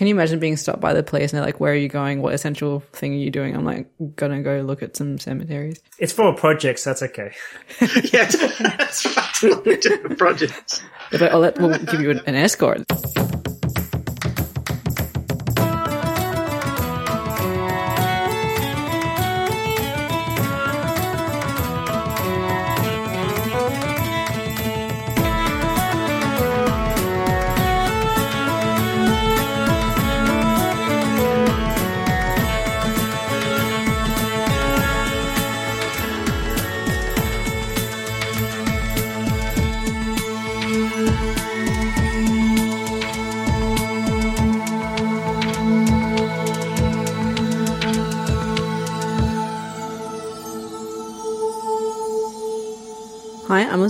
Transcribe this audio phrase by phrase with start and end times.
[0.00, 2.22] Can you imagine being stopped by the police and they're like, "Where are you going?
[2.22, 6.10] What essential thing are you doing?" I'm like, "Gonna go look at some cemeteries." It's
[6.10, 7.34] for a project, so that's okay.
[8.10, 8.24] yeah,
[8.60, 9.62] that's right.
[9.66, 10.82] We're doing a project.
[11.10, 12.82] They're like, "Oh, let, we'll uh, give you an, an escort."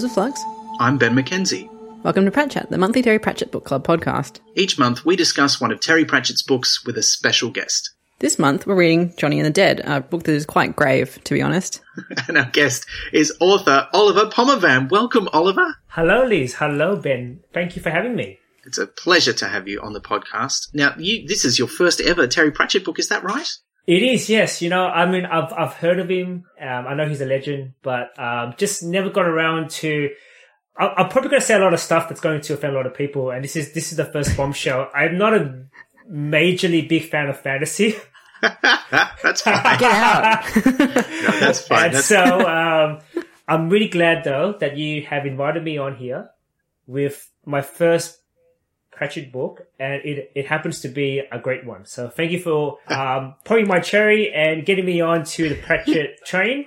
[0.00, 0.44] Hi, I'm Flux.
[0.78, 1.68] I'm Ben McKenzie.
[2.02, 4.40] Welcome to Pratchat, the monthly Terry Pratchett Book Club podcast.
[4.54, 7.90] Each month, we discuss one of Terry Pratchett's books with a special guest.
[8.20, 11.34] This month, we're reading Johnny and the Dead, a book that is quite grave, to
[11.34, 11.82] be honest.
[12.28, 14.90] And our guest is author Oliver Phommavanh.
[14.90, 15.76] Welcome, Oliver.
[15.88, 16.54] Hello, Liz.
[16.54, 17.40] Hello, Ben.
[17.52, 18.38] Thank you for having me.
[18.64, 20.72] It's a pleasure to have you on the podcast.
[20.72, 23.50] Now, you, this is your first ever Terry Pratchett book, is that right?
[23.90, 24.62] It is, yes.
[24.62, 26.44] You know, I mean, I've I've heard of him.
[26.60, 30.10] Um, I know he's a legend, but um, just never got around to.
[30.78, 32.76] I, I'm probably going to say a lot of stuff that's going to offend a
[32.76, 34.88] lot of people, and this is this is the first bombshell.
[34.94, 35.64] I'm not a
[36.08, 37.96] majorly big fan of fantasy.
[38.62, 39.78] that's fine.
[39.80, 40.44] Get out!
[41.20, 41.86] No, that's fine.
[41.86, 43.00] And That's, so um,
[43.48, 46.30] I'm really glad though that you have invited me on here
[46.86, 48.19] with my first
[49.00, 51.86] Pratchett book, and it it happens to be a great one.
[51.86, 56.22] So thank you for um, pouring my cherry and getting me on to the Pratchett
[56.26, 56.66] train.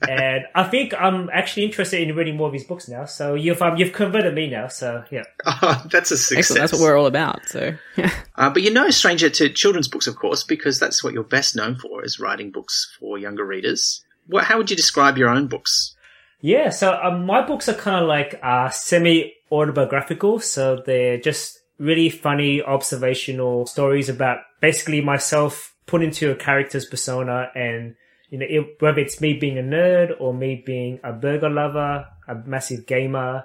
[0.00, 3.04] And I think I'm actually interested in reading more of his books now.
[3.04, 4.66] So you've um, you've converted me now.
[4.66, 6.38] So yeah, oh, that's a success.
[6.38, 6.60] Excellent.
[6.62, 7.48] That's what we're all about.
[7.48, 8.12] So, yeah.
[8.34, 11.54] Uh, but you're no stranger to children's books, of course, because that's what you're best
[11.54, 14.02] known for, is writing books for younger readers.
[14.26, 15.94] What, how would you describe your own books?
[16.40, 20.40] Yeah, so um, my books are kind of like uh, semi autobiographical.
[20.40, 27.50] So they're just really funny observational stories about basically myself put into a character's persona
[27.54, 27.94] and
[28.30, 32.06] you know it, whether it's me being a nerd or me being a burger lover,
[32.26, 33.44] a massive gamer.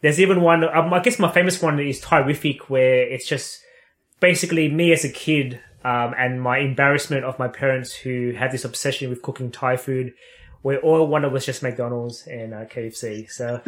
[0.00, 0.62] There's even one.
[0.64, 3.60] Um, I guess my famous one is Thai-riffic, where it's just
[4.20, 8.64] basically me as a kid um, and my embarrassment of my parents who had this
[8.64, 10.12] obsession with cooking Thai food,
[10.62, 13.30] where all I wanted was just McDonald's and uh, KFC.
[13.30, 13.60] So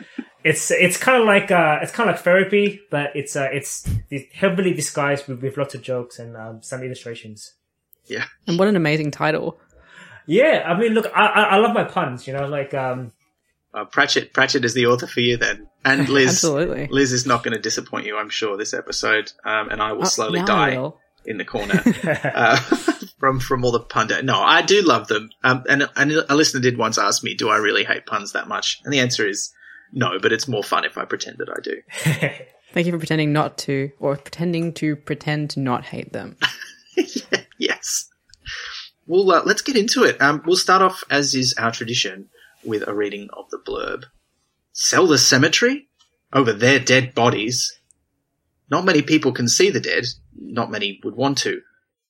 [0.45, 3.89] it's it's kind of like uh, it's kind of like therapy, but it's uh, it's
[4.33, 7.55] heavily disguised with, with lots of jokes and um, some illustrations.
[8.07, 8.25] Yeah.
[8.47, 9.59] And what an amazing title.
[10.27, 12.27] Yeah, I mean, look, I I, I love my puns.
[12.27, 13.13] You know, like um,
[13.73, 15.69] Uh, Pratchett, Pratchett is the author for you then.
[15.85, 16.89] And Liz, Absolutely.
[16.91, 19.33] Liz is not going to disappoint you, I'm sure, this episode.
[19.45, 20.99] Um, and I will Oh, slowly now I die will.
[21.25, 22.57] In the corner uh,
[23.19, 24.11] from from all the pun.
[24.25, 25.31] No, I do love them.
[25.43, 28.49] Um, and, and a listener did once ask me, "Do I really hate puns that
[28.49, 29.53] much?" And the answer is
[29.93, 30.19] no.
[30.21, 31.83] But it's more fun if I pretend that I do.
[32.73, 36.37] Thank you for pretending not to, or pretending to pretend to not hate them.
[37.59, 38.09] yes.
[39.07, 40.21] Well, uh, let's get into it.
[40.23, 42.29] Um, we'll start off, as is our tradition,
[42.65, 44.05] with a reading of the blurb.
[44.73, 45.89] Sell the cemetery
[46.33, 47.77] over their dead bodies.
[48.71, 50.05] Not many people can see the dead.
[50.35, 51.61] Not many would want to.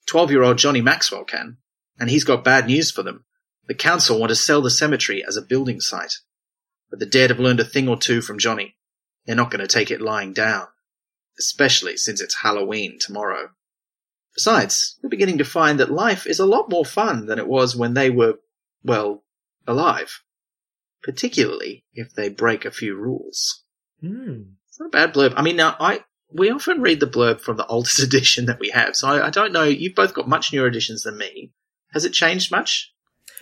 [0.06, 1.58] Twelve-year-old Johnny Maxwell can,
[1.98, 3.25] and he's got bad news for them.
[3.66, 6.14] The council want to sell the cemetery as a building site.
[6.91, 8.76] But the dead have learned a thing or two from Johnny.
[9.25, 10.66] They're not going to take it lying down.
[11.38, 13.50] Especially since it's Halloween tomorrow.
[14.34, 17.76] Besides, they're beginning to find that life is a lot more fun than it was
[17.76, 18.41] when they were,
[18.82, 19.22] well,
[19.66, 20.20] alive.
[21.02, 23.64] Particularly if they break a few rules.
[24.00, 24.42] hmm.
[24.69, 25.34] It's not a bad blurb.
[25.37, 26.00] I mean, now, I,
[26.33, 29.31] we often read the blurb from the oldest edition that we have, so I, I
[29.31, 31.53] don't know, you've both got much newer editions than me.
[31.93, 32.93] Has it changed much?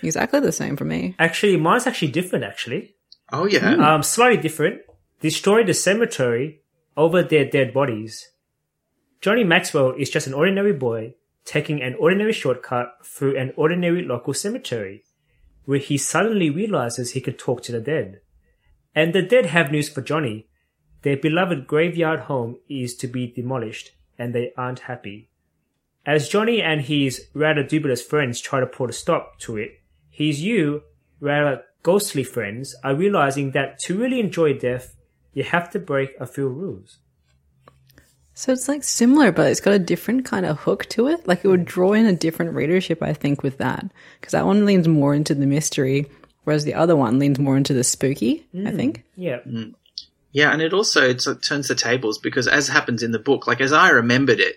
[0.02, 1.14] Exactly the same for me.
[1.18, 2.44] Actually, mine's actually different.
[2.44, 2.94] Actually,
[3.32, 3.74] Oh yeah.
[3.94, 4.80] um, slightly different.
[5.20, 6.60] Destroy the cemetery
[6.96, 8.28] over their dead bodies.
[9.20, 14.34] Johnny Maxwell is just an ordinary boy taking an ordinary shortcut through an ordinary local
[14.34, 15.02] cemetery,
[15.64, 18.20] where he suddenly realizes he can talk to the dead.
[18.94, 20.46] And the dead have news for Johnny.
[21.02, 25.28] Their beloved graveyard home is to be demolished, and they aren't happy.
[26.04, 29.80] As Johnny and his rather dubious friends try to put a stop to it,
[30.10, 30.82] his you,
[31.20, 34.96] rather ghostly friends are realizing that to really enjoy death,
[35.32, 36.98] you have to break a few rules.
[38.34, 41.26] So it's like similar, but it's got a different kind of hook to it.
[41.26, 41.66] Like it would mm.
[41.66, 43.84] draw in a different readership, I think, with that.
[44.20, 46.06] Because that one leans more into the mystery,
[46.44, 48.76] whereas the other one leans more into the spooky, I mm.
[48.76, 49.04] think.
[49.16, 49.38] Yeah.
[49.46, 49.74] Mm.
[50.38, 53.60] Yeah, and it also it turns the tables because, as happens in the book, like
[53.60, 54.56] as I remembered it,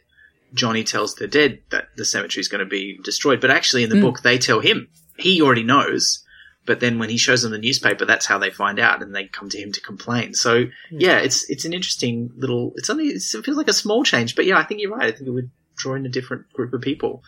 [0.53, 3.41] Johnny tells the dead that the cemetery is going to be destroyed.
[3.41, 4.89] But actually, in the book, they tell him.
[5.17, 6.23] He already knows.
[6.67, 9.25] But then when he shows them the newspaper, that's how they find out, and they
[9.25, 10.35] come to him to complain.
[10.35, 12.73] So yeah, it's it's an interesting little.
[12.75, 15.11] It's only it's, it feels like a small change, but yeah, I think you're right.
[15.11, 17.23] I think it would draw in a different group of people.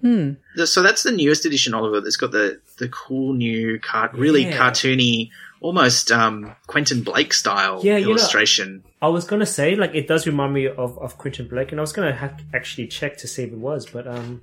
[0.00, 0.32] Hmm.
[0.64, 2.00] So that's the newest edition, Oliver.
[2.00, 4.58] That's got the the cool new car, really Yeah.
[4.58, 5.30] cartoony,
[5.64, 8.84] almost um, Quentin Blake style Yeah, you know- illustration.
[9.00, 11.82] I was gonna say like it does remind me of, of Quentin Blake, and I
[11.82, 14.42] was gonna ha- actually check to see if it was, but um,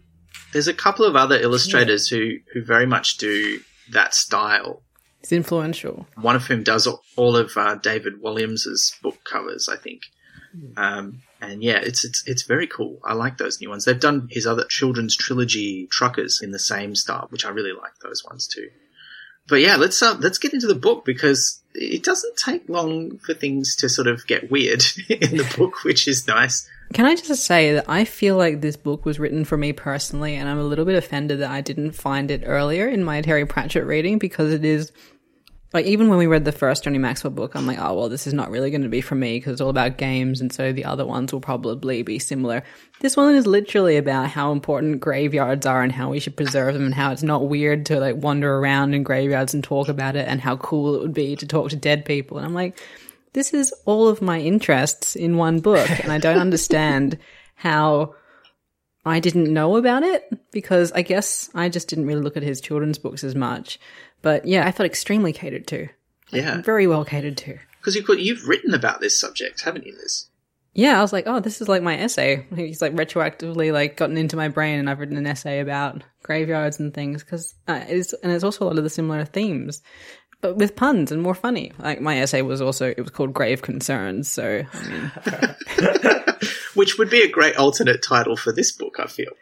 [0.54, 3.60] There's a couple of other illustrators who who very much do
[3.92, 4.84] that style.
[5.22, 6.08] It's influential.
[6.16, 10.02] One of whom does all of uh, David Walliams's book covers, I think.
[10.76, 13.00] Um, and yeah, it's it's it's very cool.
[13.06, 13.86] I like those new ones.
[13.86, 17.94] They've done his other children's trilogy, Truckers, in the same style, which I really like
[18.04, 18.68] those ones too.
[19.52, 23.34] But yeah, let's uh, let's get into the book because it doesn't take long for
[23.34, 26.70] things to sort of get weird in the book, which is nice.
[26.94, 30.36] Can I just say that I feel like this book was written for me personally,
[30.36, 33.46] and I'm a little bit offended that I didn't find it earlier in my Terry
[33.46, 34.94] Pratchett reading because it is
[35.74, 38.28] like even when we read the first Johnny Maxwell book, I'm like, oh well, this
[38.28, 40.74] is not really going to be for me because it's all about games, and so
[40.74, 42.64] the other ones will probably be similar.
[43.00, 46.86] This one is literally about how important graveyards are and how we should preserve them,
[46.86, 50.28] and how it's not weird to like wander around in graveyards and talk about it,
[50.28, 52.38] and how cool it would be to talk to dead people.
[52.38, 52.78] And I'm like,
[53.34, 57.18] this is all of my interests in one book, and I don't understand
[57.56, 58.16] how
[59.06, 62.62] I didn't know about it because I guess I just didn't really look at his
[62.62, 63.80] children's books as much.
[64.22, 65.88] But yeah, I felt extremely catered to.
[66.32, 67.58] Yeah, Very well catered to.
[67.80, 70.28] because you you've written about this subject, haven't you, Liz?
[70.74, 72.46] Yeah, I was like, oh, this is like my essay.
[72.56, 76.80] He's like retroactively like gotten into my brain, and I've written an essay about graveyards
[76.80, 79.82] and things because uh, it's and it's also a lot of the similar themes,
[80.40, 81.74] but with puns and more funny.
[81.78, 85.12] Like my essay was also it was called Grave Concerns, so I mean,
[86.74, 89.34] Which would be a great alternate title for this book, I feel.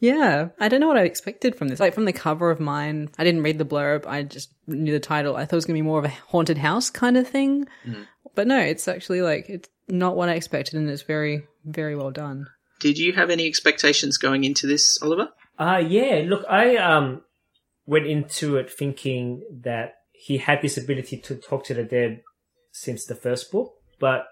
[0.00, 1.80] Yeah, I don't know what I expected from this.
[1.80, 4.06] Like from the cover of mine, I didn't read the blurb.
[4.06, 5.36] I just knew the title.
[5.36, 7.66] I thought it was gonna be more of a haunted house kind of thing,
[8.34, 12.10] but no, it's actually like it's not what I expected, and it's very, very well
[12.10, 12.46] done.
[12.80, 15.30] Did you have any expectations going into this, Oliver?
[15.58, 17.22] Uh yeah, look, I um
[17.86, 22.22] went into it thinking that he had this ability to talk to the dead
[22.70, 24.26] since the first book, but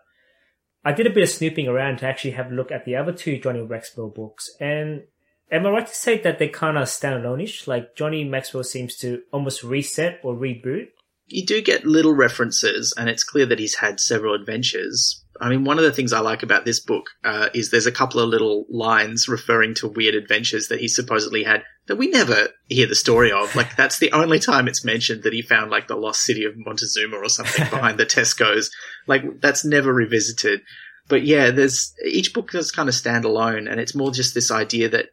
[0.84, 3.12] I did a bit of snooping around to actually have a look at the other
[3.12, 5.02] two Johnny Maxwell books, and
[5.50, 7.66] am I right to say that they kind of standalone-ish?
[7.66, 10.88] Like Johnny Maxwell seems to almost reset or reboot.
[11.28, 15.24] You do get little references, and it's clear that he's had several adventures.
[15.40, 17.92] I mean, one of the things I like about this book uh, is there's a
[17.92, 22.48] couple of little lines referring to weird adventures that he supposedly had that we never
[22.68, 23.54] hear the story of.
[23.56, 26.56] Like, that's the only time it's mentioned that he found, like, the lost city of
[26.56, 28.70] Montezuma or something behind the Tesco's.
[29.06, 30.60] Like, that's never revisited.
[31.08, 34.50] But yeah, there's, each book does kind of stand alone, and it's more just this
[34.50, 35.10] idea that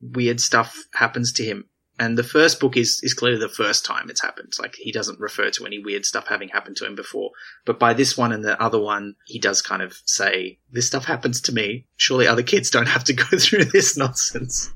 [0.00, 1.66] weird stuff happens to him.
[1.98, 4.54] And the first book is, is clearly the first time it's happened.
[4.58, 7.32] Like he doesn't refer to any weird stuff having happened to him before.
[7.66, 11.04] But by this one and the other one, he does kind of say, this stuff
[11.04, 11.86] happens to me.
[11.96, 14.72] Surely other kids don't have to go through this nonsense.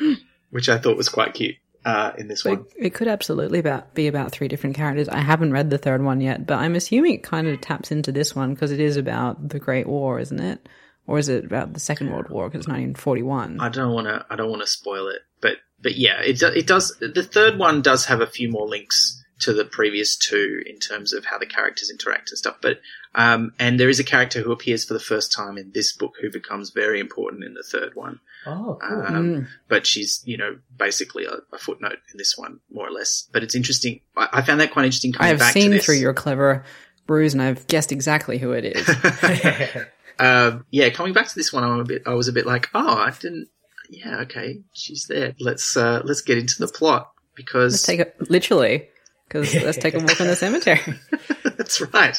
[0.50, 2.66] Which I thought was quite cute, uh, in this But one.
[2.78, 5.08] it could absolutely about be about three different characters.
[5.08, 8.12] I haven't read the third one yet, but I'm assuming it kind of taps into
[8.12, 10.66] this one because it is about the Great War, isn't it?
[11.06, 13.60] Or is it about the Second World War because it's 1941?
[13.60, 16.66] I don't want to, I don't want to spoil it, but, but yeah, it, it
[16.66, 20.78] does, the third one does have a few more links to the previous two in
[20.78, 22.58] terms of how the characters interact and stuff.
[22.62, 22.80] But,
[23.16, 26.14] um, and there is a character who appears for the first time in this book
[26.20, 28.20] who becomes very important in the third one.
[28.46, 29.02] Oh, cool.
[29.04, 33.28] Um, but she's, you know, basically a, a footnote in this one, more or less.
[33.32, 34.00] But it's interesting.
[34.16, 35.84] I, I found that quite interesting I have back seen to this.
[35.84, 36.64] through your clever
[37.08, 38.86] ruse and I've guessed exactly who it is.
[40.18, 42.68] um, yeah, coming back to this one, I'm a bit, I was a bit like,
[42.74, 43.48] oh, I didn't,
[43.90, 45.34] yeah, okay, she's there.
[45.40, 48.88] Let's, uh, let's get into the plot because let's take it literally
[49.32, 50.80] because let's take a walk in the cemetery.
[51.44, 52.16] That's right.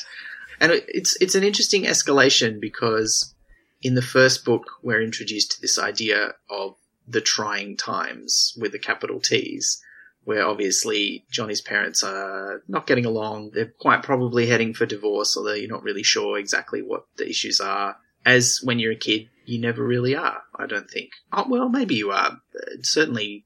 [0.60, 3.34] And it's it's an interesting escalation because
[3.82, 6.76] in the first book we're introduced to this idea of
[7.08, 9.82] the trying times with the capital T's,
[10.26, 13.52] where obviously Johnny's parents are not getting along.
[13.54, 17.60] They're quite probably heading for divorce, although you're not really sure exactly what the issues
[17.60, 17.98] are.
[18.26, 20.42] As when you're a kid, you never really are.
[20.56, 21.12] I don't think.
[21.32, 22.40] Oh, well, maybe you are.
[22.56, 23.46] Uh, Certainly,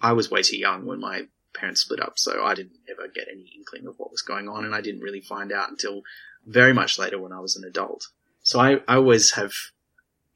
[0.00, 1.22] I was way too young when my
[1.54, 4.64] parents split up, so I didn't ever get any inkling of what was going on,
[4.66, 6.02] and I didn't really find out until
[6.44, 8.08] very much later when I was an adult.
[8.42, 9.52] So I, I always have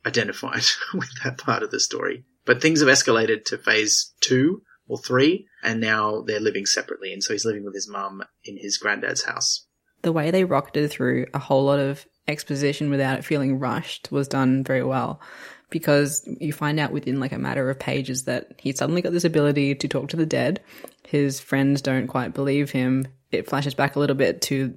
[0.06, 0.64] identified
[0.94, 2.24] with that part of the story.
[2.46, 7.22] But things have escalated to phase two or three, and now they're living separately, and
[7.22, 9.66] so he's living with his mum in his granddad's house.
[10.02, 14.28] the way they rocketed through a whole lot of exposition without it feeling rushed was
[14.28, 15.20] done very well.
[15.68, 19.24] because you find out within like a matter of pages that he suddenly got this
[19.24, 20.60] ability to talk to the dead.
[21.08, 23.08] His friends don't quite believe him.
[23.32, 24.76] It flashes back a little bit to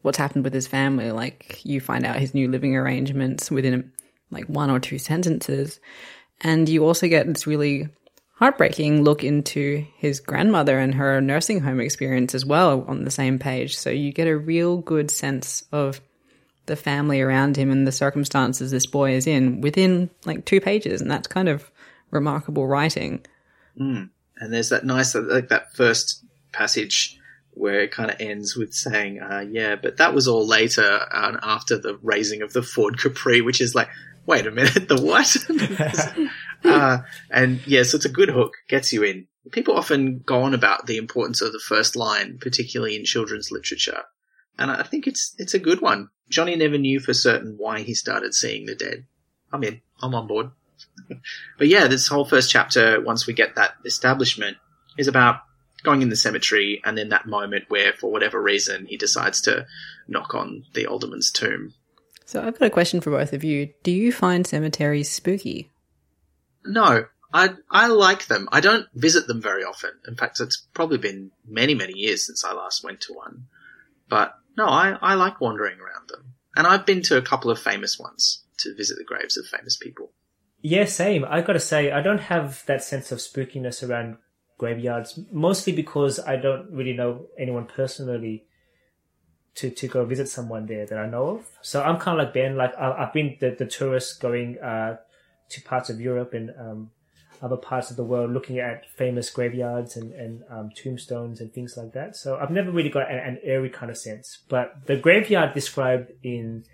[0.00, 1.12] what's happened with his family.
[1.12, 3.92] Like you find out his new living arrangements within
[4.30, 5.80] like one or two sentences.
[6.40, 7.88] And you also get this really
[8.42, 13.38] heartbreaking look into his grandmother and her nursing home experience as well on the same
[13.38, 13.76] page.
[13.76, 16.00] So you get a real good sense of
[16.66, 21.00] the family around him and the circumstances this boy is in within like two pages.
[21.00, 21.70] And that's kind of
[22.10, 23.24] remarkable writing.
[23.80, 24.10] Mm.
[24.38, 27.20] And there's that nice, like that first passage
[27.52, 31.36] where it kind of ends with saying, uh, yeah, but that was all later uh,
[31.44, 33.88] after the raising of the Ford Capri, which is like,
[34.26, 35.36] wait a minute, the what?
[36.70, 36.98] uh,
[37.30, 39.26] and yes, yeah, so it's a good hook, gets you in.
[39.50, 44.02] People often go on about the importance of the first line, particularly in children's literature.
[44.58, 46.10] And I think it's, it's a good one.
[46.28, 49.06] Johnny never knew for certain why he started seeing the dead.
[49.52, 49.80] I'm in.
[50.00, 50.50] I'm on board.
[51.58, 54.56] but yeah, this whole first chapter, once we get that establishment,
[54.96, 55.40] is about
[55.82, 59.66] going in the cemetery and then that moment where, for whatever reason, he decides to
[60.06, 61.74] knock on the alderman's tomb.
[62.24, 63.70] So I've got a question for both of you.
[63.82, 65.71] Do you find cemeteries spooky?
[66.64, 68.48] No, I I like them.
[68.52, 69.90] I don't visit them very often.
[70.06, 73.46] In fact, it's probably been many many years since I last went to one.
[74.08, 77.58] But no, I I like wandering around them, and I've been to a couple of
[77.58, 80.12] famous ones to visit the graves of famous people.
[80.60, 81.24] Yeah, same.
[81.24, 84.18] I've gotta say, I don't have that sense of spookiness around
[84.58, 88.44] graveyards, mostly because I don't really know anyone personally
[89.56, 91.46] to, to go visit someone there that I know of.
[91.62, 94.98] So I'm kind of like Ben, like I, have been the, the tourist going uh,
[95.52, 96.90] to parts of Europe and um,
[97.42, 101.76] other parts of the world looking at famous graveyards and, and um, tombstones and things
[101.76, 102.16] like that.
[102.16, 104.38] So I've never really got an, an airy kind of sense.
[104.48, 106.64] But the graveyard described in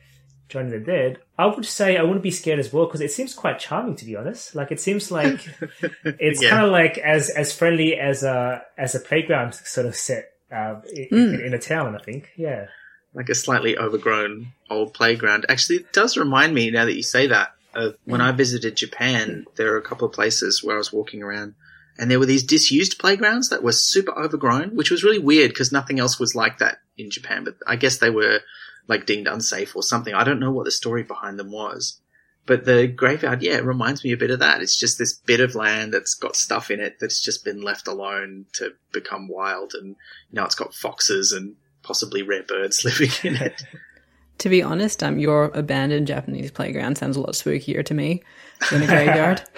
[0.49, 3.35] Johnny the Dead, I would say I wouldn't be scared as well because it seems
[3.35, 4.55] quite charming to be honest.
[4.55, 5.47] Like it seems like
[6.05, 6.51] it's yeah.
[6.51, 10.81] kind of like as as friendly as a as a playground sort of set uh,
[10.93, 11.47] in, mm.
[11.47, 11.95] in, a town.
[11.95, 12.67] I think, yeah,
[13.15, 15.47] like a slightly overgrown old playground.
[15.49, 17.53] Actually, it does remind me now that you say that.
[17.79, 18.25] Of when mm.
[18.25, 21.55] I visited Japan, there were a couple of places where I was walking around,
[21.99, 25.73] and there were these disused playgrounds that were super overgrown, which was really weird because
[25.73, 27.45] nothing else was like that in Japan.
[27.45, 28.41] But I guess they were
[28.89, 30.15] like deemed unsafe or something.
[30.15, 32.01] I don't know what the story behind them was.
[32.47, 34.63] But the graveyard, yeah, it reminds me a bit of that.
[34.63, 37.87] It's just this bit of land that's got stuff in it that's just been left
[37.87, 39.75] alone to become wild.
[39.75, 39.97] And
[40.33, 43.63] now it's got foxes and possibly rare birds living in it.
[44.39, 48.23] To be honest, um, your abandoned Japanese playground sounds a lot spookier to me
[48.71, 49.43] than a graveyard.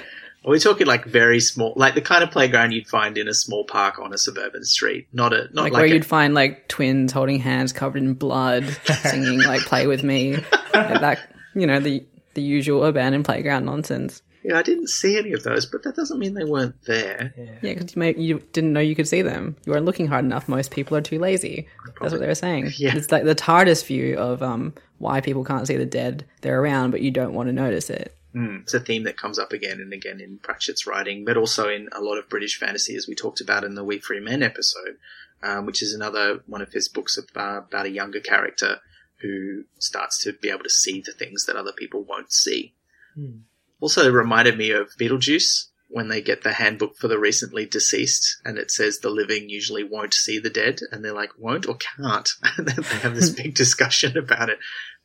[0.44, 3.64] We're talking like very small, like the kind of playground you'd find in a small
[3.64, 5.06] park on a suburban street?
[5.12, 8.14] Not a, not like, like where a, you'd find like twins holding hands covered in
[8.14, 8.64] blood,
[9.02, 10.36] singing like "Play with Me,"
[10.72, 11.18] like that
[11.54, 14.22] you know the the usual abandoned playground nonsense.
[14.42, 17.34] Yeah, I didn't see any of those, but that doesn't mean they weren't there.
[17.36, 19.56] Yeah, because you, you didn't know you could see them.
[19.66, 20.48] You weren't looking hard enough.
[20.48, 21.68] Most people are too lazy.
[21.76, 21.98] Probably.
[22.00, 22.72] That's what they were saying.
[22.78, 22.96] Yeah.
[22.96, 26.24] It's like the TARDIS view of um, why people can't see the dead.
[26.40, 28.16] They're around, but you don't want to notice it.
[28.34, 28.62] Mm.
[28.62, 31.88] It's a theme that comes up again and again in Pratchett's writing, but also in
[31.92, 34.96] a lot of British fantasy, as we talked about in the Wee Free Men episode,
[35.42, 38.80] um, which is another one of his books about, about a younger character
[39.16, 42.72] who starts to be able to see the things that other people won't see.
[43.18, 43.40] Mm.
[43.80, 48.58] Also reminded me of Beetlejuice when they get the handbook for the recently deceased and
[48.58, 52.30] it says the living usually won't see the dead and they're like won't or can't
[52.56, 54.58] and then they have this big discussion about it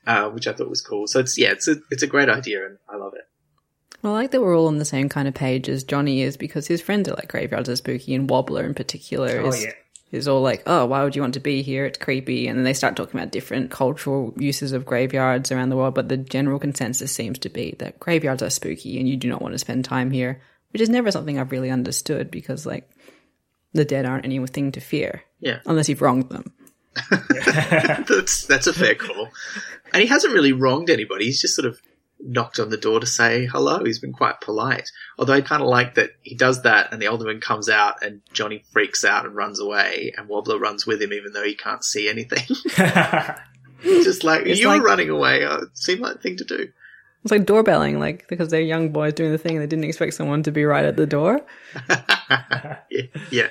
[0.08, 1.08] uh, which I thought was cool.
[1.08, 3.28] So it's yeah, it's a it's a great idea, and I love it.
[4.02, 6.38] Well, I like that we're all on the same kind of page as Johnny is
[6.38, 9.72] because his friends are like graveyards are spooky, and Wobbler in particular oh, is yeah.
[10.12, 11.86] Is all like, oh, why would you want to be here?
[11.86, 15.76] It's creepy, and then they start talking about different cultural uses of graveyards around the
[15.76, 15.96] world.
[15.96, 19.42] But the general consensus seems to be that graveyards are spooky, and you do not
[19.42, 22.90] want to spend time here, which is never something I've really understood because like
[23.74, 26.54] the dead aren't anything to fear, yeah, unless you've wronged them.
[27.10, 29.30] that's that's a fair call.
[29.92, 31.26] And he hasn't really wronged anybody.
[31.26, 31.82] He's just sort of
[32.20, 33.84] knocked on the door to say hello.
[33.84, 34.90] He's been quite polite.
[35.18, 38.22] Although I kind of like that he does that and the alderman comes out and
[38.34, 41.84] Johnny freaks out and runs away and Wobbler runs with him even though he can't
[41.84, 42.46] see anything.
[43.84, 45.44] just like, it's you like, were running away.
[45.44, 46.70] Uh, it seemed like the thing to do.
[47.24, 50.14] It's like doorbelling, like because they're young boys doing the thing and they didn't expect
[50.14, 51.42] someone to be right at the door.
[51.90, 53.08] yeah.
[53.32, 53.50] yeah.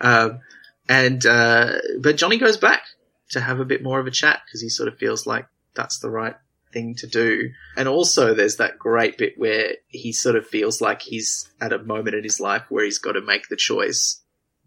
[0.00, 0.40] Um,
[0.88, 2.82] and, uh, but Johnny goes back
[3.30, 6.00] to have a bit more of a chat because he sort of feels like that's
[6.00, 6.34] the right
[6.72, 7.50] thing to do.
[7.76, 11.78] And also there's that great bit where he sort of feels like he's at a
[11.78, 14.20] moment in his life where he's got to make the choice.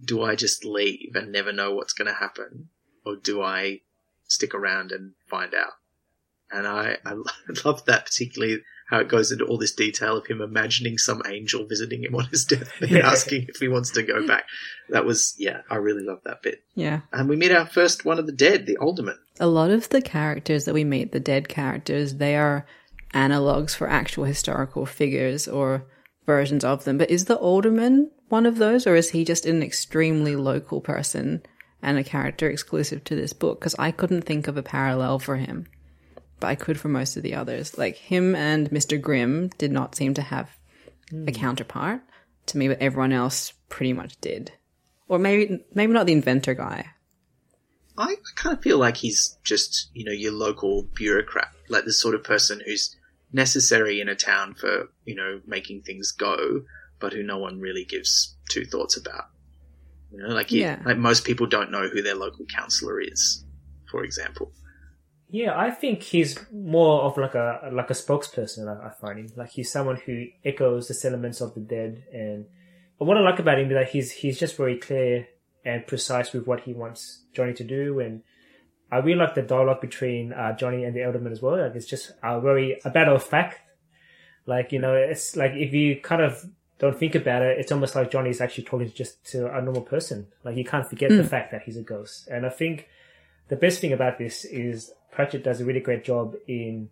[0.03, 2.69] Do I just leave and never know what's going to happen?
[3.05, 3.81] Or do I
[4.27, 5.74] stick around and find out?
[6.51, 7.13] And I, I
[7.65, 11.65] love that particularly how it goes into all this detail of him imagining some angel
[11.65, 14.45] visiting him on his deathbed and asking if he wants to go back.
[14.89, 16.63] That was, yeah, I really love that bit.
[16.75, 17.01] Yeah.
[17.12, 19.17] And we meet our first one of the dead, the alderman.
[19.39, 22.67] A lot of the characters that we meet, the dead characters, they are
[23.15, 25.88] analogues for actual historical figures or
[26.27, 27.00] versions of them.
[27.00, 31.41] But is the alderman one of those, or is he just an extremely local person
[31.81, 33.59] and a character exclusive to this book?
[33.59, 35.65] Because I couldn't think of a parallel for him,
[36.39, 37.77] but I could for most of the others.
[37.77, 38.99] Like him and Mr.
[38.99, 40.49] Grimm did not seem to have
[41.11, 41.25] a hmm.
[41.27, 42.01] counterpart
[42.47, 44.51] to me, but everyone else pretty much did.
[45.07, 46.87] Or maybe maybe not the inventor guy.
[47.97, 52.15] I, kind of feel like he's just, you know, your local bureaucrat, like the sort
[52.15, 52.95] of person who's
[53.31, 56.63] necessary in a town for, you know, making things go,
[56.99, 59.25] but who no one really gives two thoughts about.
[60.11, 60.81] You know, like, you, Yeah.
[60.85, 63.43] like most people don't know who their local councillor is,
[63.91, 64.51] for example.
[65.33, 68.67] Yeah, I think he's more of like a like a spokesperson.
[68.67, 72.45] I, I find him like he's someone who echoes the sentiments of the dead, and
[72.99, 75.27] but what I like about him is that he's he's just very clear
[75.65, 78.21] and precise with what he wants Johnny to do, and
[78.91, 81.57] I really like the dialogue between uh, Johnny and the Alderman as well.
[81.59, 83.59] Like it's just a very a matter of fact.
[84.45, 86.45] Like you know, it's like if you kind of
[86.77, 90.27] don't think about it, it's almost like Johnny's actually talking just to a normal person.
[90.43, 92.87] Like you can't forget the fact that he's a ghost, and I think
[93.47, 96.89] the best thing about this is Pratchett does a really great job in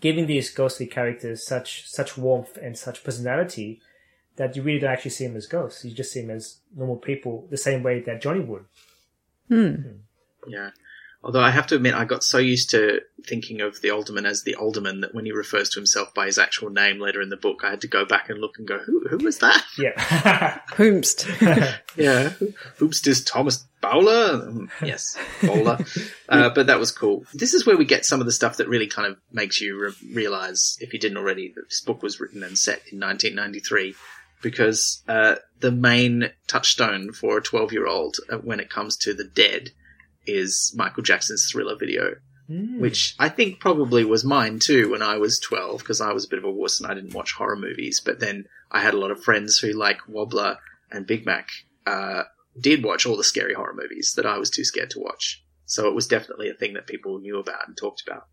[0.00, 3.80] giving these ghostly characters such such warmth and such personality
[4.36, 5.84] that you really don't actually see them as ghosts.
[5.84, 8.64] You just see them as normal people, the same way that Johnny would.
[9.48, 9.68] Hmm.
[9.74, 9.88] Hmm.
[10.48, 10.70] Yeah.
[11.24, 14.42] Although I have to admit, I got so used to thinking of the alderman as
[14.42, 17.36] the alderman that when he refers to himself by his actual name later in the
[17.36, 19.62] book, I had to go back and look and go, who, who was that?
[19.78, 20.58] Yeah.
[20.72, 21.26] Whomst.
[21.96, 22.30] Yeah.
[22.30, 24.66] Who- Oops, is Thomas Bowler?
[24.82, 25.78] Yes, Bowler.
[26.28, 27.24] uh, but that was cool.
[27.34, 29.78] This is where we get some of the stuff that really kind of makes you
[29.78, 33.94] re- realize, if you didn't already, that this book was written and set in 1993.
[34.40, 39.14] Because uh, the main touchstone for a 12 year old uh, when it comes to
[39.14, 39.70] the dead
[40.26, 42.16] is Michael Jackson's thriller video,
[42.80, 46.28] which I think probably was mine too when I was 12 because I was a
[46.28, 48.00] bit of a wuss and I didn't watch horror movies.
[48.04, 50.56] But then I had a lot of friends who, like Wobbler
[50.90, 51.48] and Big Mac,
[51.86, 52.24] uh,
[52.58, 55.42] did watch all the scary horror movies that I was too scared to watch.
[55.64, 58.26] So it was definitely a thing that people knew about and talked about.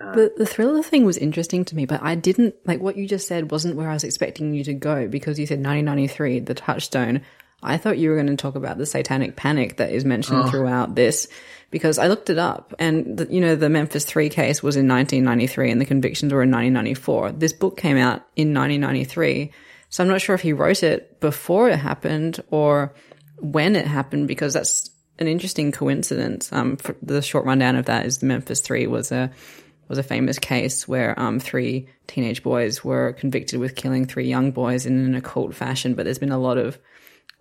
[0.00, 3.06] Uh, the, the thriller thing was interesting to me, but I didn't like what you
[3.06, 6.54] just said wasn't where I was expecting you to go because you said 1993, the
[6.54, 7.22] touchstone.
[7.62, 10.50] I thought you were going to talk about the satanic panic that is mentioned oh.
[10.50, 11.28] throughout this
[11.70, 14.86] because I looked it up and the, you know the Memphis 3 case was in
[14.86, 17.32] 1993 and the convictions were in 1994.
[17.32, 19.50] This book came out in 1993.
[19.88, 22.92] So I'm not sure if he wrote it before it happened or
[23.44, 26.52] when it happened because that's an interesting coincidence.
[26.52, 29.30] Um, the short rundown of that is the Memphis Three was a
[29.86, 34.50] was a famous case where um, three teenage boys were convicted with killing three young
[34.50, 35.94] boys in an occult fashion.
[35.94, 36.78] But there's been a lot of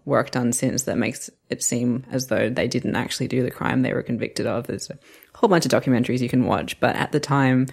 [0.03, 3.81] work done since that makes it seem as though they didn't actually do the crime
[3.81, 4.67] they were convicted of.
[4.67, 4.99] There's a
[5.33, 7.67] whole bunch of documentaries you can watch, but at the time,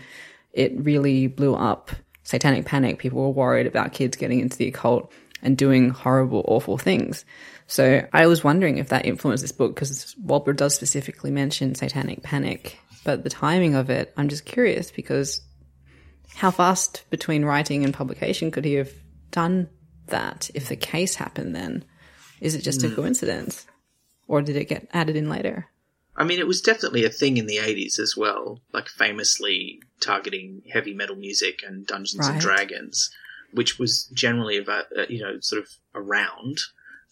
[0.53, 1.91] it really blew up.
[2.23, 3.01] Satanic panic.
[3.01, 5.13] People were worried about kids getting into the occult
[5.43, 7.25] and doing horrible, awful things.
[7.71, 12.21] So I was wondering if that influenced this book because Walbert does specifically mention satanic
[12.21, 15.41] panic, but the timing of it, I'm just curious because
[16.35, 18.91] how fast between writing and publication could he have
[19.31, 19.69] done
[20.07, 21.85] that if the case happened then?
[22.41, 23.69] Is it just a coincidence?
[24.27, 25.69] Or did it get added in later?
[26.17, 30.63] I mean, it was definitely a thing in the 80s as well, like famously targeting
[30.73, 33.11] heavy metal music and Dungeons and Dragons,
[33.53, 36.59] which was generally about, uh, you know, sort of around.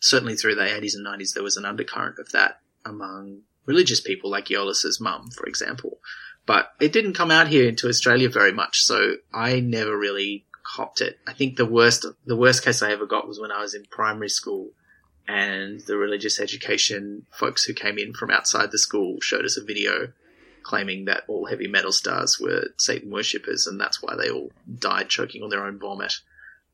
[0.01, 4.31] Certainly through the 80s and 90s, there was an undercurrent of that among religious people
[4.31, 5.99] like Yo-less's mum, for example.
[6.47, 11.01] But it didn't come out here into Australia very much, so I never really copped
[11.01, 11.19] it.
[11.27, 13.85] I think the worst, the worst case I ever got was when I was in
[13.91, 14.71] primary school
[15.27, 19.65] and the religious education folks who came in from outside the school showed us a
[19.65, 20.13] video
[20.63, 25.09] claiming that all heavy metal stars were Satan worshippers and that's why they all died
[25.09, 26.15] choking on their own vomit.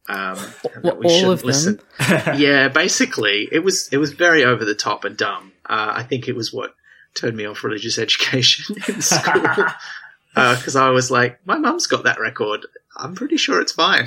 [0.09, 0.39] Um,
[0.75, 2.37] and that we all shouldn't of them?
[2.39, 5.53] yeah, basically, it was it was very over the top and dumb.
[5.65, 6.75] Uh, I think it was what
[7.15, 9.43] turned me off religious education in school
[10.35, 12.67] because I was like, my mum's got that record.
[12.97, 14.07] I'm pretty sure it's fine.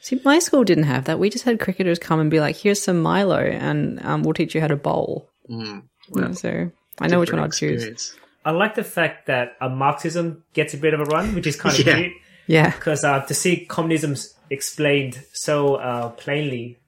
[0.00, 1.18] See, my school didn't have that.
[1.18, 4.54] We just had cricketers come and be like, here's some Milo and um, we'll teach
[4.54, 5.28] you how to bowl.
[5.50, 5.82] Mm,
[6.14, 8.14] Yeah, so I know which one I'd different choose.
[8.44, 11.56] I like the fact that uh, Marxism gets a bit of a run, which is
[11.56, 11.96] kind of Yeah.
[11.96, 12.12] cute.
[12.46, 12.70] Yeah.
[12.70, 16.78] because uh, to see communism s- explained so uh, plainly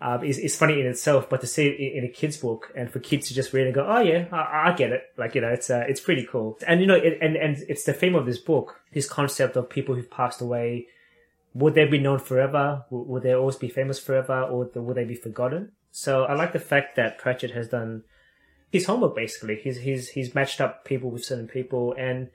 [0.00, 2.90] um, is, is funny in itself, but to see it in, a kid's book and
[2.90, 5.02] for kids to just read and go, oh yeah, I, I get it.
[5.18, 6.58] Like, you know, it's, uh, it's pretty cool.
[6.66, 9.68] And, you know, it, and, and it's the theme of this book, this concept of
[9.68, 10.86] people who've passed away.
[11.52, 12.84] Would they be known forever?
[12.90, 15.72] Would they always be famous forever or would they be forgotten?
[15.90, 18.04] So I like the fact that Pratchett has done
[18.70, 19.56] his homework basically.
[19.56, 22.30] He's, he's, he's matched up people with certain people and,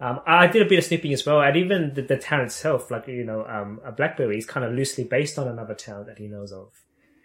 [0.00, 2.90] um, I did a bit of snipping as well, and even the, the town itself,
[2.90, 6.26] like you know, um, Blackbury is kind of loosely based on another town that he
[6.26, 6.68] knows of.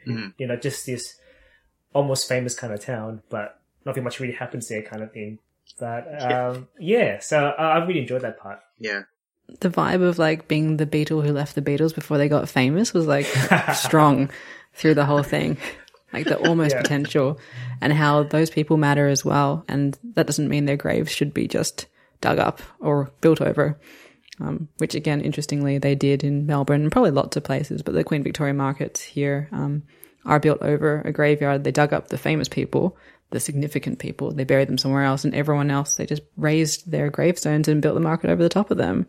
[0.07, 0.29] Mm-hmm.
[0.37, 1.19] You know, just this
[1.93, 5.39] almost famous kind of town, but nothing much really happens there, kind of thing.
[5.79, 6.97] But um, yeah.
[6.97, 8.59] yeah, so I really enjoyed that part.
[8.79, 9.03] Yeah,
[9.59, 12.93] the vibe of like being the Beatle who left the Beatles before they got famous
[12.93, 13.25] was like
[13.75, 14.29] strong
[14.73, 15.57] through the whole thing.
[16.13, 16.81] Like the almost yeah.
[16.81, 17.39] potential
[17.79, 19.63] and how those people matter as well.
[19.69, 21.87] And that doesn't mean their graves should be just
[22.21, 23.79] dug up or built over.
[24.39, 28.03] Um, which again, interestingly, they did in Melbourne and probably lots of places, but the
[28.03, 29.83] Queen Victoria markets here um,
[30.25, 31.63] are built over a graveyard.
[31.63, 32.97] They dug up the famous people,
[33.29, 37.11] the significant people, they buried them somewhere else, and everyone else, they just raised their
[37.11, 39.05] gravestones and built the market over the top of them.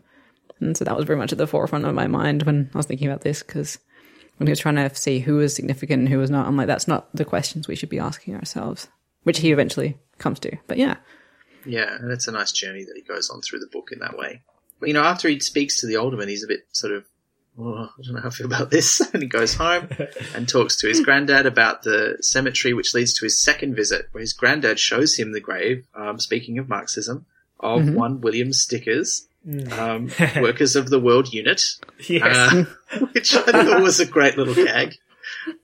[0.59, 2.85] And so that was very much at the forefront of my mind when I was
[2.85, 3.79] thinking about this, because
[4.37, 6.67] when he was trying to see who was significant and who was not, I'm like,
[6.67, 8.87] that's not the questions we should be asking ourselves,
[9.23, 10.57] which he eventually comes to.
[10.67, 10.97] But yeah.
[11.65, 14.17] Yeah, and it's a nice journey that he goes on through the book in that
[14.17, 14.41] way
[14.79, 17.05] But, you know, after he speaks to the alderman, he's a bit sort of,
[17.59, 18.99] oh, I don't know how I feel about this.
[19.13, 19.89] and he goes home
[20.35, 24.21] and talks to his granddad about the cemetery, which leads to his second visit, where
[24.21, 27.25] his granddad shows him the grave, um, speaking of Marxism,
[27.59, 27.95] of mm-hmm.
[27.95, 29.71] one William Stickers, mm.
[29.77, 31.61] um, Workers of the World Unit,
[32.07, 32.23] yes.
[32.23, 32.65] uh,
[33.13, 34.97] which I thought was a great little gag.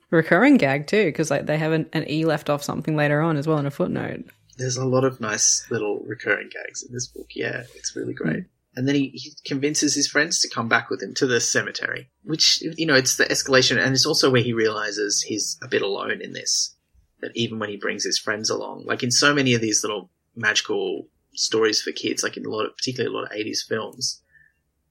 [0.10, 3.38] Recurring gag too, because like they have an, an E left off something later on
[3.38, 4.26] as well in a footnote.
[4.60, 7.30] There's a lot of nice little recurring gags in this book.
[7.34, 8.44] Yeah, it's really great.
[8.44, 11.42] Mm and then he, he convinces his friends to come back with him to the
[11.42, 15.68] cemetery, which, you know, it's the escalation, and it's also where he realizes he's a
[15.68, 16.76] bit alone in this.
[17.20, 20.10] That even when he brings his friends along, like in so many of these little
[20.36, 24.22] magical stories for kids, like in a lot of, particularly a lot of 80s films,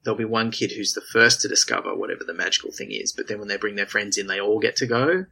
[0.04, 3.28] there'll be one kid who's the first to discover whatever the magical thing is, but
[3.28, 5.24] then when they bring their friends in, they all get to go,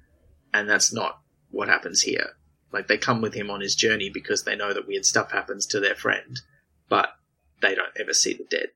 [0.55, 1.21] and that's not
[1.51, 2.36] what happens here.
[2.73, 5.67] Like they come with him on his journey because they know that weird stuff happens
[5.67, 6.41] to their friend,
[6.89, 7.11] but
[7.63, 8.69] they don't ever see the dead.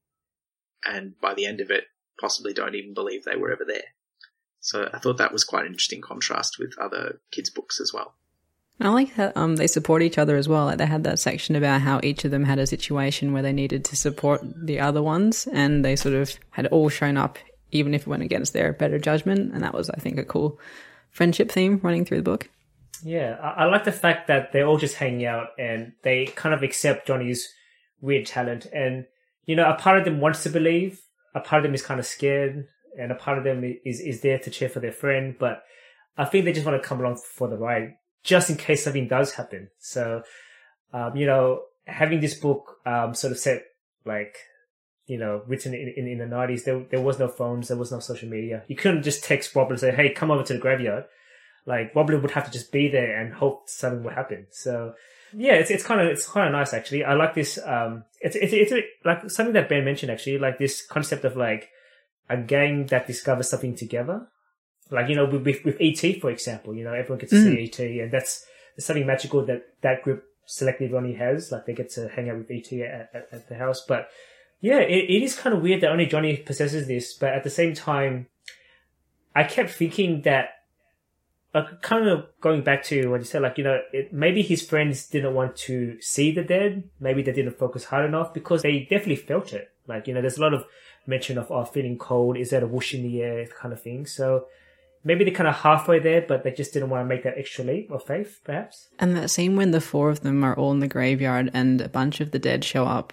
[0.85, 1.85] And by the end of it,
[2.21, 3.95] possibly don't even believe they were ever there.
[4.61, 8.15] So I thought that was quite an interesting contrast with other kids' books as well.
[8.83, 10.65] I like that um, they support each other as well.
[10.65, 13.53] Like they had that section about how each of them had a situation where they
[13.53, 17.39] needed to support the other ones, and they sort of had all shown up,
[17.73, 19.53] even if it went against their better judgment.
[19.53, 20.59] And that was, I think, a cool
[21.11, 22.49] friendship theme running through the book.
[23.03, 26.55] Yeah, I, I like the fact that they're all just hanging out and they kind
[26.55, 27.53] of accept Johnny's
[28.01, 28.67] weird talent.
[28.73, 29.07] And,
[29.47, 31.01] you know, a part of them wants to believe,
[31.35, 32.67] a part of them is kind of scared,
[32.99, 35.37] and a part of them is, is there to cheer for their friend.
[35.39, 35.63] But
[36.17, 39.09] I think they just want to come along for the ride, just in case something
[39.09, 39.71] does happen.
[39.79, 40.23] So,
[40.93, 43.65] um, you know, having this book, um, sort of set,
[44.05, 44.37] like,
[45.07, 47.91] you know, written in, in, in, the 90s, there, there was no phones, there was
[47.91, 48.63] no social media.
[48.69, 51.05] You couldn't just text Bob and say, hey, come over to the graveyard.
[51.67, 54.47] Like, Wobbly would have to just be there and hope something would happen.
[54.51, 54.95] So,
[55.33, 57.05] yeah, it's it's kind of it's kind of nice actually.
[57.05, 57.59] I like this.
[57.65, 58.73] Um, it's it's it's
[59.05, 61.69] like something that Ben mentioned actually, like this concept of like
[62.29, 64.27] a gang that discovers something together.
[64.91, 67.73] Like you know, with with, ET for example, you know, everyone gets to mm.
[67.73, 68.45] see ET, and that's
[68.79, 71.53] something magical that that group selectively only has.
[71.53, 74.09] Like they get to hang out with ET at, at, at the house, but
[74.61, 77.15] yeah, it, it is kind of weird that only Johnny possesses this.
[77.15, 78.27] But at the same time,
[79.35, 80.49] I kept thinking that
[81.83, 85.09] kind of going back to what you said, like you know, it, maybe his friends
[85.09, 86.85] didn't want to see the dead.
[87.01, 89.73] Maybe they didn't focus hard enough because they definitely felt it.
[89.87, 90.65] Like you know, there's a lot of
[91.07, 92.37] mention of oh, feeling cold.
[92.37, 94.07] Is that a whoosh in the air kind of thing?
[94.07, 94.47] So
[95.03, 97.65] maybe they're kind of halfway there, but they just didn't want to make that extra
[97.65, 98.89] leap of faith, perhaps.
[98.99, 101.89] And that scene when the four of them are all in the graveyard and a
[101.89, 103.13] bunch of the dead show up.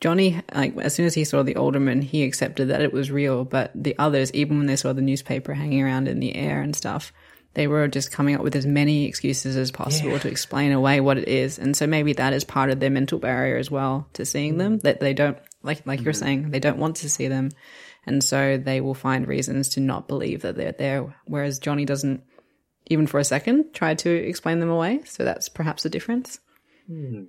[0.00, 3.44] Johnny, like as soon as he saw the alderman, he accepted that it was real.
[3.44, 6.76] But the others, even when they saw the newspaper hanging around in the air and
[6.76, 7.12] stuff,
[7.54, 10.18] they were just coming up with as many excuses as possible yeah.
[10.18, 11.58] to explain away what it is.
[11.58, 14.78] And so maybe that is part of their mental barrier as well to seeing them,
[14.80, 16.04] that they don't, like, like mm-hmm.
[16.04, 17.50] you're saying, they don't want to see them.
[18.06, 21.14] And so they will find reasons to not believe that they're there.
[21.26, 22.22] Whereas Johnny doesn't,
[22.86, 25.02] even for a second, try to explain them away.
[25.04, 26.40] So that's perhaps a difference.
[26.90, 27.28] Mm.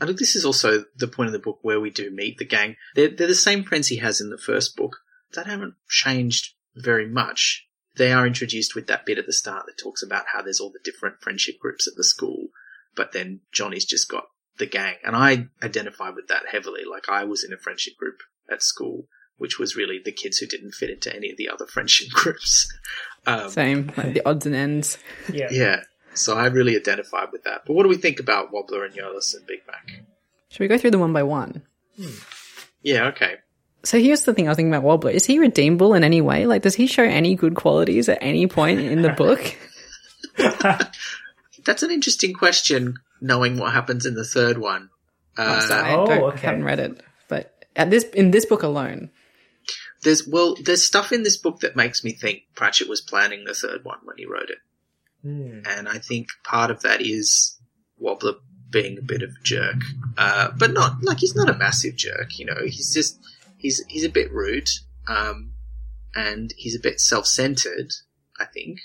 [0.00, 2.46] I think this is also the point of the book where we do meet the
[2.46, 2.76] gang.
[2.94, 4.98] They're, they're the same friends he has in the first book.
[5.34, 7.66] that haven't changed very much
[8.00, 10.70] they are introduced with that bit at the start that talks about how there's all
[10.70, 12.46] the different friendship groups at the school,
[12.96, 14.24] but then Johnny's just got
[14.56, 14.94] the gang.
[15.04, 16.80] And I identify with that heavily.
[16.90, 20.46] Like I was in a friendship group at school, which was really the kids who
[20.46, 22.72] didn't fit into any of the other friendship groups.
[23.26, 24.96] Um, Same, like the odds and ends.
[25.30, 25.48] Yeah.
[25.50, 25.80] yeah,
[26.14, 27.64] so I really identified with that.
[27.66, 30.02] But what do we think about Wobbler and Yo-less and Big Mac?
[30.48, 31.64] Should we go through them one by one?
[32.82, 33.34] Yeah, okay.
[33.82, 35.10] So here's the thing I was thinking about Wobbler.
[35.12, 36.46] Is he redeemable in any way?
[36.46, 39.56] Like, does he show any good qualities at any point in the book?
[41.64, 44.90] That's an interesting question, knowing what happens in the third one.
[45.36, 46.46] Uh, So I oh, don't, okay.
[46.46, 49.10] haven't read it, but at this in this book alone,
[50.02, 53.54] there's well, there's stuff in this book that makes me think Pratchett was planning the
[53.54, 54.58] third one when he wrote it,
[55.22, 55.60] Hmm.
[55.66, 57.56] and I think part of that is
[57.98, 58.34] Wobbler
[58.70, 59.76] being a bit of a jerk,
[60.18, 62.38] uh, but not like he's not a massive jerk.
[62.38, 63.18] You know, he's just
[63.60, 64.68] he's he's a bit rude,
[65.08, 65.52] um,
[66.14, 67.90] and he's a bit self-centered.
[68.38, 68.78] I think,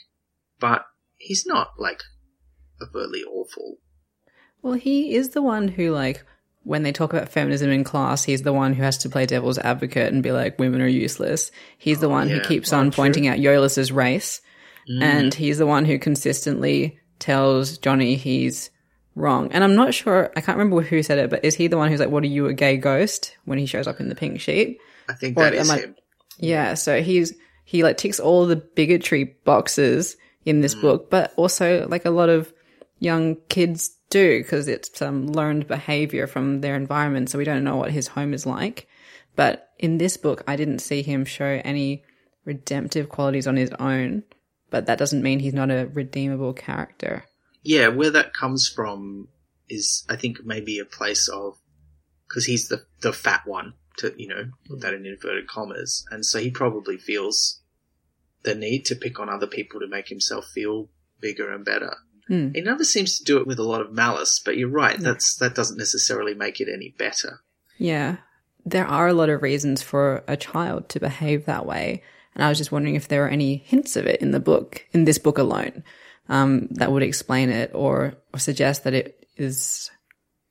[0.60, 0.86] but
[1.18, 2.02] he's not like
[2.82, 3.78] overtly awful.
[4.62, 6.26] well, he is the one who like
[6.64, 9.60] when they talk about feminism in class, he's the one who has to play devil's
[9.60, 11.52] advocate and be like, women are useless.
[11.78, 12.96] He's the one who keeps Well, on true.
[13.04, 14.42] pointing out Yo-less's race,
[14.90, 15.02] Mm.
[15.04, 18.70] and he's the one who consistently tells Johnny he's
[19.16, 19.52] wrong.
[19.52, 21.90] And I'm not sure, I can't remember who said it, but is he the one
[21.90, 24.40] who's like, "What are you, a gay ghost?" when he shows up in the pink
[24.40, 24.80] sheet?
[25.10, 25.96] I think Or that is am I- him.
[26.38, 30.82] Yeah, so he's he like ticks all the bigotry boxes in this mm.
[30.82, 32.54] book, but also like a lot of
[33.00, 37.30] young kids do because it's some learned behavior from their environment.
[37.30, 38.88] So we don't know what his home is like.
[39.36, 42.04] But in this book, I didn't see him show any
[42.46, 44.24] redemptive qualities on his own.
[44.70, 47.26] But that doesn't mean he's not a redeemable character.
[47.66, 49.28] Yeah, where that comes from
[49.68, 51.58] is, I think, maybe a place of
[52.28, 56.24] because he's the the fat one to you know put that in inverted commas, and
[56.24, 57.62] so he probably feels
[58.44, 61.98] the need to pick on other people to make himself feel bigger and better.
[62.28, 62.52] Hmm.
[62.54, 65.00] He never seems to do it with a lot of malice, but you're right.
[65.00, 67.42] That's that doesn't necessarily make it any better.
[67.78, 68.18] Yeah.
[68.64, 72.04] There are a lot of reasons for a child to behave that way.
[72.34, 74.86] And I was just wondering if there are any hints of it in the book,
[74.92, 75.84] in this book alone,
[76.30, 79.92] um, that would explain it or, or suggest that it is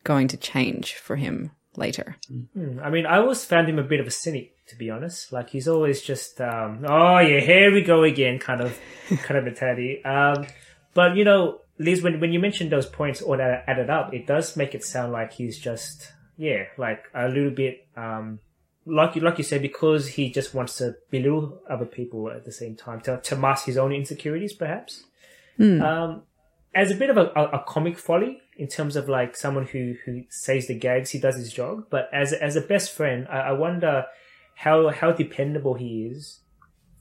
[0.04, 2.16] going to change for him later.
[2.28, 2.78] Hmm.
[2.82, 5.32] I mean, I always found him a bit of a cynic, to be honest.
[5.32, 9.44] Like he's always just, um, oh yeah, here we go again, kind of, kind of
[9.44, 10.04] mentality.
[10.04, 10.46] Um,
[10.92, 14.26] but you know, Liz, when when you mentioned those points all that added up, it
[14.26, 18.38] does make it sound like he's just, yeah, like a little bit, um,
[18.86, 22.52] like you like you said, because he just wants to belittle other people at the
[22.52, 25.04] same time to to mask his own insecurities, perhaps.
[25.82, 26.22] Um,
[26.74, 29.94] as a bit of a, a, a comic folly in terms of like someone who
[30.04, 31.86] who says the gags, he does his job.
[31.90, 34.06] But as as a best friend, I, I wonder
[34.56, 36.40] how how dependable he is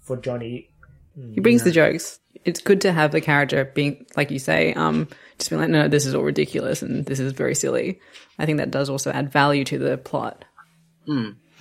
[0.02, 0.70] for Johnny.
[1.16, 2.20] He brings the jokes.
[2.44, 5.88] It's good to have the character being, like you say, um, just being like, no,
[5.88, 8.00] this is all ridiculous and this is very silly.
[8.40, 10.44] I think that does also add value to the plot.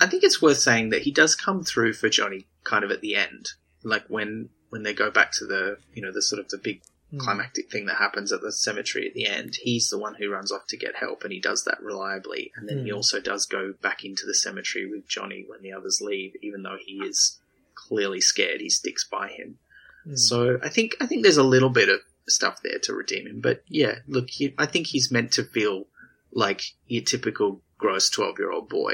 [0.01, 3.01] I think it's worth saying that he does come through for Johnny kind of at
[3.01, 3.49] the end,
[3.83, 6.81] like when when they go back to the you know the sort of the big
[7.11, 7.19] hmm.
[7.19, 9.55] climactic thing that happens at the cemetery at the end.
[9.61, 12.51] He's the one who runs off to get help, and he does that reliably.
[12.55, 12.95] And then he hmm.
[12.95, 16.77] also does go back into the cemetery with Johnny when the others leave, even though
[16.83, 17.39] he is
[17.75, 18.61] clearly scared.
[18.61, 19.59] He sticks by him.
[20.05, 20.15] Hmm.
[20.15, 23.41] So I think I think there's a little bit of stuff there to redeem him.
[23.41, 25.85] But yeah, look, he, I think he's meant to feel
[26.31, 28.93] like your typical gross twelve year old boy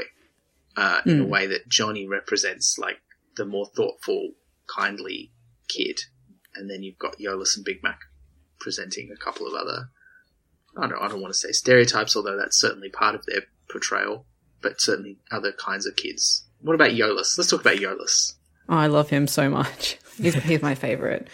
[0.76, 3.00] uh, in a way that Johnny represents like
[3.38, 4.32] the more thoughtful,
[4.66, 5.32] kindly
[5.74, 6.00] kid.
[6.54, 8.00] And then you've got Yo-less and Big Mac
[8.58, 9.88] presenting a couple of other,
[10.76, 13.42] I don't know, I don't want to say stereotypes, although that's certainly part of their
[13.70, 14.26] portrayal,
[14.60, 16.44] but certainly other kinds of kids.
[16.60, 17.38] What about Yo-less?
[17.38, 18.34] Let's talk about Yo-less.
[18.68, 19.98] Oh, I love him so much.
[20.20, 21.28] He's, he's my favorite.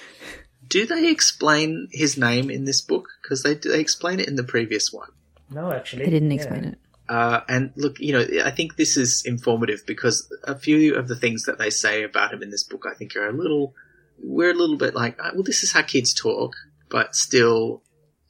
[0.68, 3.08] Do they explain his name in this book?
[3.22, 5.08] Because they, they explain it in the previous one.
[5.50, 6.36] No, actually, They didn't Yeah.
[6.36, 6.78] explain it.
[7.08, 11.14] Uh, and look, you know, I think this is informative because a few of the
[11.14, 13.74] things that they say about him in this book, I think, are a little.
[14.18, 16.56] We're a little bit like, "Ah, well, this is how kids talk,
[16.88, 17.82] but still,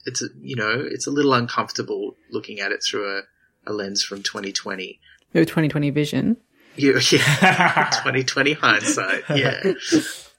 [0.05, 3.21] it's a, you know, it's a little uncomfortable looking at it through a,
[3.65, 4.99] a lens from 2020.
[5.33, 6.37] We have 2020 vision.
[6.75, 9.73] You, yeah, 2020 hindsight, yeah.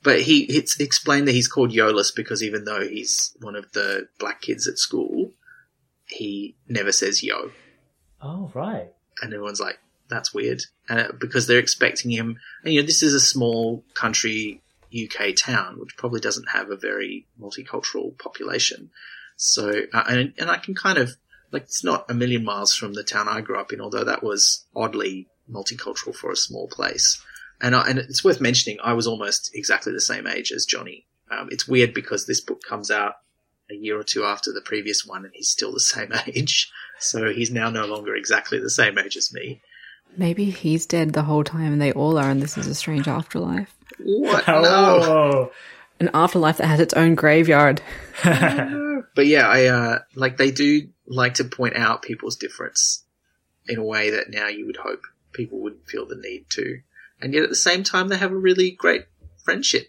[0.02, 4.08] But he it's explained that he's called Yo-less because even though he's one of the
[4.18, 5.32] black kids at school,
[6.06, 7.50] he never says yo.
[8.22, 8.90] Oh right.
[9.20, 12.38] and everyone's like, "That's weird," and uh, because they're expecting him.
[12.62, 14.62] And you know, this is a small country
[14.94, 18.90] UK town, which probably doesn't have a very multicultural population.
[19.37, 21.16] So, uh, and and I can kind of
[21.53, 24.22] like it's not a million miles from the town I grew up in, although that
[24.22, 27.22] was oddly multicultural for a small place.
[27.61, 31.07] And I, and it's worth mentioning, I was almost exactly the same age as Johnny.
[31.31, 33.14] Um, it's weird because this book comes out
[33.70, 36.70] a year or two after the previous one, and he's still the same age.
[36.98, 39.61] So he's now no longer exactly the same age as me.
[40.16, 43.09] Maybe he's dead the whole time and they all are, and this is a strange
[43.09, 43.75] afterlife.
[43.99, 44.47] What?
[44.47, 44.62] No.
[44.62, 45.53] Oh,
[46.01, 47.83] An afterlife that has its own graveyard.
[48.23, 53.05] but yeah, I uh, like they do like to point out people's difference
[53.66, 56.81] in a way that now you would hope people wouldn't feel the need to,
[57.21, 59.07] and yet at the same time they have a really great
[59.44, 59.88] friendship.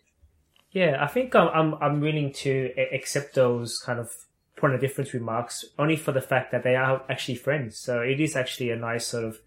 [0.71, 4.12] Yeah, I think I'm I'm, I'm willing to accept those kind of
[4.55, 7.77] point of difference remarks only for the fact that they are actually friends.
[7.77, 9.39] So it is actually a nice sort of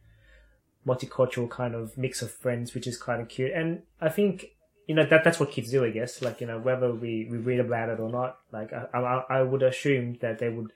[0.87, 3.53] multicultural kind of mix of friends, which is kind of cute.
[3.53, 4.47] And I think
[4.87, 6.23] you know that that's what kids do, I guess.
[6.23, 9.43] Like you know whether we, we read about it or not, like I, I I
[9.43, 10.73] would assume that they would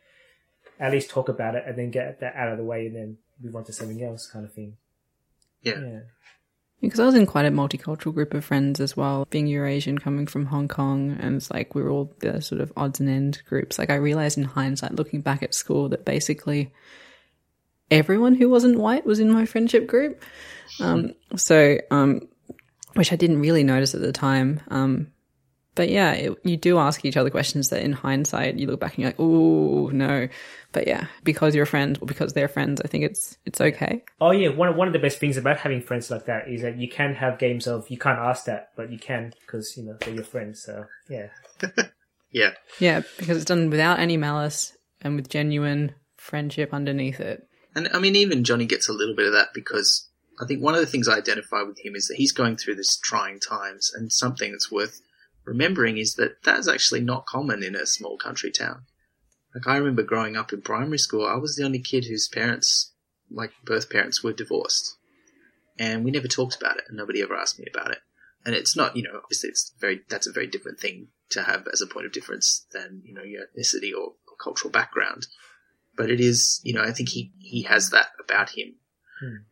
[0.78, 3.18] at least talk about it and then get that out of the way and then
[3.42, 4.76] move on to something else, kind of thing.
[5.62, 5.80] Yeah.
[5.80, 6.00] Yeah.
[6.80, 10.26] Because I was in quite a multicultural group of friends as well, being Eurasian, coming
[10.26, 13.42] from Hong Kong, and it's like we were all the sort of odds and end
[13.48, 13.78] groups.
[13.78, 16.72] Like I realized in hindsight, looking back at school, that basically
[17.90, 20.22] everyone who wasn't white was in my friendship group.
[20.80, 22.28] Um, so, um,
[22.94, 24.60] which I didn't really notice at the time.
[24.68, 25.12] Um,
[25.74, 28.94] but yeah, it, you do ask each other questions that in hindsight you look back
[28.94, 30.28] and you're like, oh no.
[30.72, 34.02] But yeah, because you're friends or because they're friends, I think it's it's okay.
[34.20, 36.78] Oh yeah, one one of the best things about having friends like that is that
[36.78, 39.96] you can have games of you can't ask that, but you can because you know
[40.00, 40.62] they're your friends.
[40.62, 41.28] So yeah,
[42.30, 47.48] Yeah, Yeah, because it's done without any malice and with genuine friendship underneath it.
[47.76, 50.08] And I mean even Johnny gets a little bit of that because
[50.40, 52.74] I think one of the things I identify with him is that he's going through
[52.74, 55.00] this trying times, and something that's worth
[55.44, 58.82] remembering is that that's actually not common in a small country town.
[59.54, 62.92] Like I remember growing up in primary school, I was the only kid whose parents,
[63.30, 64.96] like birth parents, were divorced,
[65.78, 67.98] and we never talked about it, and nobody ever asked me about it.
[68.44, 71.66] And it's not, you know, obviously it's very that's a very different thing to have
[71.72, 75.26] as a point of difference than you know your ethnicity or, or cultural background.
[75.96, 78.74] But it is, you know, I think he he has that about him.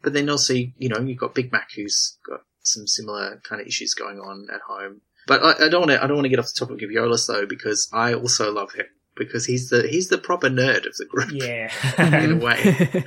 [0.02, 3.66] But then also, you know, you've got Big Mac who's got some similar kind of
[3.66, 5.00] issues going on at home.
[5.26, 6.02] But I, I don't want to.
[6.02, 8.72] I don't want to get off the topic of Yo-less though, because I also love
[8.72, 11.70] him because he's the he's the proper nerd of the group yeah,
[12.22, 13.04] in a way.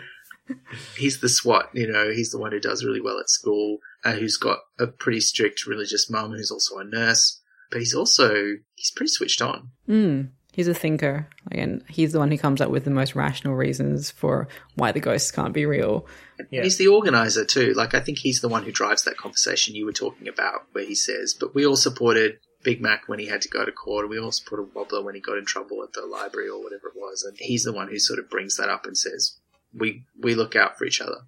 [0.97, 2.11] he's the swot, you know.
[2.11, 5.65] He's the one who does really well at school, and who's got a pretty strict
[5.65, 7.41] religious mum who's also a nurse.
[7.69, 9.71] But he's also he's pretty switched on.
[9.87, 11.29] Mm, he's a thinker.
[11.51, 14.99] Again, he's the one who comes up with the most rational reasons for why the
[14.99, 16.05] ghosts can't be real.
[16.51, 16.63] Yeah.
[16.63, 17.73] He's the organizer too.
[17.73, 20.83] Like I think he's the one who drives that conversation you were talking about, where
[20.85, 24.03] he says, "But we all supported Big Mac when he had to go to court,
[24.05, 26.87] and we all supported Wobbler when he got in trouble at the library or whatever
[26.89, 29.37] it was." And he's the one who sort of brings that up and says,
[29.73, 31.21] "We we look out for each other.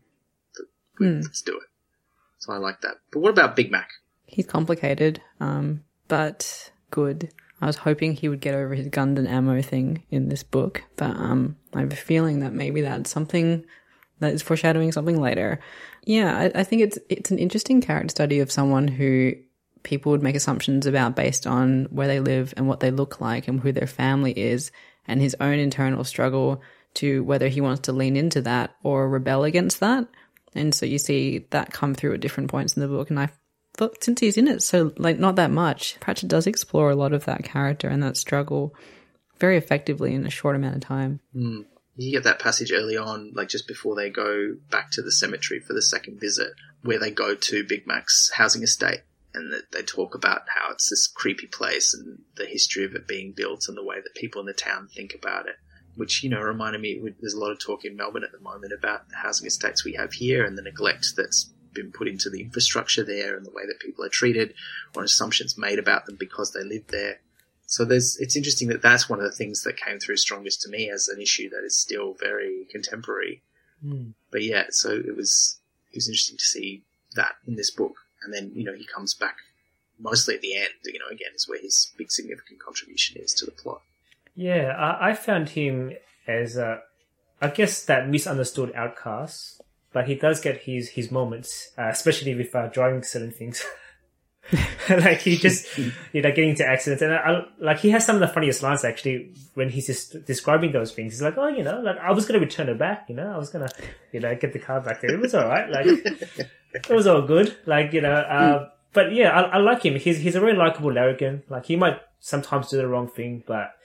[1.00, 1.22] We- Hmm.
[1.22, 1.68] Let's do it."
[2.40, 2.98] So I like that.
[3.12, 3.90] But what about Big Mac?
[4.26, 7.32] He's complicated, um, but good.
[7.62, 10.84] I was hoping he would get over his gun and ammo thing in this book,
[10.96, 13.66] but um, I have a feeling that maybe that's something
[14.20, 15.60] that is foreshadowing something later.
[16.06, 19.34] Yeah, I, I think it's it's an interesting character study of someone who
[19.84, 23.48] people would make assumptions about based on where they live and what they look like
[23.48, 24.72] and who their family is,
[25.08, 26.62] and his own internal struggle
[26.96, 30.08] to whether he wants to lean into that or rebel against that.
[30.56, 33.30] And so you see that come through at different points in the book, and I
[33.80, 34.62] but since he's in it?
[34.62, 35.98] So like not that much.
[36.02, 38.76] Pratchett does explore a lot of that character and that struggle
[39.40, 41.22] very effectively in a short amount of time.
[41.34, 41.66] Mm.
[41.96, 45.62] You get that passage early on, like just before they go back to the cemetery
[45.62, 46.52] for the second visit,
[46.84, 49.00] where they go to Big Mac's housing estate
[49.34, 53.32] and they talk about how it's this creepy place and the history of it being
[53.32, 55.56] built and the way that people in the town think about it.
[55.96, 58.74] Which, you know, reminded me, there's a lot of talk in Melbourne at the moment
[58.78, 62.42] about the housing estates we have here and the neglect that's been put into the
[62.42, 64.54] infrastructure there and the way that people are treated
[64.96, 67.20] or assumptions made about them because they live there.
[67.66, 70.70] So there's, it's interesting that that's one of the things that came through strongest to
[70.70, 73.44] me as an issue that is still very contemporary.
[73.82, 74.12] Hmm.
[74.32, 75.60] But yeah, so it was,
[75.92, 76.84] it was interesting to see
[77.16, 77.96] that in this book.
[78.24, 79.38] And then, you know, he comes back
[80.00, 83.46] mostly at the end, you know, again, is where his big significant contribution is to
[83.46, 83.82] the plot.
[84.36, 84.74] yeah.
[84.78, 85.94] I, I found him
[86.28, 86.82] as a,
[87.42, 89.62] I guess that misunderstood outcast,
[89.94, 93.64] but he does get his his moments, uh, especially with uh, driving certain things.
[94.90, 95.78] like he just,
[96.14, 98.64] you know, getting into accidents, and I, I, like he has some of the funniest
[98.64, 101.14] lines actually when he's just describing those things.
[101.14, 103.38] He's like, "Oh, you know, like I was gonna return it back, you know, I
[103.38, 103.70] was gonna,
[104.12, 105.14] you know, get the car back there.
[105.14, 105.86] It was all right, like
[106.74, 109.96] it was all good, like you know." Uh, but yeah, I, I like him.
[109.96, 113.76] He's he's a very likable larrikin Like he might sometimes do the wrong thing, but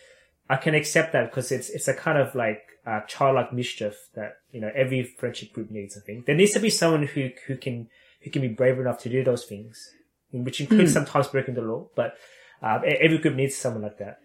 [0.49, 4.39] I can accept that because it's it's a kind of like uh, childlike mischief that
[4.55, 5.99] you know every friendship group needs.
[5.99, 7.89] I think there needs to be someone who who can
[8.23, 9.93] who can be brave enough to do those things,
[10.33, 11.89] which includes sometimes breaking the law.
[11.95, 12.17] But
[12.63, 14.21] uh, every group needs someone like that.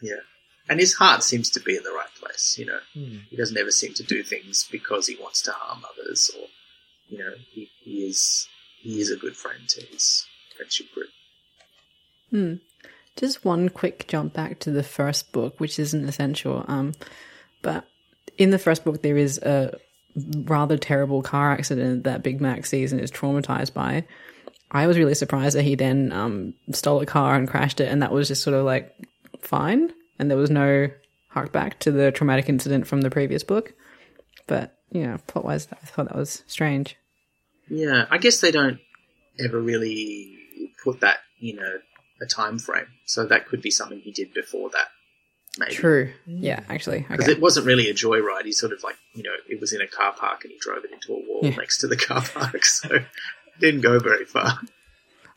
[0.00, 0.20] Yeah.
[0.68, 2.78] And his heart seems to be in the right place, you know.
[2.92, 3.18] Hmm.
[3.28, 6.46] He doesn't ever seem to do things because he wants to harm others or,
[7.08, 8.48] you know, he, he is,
[8.80, 10.26] he is a good friend to his
[10.56, 11.08] friendship group.
[13.16, 16.64] Just one quick jump back to the first book, which isn't essential.
[16.66, 16.94] Um,
[17.62, 17.86] but
[18.38, 19.78] in the first book, there is a
[20.44, 24.04] rather terrible car accident that Big Mac sees and is traumatized by.
[24.70, 28.02] I was really surprised that he then um, stole a car and crashed it, and
[28.02, 28.94] that was just sort of like
[29.40, 30.88] fine, and there was no
[31.28, 33.74] hark back to the traumatic incident from the previous book.
[34.46, 36.96] But you know, plot wise, I thought that was strange.
[37.68, 38.78] Yeah, I guess they don't
[39.38, 40.36] ever really
[40.82, 44.70] put that in a, a time frame, so that could be something he did before
[44.70, 44.88] that.
[45.58, 45.74] Maybe.
[45.74, 46.12] True.
[46.28, 46.38] Mm.
[46.42, 47.06] Yeah, actually.
[47.08, 47.32] Because Okay.
[47.32, 48.44] it wasn't really a joyride.
[48.44, 50.84] He sort of like, you know, it was in a car park and he drove
[50.84, 51.56] it into a wall Yeah.
[51.56, 53.04] next to the car park, so it
[53.60, 54.58] didn't go very far.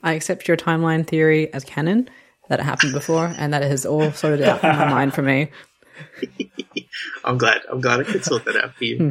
[0.03, 2.09] I accept your timeline theory as canon
[2.49, 5.22] that it happened before, and that it has all sorted out in my mind for
[5.22, 5.51] me.
[7.24, 7.61] I'm glad.
[7.72, 8.97] I'm glad I could sort that out for you.
[8.97, 9.09] Hmm.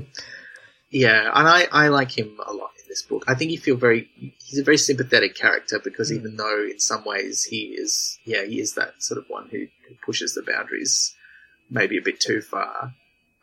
[0.90, 3.24] Yeah, and I, I like him a lot in this book.
[3.28, 4.08] I think you feel very.
[4.44, 8.60] He's a very sympathetic character because even though in some ways he is, yeah, he
[8.60, 11.14] is that sort of one who, who pushes the boundaries
[11.70, 12.94] maybe a bit too far.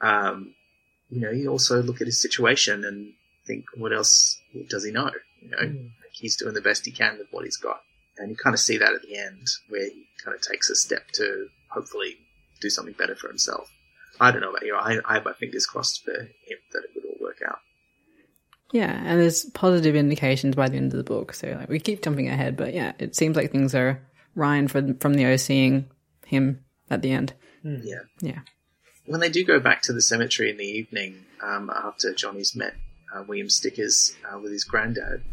[0.02, 0.56] Um,
[1.10, 3.14] you know, you also look at his situation and
[3.46, 5.12] think, what else does he know?
[5.42, 7.82] You know, like he's doing the best he can with what he's got,
[8.18, 10.76] and you kind of see that at the end where he kind of takes a
[10.76, 12.18] step to hopefully
[12.62, 13.72] do something better for himself.
[14.20, 14.76] I don't know about you.
[14.76, 17.60] I, I have my fingers crossed for him that it would all work out.
[18.76, 21.34] Yeah, and there's positive indications by the end of the book.
[21.34, 24.02] So like we keep jumping ahead, but yeah, it seems like things are
[24.36, 25.86] Ryan from from the O seeing
[26.26, 27.34] him at the end.
[27.64, 28.02] Yeah.
[28.20, 28.40] Yeah.
[29.06, 32.76] When they do go back to the cemetery in the evening, um, after Johnny's met
[33.16, 35.24] uh, William Stickers uh, with his granddad,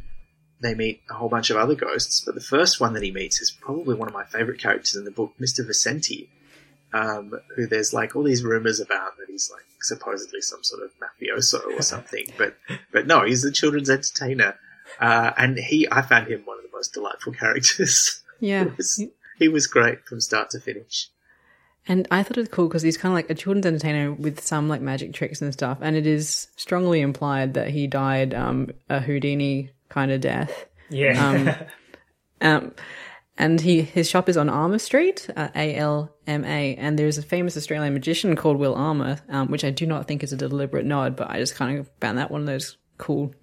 [0.61, 2.23] they meet a whole bunch of other ghosts.
[2.25, 5.05] But the first one that he meets is probably one of my favourite characters in
[5.05, 5.67] the book, Mr.
[5.67, 6.29] Vicenti,
[6.93, 10.91] um, who there's like all these rumours about that he's like supposedly some sort of
[11.01, 12.27] mafioso or something.
[12.39, 12.57] but
[12.93, 14.57] but no, he's a children's entertainer,
[15.01, 18.23] uh, and he I found him one of the most delightful characters.
[18.41, 18.65] Yeah.
[18.65, 19.03] He was-
[19.39, 21.09] he was great from start to finish.
[21.89, 24.41] And I thought it was cool because he's kind of like a children's entertainer with
[24.41, 25.79] some like magic tricks and stuff.
[25.81, 30.67] And it is strongly implied that he died um, a Houdini kind of death.
[30.91, 31.57] Yeah.
[32.41, 32.73] Um,
[33.39, 37.19] and he his shop is on Alma Street, uh, A L M A, and there's
[37.19, 40.37] a famous Australian magician called Will Alma, um, which I do not think is a
[40.37, 43.35] deliberate nod, but I just kind of found that one of those cool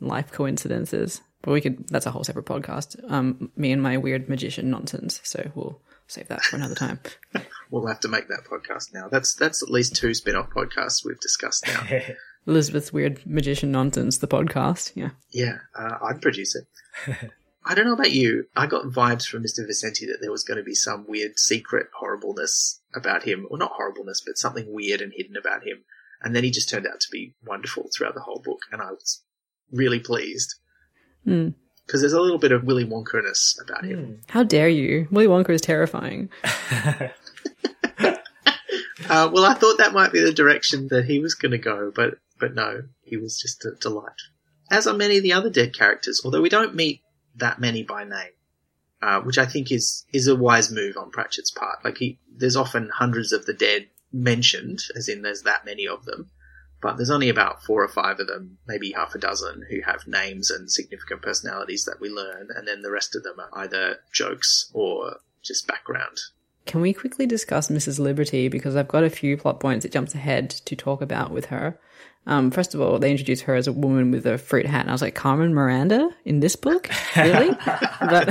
[0.00, 1.20] life coincidences.
[1.42, 2.96] But we could that's a whole separate podcast.
[3.10, 5.20] Um, me and my weird magician nonsense.
[5.24, 7.00] So we'll save that for another time.
[7.72, 9.08] We'll have to make that podcast now.
[9.08, 12.00] That's that's at least two spin-off podcasts we've discussed now.
[12.46, 14.92] Elizabeth's weird magician nonsense, the podcast.
[14.94, 15.12] Yeah.
[15.30, 17.30] yeah, uh, I'd produce it.
[17.64, 18.46] I don't know about you.
[18.56, 19.60] I got vibes from Mr.
[19.66, 23.72] Vicenti that there was going to be some weird secret horribleness about him, or not
[23.72, 25.84] horribleness, but something weird and hidden about him.
[26.22, 28.90] And then he just turned out to be wonderful throughout the whole book, and I
[28.90, 29.22] was
[29.70, 30.56] really pleased
[31.24, 31.50] Hmm.
[31.86, 34.20] because there's a little bit of Willy Wonka-ness about him.
[34.28, 35.06] How dare you?
[35.12, 36.30] Willy Wonka is terrifying.
[39.08, 41.92] Uh, well, I thought that might be the direction that he was going to go,
[41.94, 44.08] but but no, he was just a delight.
[44.70, 47.02] As are many of the other dead characters, although we don't meet
[47.36, 48.32] that many by name,
[49.00, 51.84] uh, which I think is is a wise move on Pratchett's part.
[51.84, 56.04] Like he, there's often hundreds of the dead mentioned, as in there's that many of
[56.04, 56.30] them,
[56.82, 60.06] but there's only about four or five of them, maybe half a dozen, who have
[60.06, 64.00] names and significant personalities that we learn, and then the rest of them are either
[64.12, 66.18] jokes or just background.
[66.66, 67.98] Can we quickly discuss Mrs.
[67.98, 68.48] Liberty?
[68.48, 71.78] Because I've got a few plot points it jumps ahead to talk about with her.
[72.26, 74.90] Um, first of all, they introduce her as a woman with a fruit hat, and
[74.90, 76.88] I was like, Carmen Miranda in this book?
[77.16, 77.50] Really?
[78.00, 78.28] but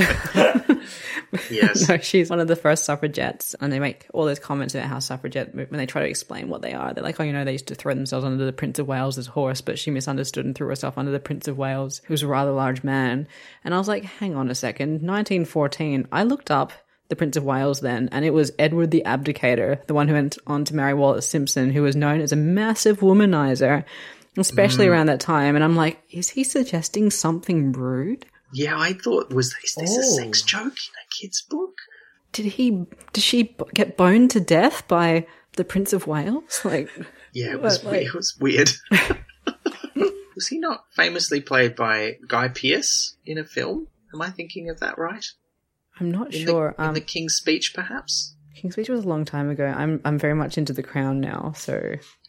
[1.49, 1.87] Yes.
[1.87, 4.99] no, she's one of the first suffragettes, and they make all those comments about how
[4.99, 6.93] suffragette when they try to explain what they are.
[6.93, 9.27] They're like, oh, you know, they used to throw themselves under the Prince of Wales's
[9.27, 12.27] horse, but she misunderstood and threw herself under the Prince of Wales, who was a
[12.27, 13.27] rather large man.
[13.63, 16.07] And I was like, hang on a second, 1914.
[16.11, 16.71] I looked up
[17.11, 20.37] the Prince of Wales then, and it was Edward the Abdicator, the one who went
[20.47, 23.83] on to marry Wallis Simpson, who was known as a massive womanizer,
[24.37, 24.91] especially mm.
[24.91, 25.55] around that time.
[25.55, 28.25] And I'm like, is he suggesting something rude?
[28.53, 30.23] Yeah, I thought was is this a Oh.
[30.23, 31.75] sex joke in a kid's book?
[32.31, 36.89] did he did she get boned to death by the prince of wales like
[37.33, 38.71] Yeah, it was What, like- it was weird.
[40.35, 43.87] was he not famously played by Guy Pearce in a film?
[44.13, 45.25] Am I thinking of that right?
[46.01, 48.35] I'm not In sure The, in um the King's Speech, perhaps.
[48.55, 51.53] king's speech was a long time ago i'm i'm very much into the crown now
[51.55, 51.73] so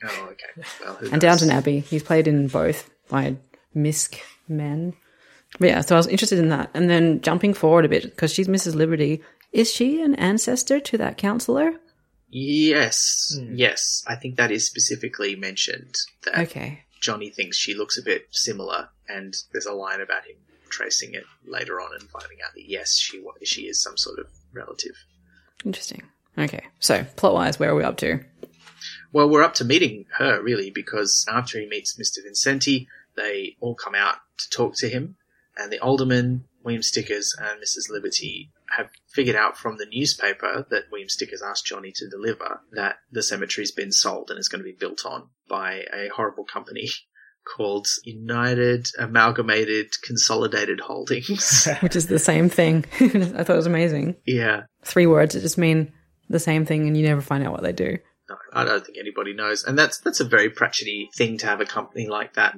[0.04, 0.68] Oh, okay.
[0.84, 1.20] Well, and knows?
[1.20, 3.36] downton abbey he's played in both by
[3.76, 4.18] misk
[4.48, 4.94] men
[5.58, 8.32] but yeah so i was interested in that and then jumping forward a bit because
[8.32, 11.72] she's mrs liberty is she an ancestor to that counselor
[12.34, 13.54] Yes, Hmm.
[13.56, 14.02] yes.
[14.08, 15.94] I think that is specifically mentioned.
[16.24, 20.36] That okay Johnny thinks she looks a bit similar, and there's a line about him
[20.72, 24.26] tracing it later on and finding out that yes, she she is some sort of
[24.52, 24.96] relative.
[25.64, 26.02] Interesting.
[26.36, 28.20] Okay, so plot wise, where are we up to?
[29.12, 32.18] Well, we're up to meeting her, really, because after he meets Mr.
[32.26, 35.16] Vicenti, they all come out to talk to him,
[35.56, 37.90] and the alderman, William Stickers, and Mrs.
[37.90, 42.96] Liberty have figured out from the newspaper that William Stickers asked Johnny to deliver that
[43.10, 46.88] the cemetery's been sold and is going to be built on by a horrible company
[47.44, 51.68] called United Amalgamated Consolidated Holdings.
[51.80, 52.84] Which is the same thing.
[53.00, 53.08] I
[53.44, 54.16] thought it was amazing.
[54.26, 54.62] yeah.
[54.84, 55.92] Three words that just mean
[56.28, 57.98] the same thing and you never find out what they do.
[58.28, 59.64] No, I don't think anybody knows.
[59.64, 62.56] And that's that's a very Pratchetty thing to have a company like that.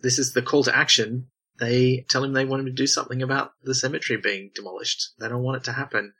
[0.00, 1.28] This is the call to action.
[1.60, 5.12] They tell him they want him to do something about the cemetery being demolished.
[5.20, 6.12] They don't want it to happen.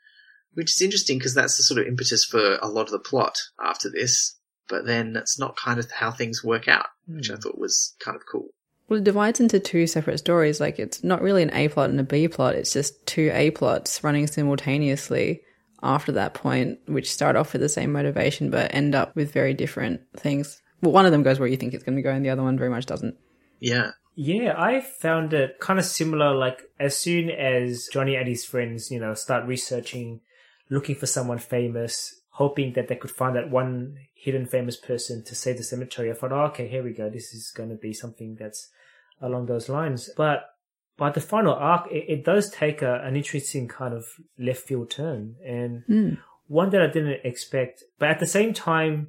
[0.53, 3.37] Which is interesting because that's the sort of impetus for a lot of the plot
[3.61, 4.34] after this.
[4.67, 7.39] But then that's not kind of how things work out, which I hmm.
[7.39, 8.47] thought was kind of cool.
[8.87, 10.59] Well, it divides into two separate stories.
[10.59, 12.55] Like it's not really an A plot and a B plot.
[12.55, 15.41] It's just two A plots running simultaneously
[15.81, 19.53] after that point, which start off with the same motivation but end up with very
[19.53, 20.61] different things.
[20.81, 22.43] Well, one of them goes where you think it's going to go, and the other
[22.43, 23.15] one very much doesn't.
[23.59, 23.91] Yeah.
[24.17, 26.33] Yeah, I found it kind of similar.
[26.33, 30.21] Like, as soon as Johnny and his friends, you know, start researching,
[30.69, 35.33] looking for someone famous, hoping that they could find that one hidden famous person to
[35.33, 37.09] save the cemetery, I thought, oh, okay, here we go.
[37.09, 38.69] This is going to be something that's
[39.21, 40.09] along those lines.
[40.17, 40.49] But
[40.97, 44.05] by the final arc, it, it does take a, an interesting kind of
[44.37, 46.09] left field turn and hmm.
[46.47, 47.83] one that I didn't expect.
[47.99, 49.07] But at the same time,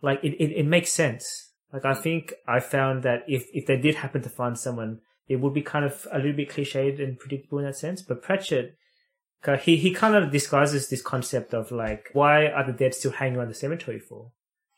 [0.00, 1.50] like it, it, it makes sense.
[1.70, 5.36] Like I think I found that if, if they did happen to find someone, it
[5.36, 8.00] would be kind of a little bit cliched and predictable in that sense.
[8.00, 8.74] But Pratchett,
[9.62, 13.38] he, he kind of disguises this concept of like, why are the dead still hanging
[13.38, 14.32] around the cemetery for?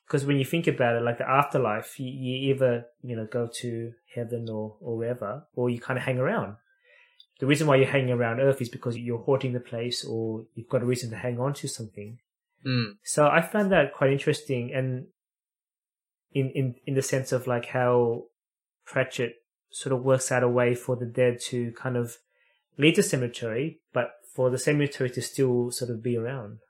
[0.07, 3.49] Because when you think about it, like the afterlife, you, you either, you know, go
[3.61, 6.57] to heaven or, or wherever, or you kind of hang around.
[7.41, 10.69] The reason why you're hanging around Earth is because you're haunting the place or you've
[10.69, 12.19] got a reason to hang on to something.
[12.67, 12.97] Mm.
[13.05, 15.07] So I found that quite interesting and
[16.33, 18.25] in, in, in the sense of like how
[18.85, 19.35] Pratchett
[19.71, 22.17] sort of works out a way for the dead to kind of
[22.79, 26.61] leave the cemetery, but for the cemetery to still sort of be around.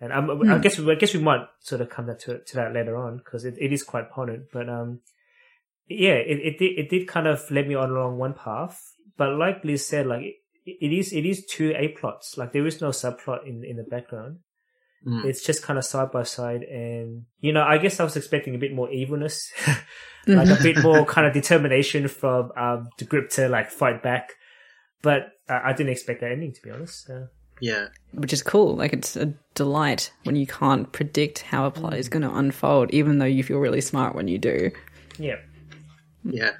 [0.00, 2.96] And I'm, I guess I guess we might sort of come to to that later
[2.96, 4.46] on because it, it is quite potent.
[4.52, 5.02] But um,
[5.86, 8.82] yeah, it, it did it did kind of lead me on along one path.
[9.16, 10.34] But like Liz said, like it,
[10.66, 12.36] it is it is two a plots.
[12.36, 14.38] Like there is no subplot in in the background.
[15.06, 15.24] Mm.
[15.24, 18.56] It's just kind of side by side, and you know, I guess I was expecting
[18.56, 19.52] a bit more evilness,
[20.26, 24.32] like a bit more kind of determination from um the group to like fight back.
[25.02, 27.06] But uh, I didn't expect that ending, to be honest.
[27.06, 27.28] So.
[27.60, 27.88] Yeah.
[28.12, 28.76] Which is cool.
[28.76, 32.90] Like it's a delight when you can't predict how a plot is going to unfold,
[32.92, 34.70] even though you feel really smart when you do.
[35.18, 35.36] Yeah.
[36.24, 36.52] Yeah.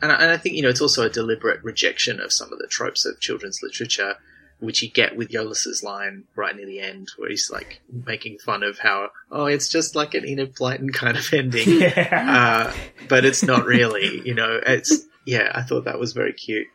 [0.00, 2.58] And I, and I think, you know, it's also a deliberate rejection of some of
[2.58, 4.16] the tropes of children's literature,
[4.60, 8.62] which you get with Yo-less's line right near the end, where he's like making fun
[8.62, 11.82] of how, oh, it's just like an Enid Blyton kind of ending.
[12.12, 12.72] uh,
[13.08, 16.68] but it's not really, you know, it's, yeah, I thought that was very cute.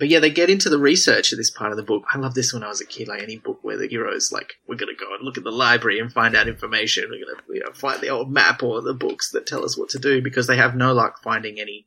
[0.00, 2.04] But yeah, they get into the research of this part of the book.
[2.10, 4.54] I love this when I was a kid, like any book where the heroes like,
[4.66, 7.10] we're gonna go and look at the library and find out information.
[7.10, 9.90] We're gonna, you know, find the old map or the books that tell us what
[9.90, 11.84] to do because they have no luck finding any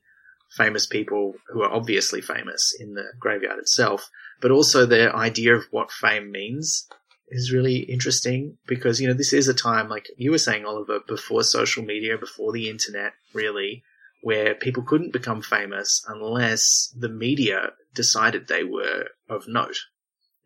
[0.56, 4.08] famous people who are obviously famous in the graveyard itself.
[4.40, 6.86] But also their idea of what fame means
[7.30, 11.00] is really interesting because, you know, this is a time, like you were saying, Oliver,
[11.08, 13.82] before social media, before the internet, really,
[14.22, 19.78] where people couldn't become famous unless the media decided they were of note.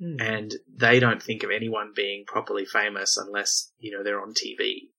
[0.00, 0.20] Mm.
[0.20, 4.90] And they don't think of anyone being properly famous unless, you know, they're on TV.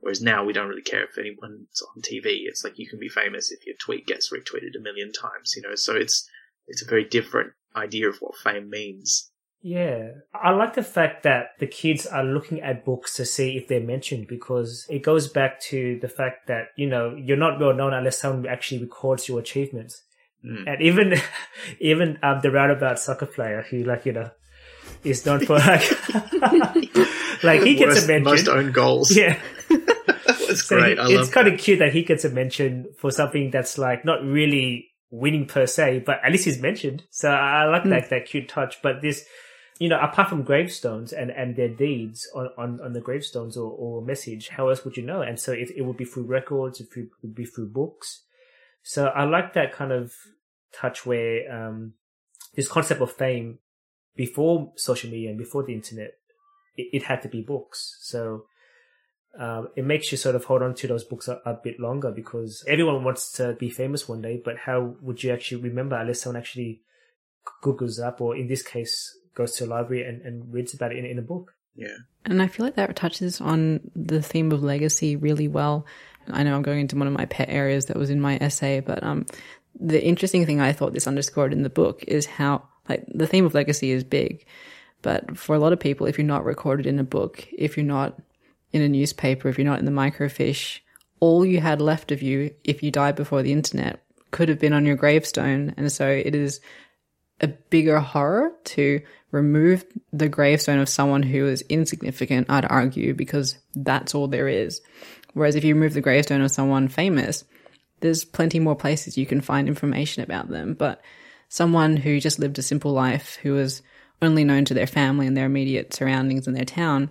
[0.00, 2.40] Whereas now we don't really care if anyone's on TV.
[2.46, 5.62] It's like you can be famous if your tweet gets retweeted a million times, you
[5.62, 6.28] know, so it's,
[6.66, 9.30] it's a very different idea of what fame means.
[9.62, 10.08] Yeah.
[10.34, 13.80] I like the fact that the kids are looking at books to see if they're
[13.80, 17.94] mentioned because it goes back to the fact that, you know, you're not well known
[17.94, 20.02] unless someone actually records your achievements.
[20.44, 20.64] Mm.
[20.66, 21.14] And even,
[21.80, 24.30] even, um, the roundabout soccer player who, like, you know,
[25.04, 25.82] is known for, like,
[27.42, 28.24] like he gets Worst- a mention.
[28.24, 29.14] Most own goals.
[29.16, 29.40] Yeah.
[29.68, 30.98] That's So great.
[30.98, 31.54] he- I it's love kind that.
[31.54, 35.66] of cute that he gets a mention for something that's like not really winning per
[35.66, 37.04] se, but at least he's mentioned.
[37.10, 38.82] So I I like that that cute touch.
[38.82, 39.24] But this,
[39.78, 43.70] you know, apart from gravestones and and their deeds on on, on the gravestones or,
[43.70, 45.22] or message, how else would you know?
[45.22, 48.22] And so it it would be through records, it would would be through books.
[48.82, 50.12] So I like that kind of
[50.72, 51.94] touch where um
[52.54, 53.58] this concept of fame
[54.16, 56.14] before social media and before the internet,
[56.76, 57.96] it, it had to be books.
[58.00, 58.44] So
[59.38, 62.10] um, it makes you sort of hold on to those books a, a bit longer
[62.10, 66.20] because everyone wants to be famous one day, but how would you actually remember unless
[66.20, 66.82] someone actually
[67.64, 70.98] Googles up or in this case goes to a library and, and reads about it
[70.98, 71.54] in, in a book?
[71.74, 71.96] Yeah.
[72.24, 75.86] And I feel like that touches on the theme of legacy really well.
[76.28, 78.80] I know I'm going into one of my pet areas that was in my essay,
[78.80, 79.26] but um,
[79.78, 83.44] the interesting thing I thought this underscored in the book is how like the theme
[83.44, 84.44] of legacy is big,
[85.02, 87.86] but for a lot of people, if you're not recorded in a book, if you're
[87.86, 88.20] not
[88.72, 90.80] in a newspaper, if you're not in the microfiche,
[91.20, 94.72] all you had left of you, if you died before the internet, could have been
[94.72, 95.74] on your gravestone.
[95.76, 96.60] And so it is
[97.42, 103.58] a bigger horror to remove the gravestone of someone who is insignificant, I'd argue, because
[103.74, 104.80] that's all there is.
[105.34, 107.44] Whereas if you remove the gravestone of someone famous,
[108.00, 110.74] there's plenty more places you can find information about them.
[110.74, 111.02] But
[111.48, 113.82] someone who just lived a simple life, who was
[114.20, 117.10] only known to their family and their immediate surroundings in their town,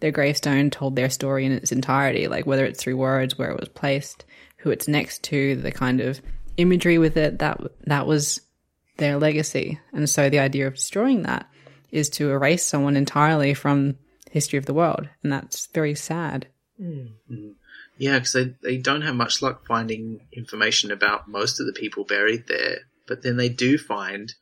[0.00, 3.60] their gravestone told their story in its entirety, like whether it's through words, where it
[3.60, 4.24] was placed,
[4.58, 6.20] who it's next to, the kind of
[6.56, 8.40] imagery with it, that that was
[8.98, 9.80] their legacy.
[9.92, 11.48] And so the idea of destroying that
[11.90, 13.96] is to erase someone entirely from
[14.30, 16.46] history of the world, and that's very sad.
[16.80, 17.12] Mm.
[17.96, 22.04] Yeah, because they, they don't have much luck finding information about most of the people
[22.04, 24.34] buried there, but then they do find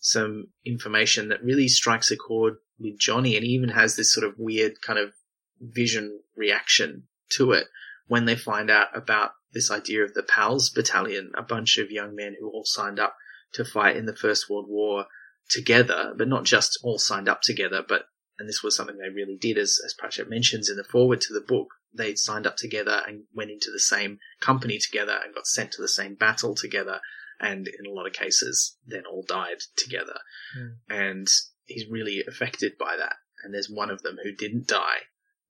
[0.00, 4.26] some information that really strikes a chord with Johnny, and he even has this sort
[4.26, 5.12] of weird kind of
[5.60, 7.66] vision reaction to it
[8.08, 12.14] when they find out about this idea of the PALS battalion, a bunch of young
[12.14, 13.16] men who all signed up
[13.54, 15.06] to fight in the First World War
[15.48, 18.06] together, but not just all signed up together, but
[18.38, 21.32] and this was something they really did, as as Pratchett mentions in the foreword to
[21.32, 21.68] the book.
[21.96, 25.82] They signed up together and went into the same company together and got sent to
[25.82, 27.00] the same battle together,
[27.40, 30.18] and in a lot of cases, then all died together.
[30.58, 30.74] Mm.
[30.90, 31.28] And
[31.66, 33.14] he's really affected by that.
[33.44, 35.02] And there's one of them who didn't die,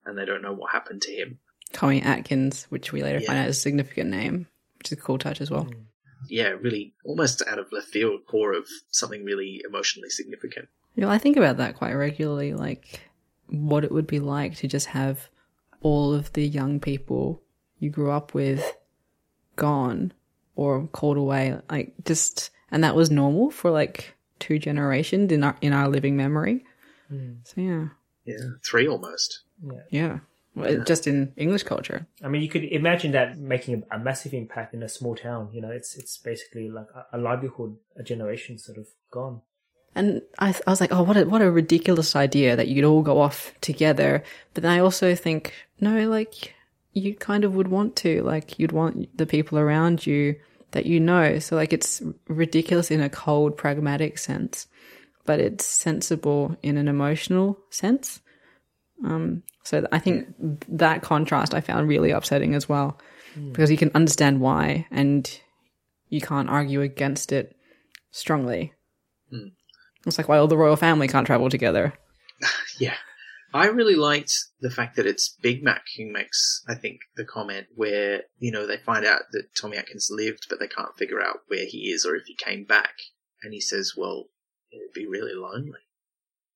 [0.05, 1.38] and they don't know what happened to him.
[1.72, 3.26] Tommy Atkins, which we later Yeah.
[3.26, 4.48] find out is a significant name,
[4.78, 5.64] which is a cool touch as well.
[5.64, 5.86] Mm.
[6.29, 10.68] Yeah, really almost out of left field, core of something really emotionally significant.
[10.97, 13.01] Yeah, I think about that quite regularly, like
[13.49, 15.29] what it would be like to just have
[15.81, 17.43] all of the young people
[17.79, 18.77] you grew up with
[19.57, 20.12] gone
[20.57, 25.57] or called away, like just, and that was normal for like two generations in our
[25.61, 26.64] in our living memory.
[27.11, 27.39] Mm.
[27.45, 27.89] So yeah,
[28.25, 29.41] Yeah, three almost.
[29.62, 29.72] Yeah.
[29.91, 30.18] yeah, Yeah.
[30.86, 32.07] Just in English culture.
[32.22, 35.50] I mean, you could imagine that making a, a massive impact in a small town.
[35.52, 39.42] You know, it's it's basically like a, a livelihood, a generation sort of gone.
[39.96, 43.02] And I, I was like, oh, what a, what a ridiculous idea that you'd all
[43.02, 44.24] go off together.
[44.52, 46.55] But then I also think, no, like
[46.92, 50.36] you kind of would want to, like you'd want the people around you
[50.72, 51.38] that you know.
[51.38, 54.66] So like it's ridiculous in a cold, pragmatic sense,
[55.24, 58.20] but it's sensible in an emotional sense.
[59.05, 60.28] Um, so I think
[60.68, 62.99] that contrast I found really upsetting as well,
[63.51, 65.40] because you can understand why and
[66.09, 67.57] you can't argue against it
[68.11, 68.72] strongly.
[70.07, 71.95] It's like why all the royal family can't travel together.
[72.78, 72.95] Yeah.
[73.55, 77.68] I really liked the fact that it's Big Mac who makes, I think, the comment
[77.76, 81.42] where, you know, they find out that Tommy Atkins lived, but they can't figure out
[81.47, 82.95] where he is or if he came back.
[83.45, 84.24] And he says, well,
[84.72, 85.78] it'd be really lonely.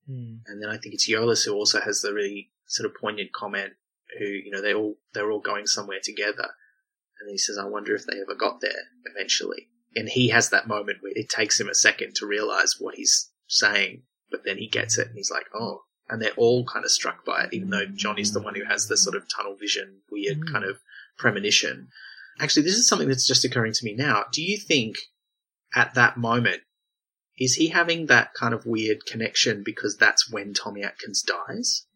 [0.09, 0.41] Mm.
[0.47, 3.73] And then I think it's Yo-less who also has the really sort of poignant comment
[4.19, 6.49] who, you know, they all, they're all going somewhere together.
[7.21, 9.69] And he says, I wonder if they ever got there eventually.
[9.95, 13.31] And he has that moment where it takes him a second to realize what he's
[13.49, 16.91] saying, but then he gets it and he's like, oh, and they're all kind of
[16.91, 20.01] struck by it, even though Johnny's the one who has the sort of tunnel vision,
[20.11, 20.53] weird Mm.
[20.53, 20.79] kind of
[21.19, 21.89] premonition.
[22.41, 24.25] Actually, this is something that's just occurring to me now.
[24.33, 24.97] Do you think
[25.75, 26.63] at that moment,
[27.39, 31.87] is he having that kind of weird connection because that's when Tommy Atkins dies?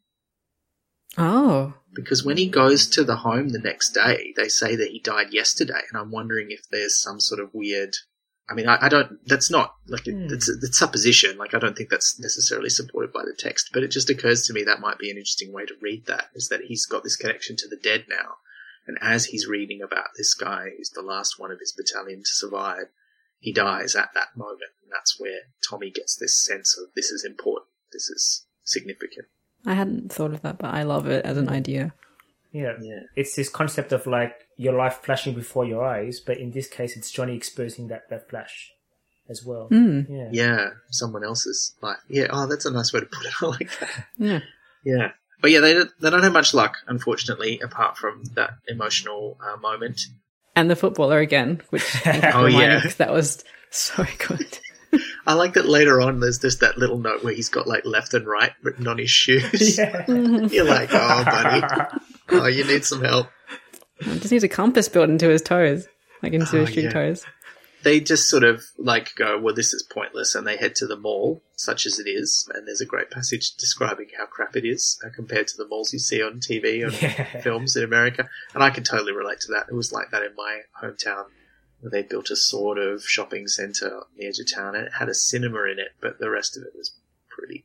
[1.18, 4.98] Oh, Because when he goes to the home the next day, they say that he
[4.98, 7.94] died yesterday, and I'm wondering if there's some sort of weird.
[8.48, 9.18] I mean, I, I don't.
[9.26, 10.32] That's not like it, Hmm.
[10.32, 11.36] it's it's supposition.
[11.36, 14.54] Like I don't think that's necessarily supported by the text, but it just occurs to
[14.54, 16.28] me that might be an interesting way to read that.
[16.34, 18.36] Is that he's got this connection to the dead now,
[18.86, 22.30] and as he's reading about this guy who's the last one of his battalion to
[22.32, 22.86] survive,
[23.42, 27.24] he dies at that moment, and that's where Tommy gets this sense of this is
[27.24, 29.26] important, this is significant.
[29.66, 31.92] I hadn't thought of that, but I love it as an idea.
[32.52, 32.74] Yeah.
[32.80, 33.00] Yeah.
[33.16, 36.96] It's this concept of like your life flashing before your eyes, but in this case,
[36.96, 38.72] it's Johnny experiencing that, that flash
[39.28, 39.68] as well.
[39.70, 40.28] Mm, Yeah.
[40.32, 41.98] Yeah, someone else's life.
[42.08, 43.32] Yeah, oh, that's a nice way to put it.
[43.42, 44.06] I like that.
[44.18, 44.40] yeah.
[44.84, 45.12] Yeah.
[45.40, 49.56] But yeah, they, don't- they don't have much luck, unfortunately, apart from that emotional uh,
[49.58, 50.02] moment.
[50.54, 52.80] And the footballer again, which thank you for Oh, yeah.
[52.98, 54.58] that was so good.
[55.26, 58.12] I like that later on there's just that little note where he's got like left
[58.12, 59.78] and right written on his shoes.
[59.78, 60.04] Yeah.
[60.08, 61.66] You're like, oh, buddy.
[62.30, 63.28] Oh, you need some help.
[64.02, 65.86] Just needs a compass built into his toes,
[66.22, 66.92] like into Oh, his string yeah.
[66.92, 67.24] toes.
[67.82, 70.96] They just sort of like go, well, this is pointless, and they head to the
[70.96, 72.48] mall, such as it is.
[72.54, 75.92] And there's a great passage describing how crap it is uh, compared to the malls
[75.92, 77.40] you see on TV and Yeah.
[77.42, 78.28] films in America.
[78.54, 79.66] And I can totally relate to that.
[79.70, 81.24] It was like that in my hometown.
[81.82, 85.08] They built a sort of shopping centre on the edge of town, and it had
[85.08, 86.94] a cinema in it, but the rest of it was
[87.28, 87.64] pretty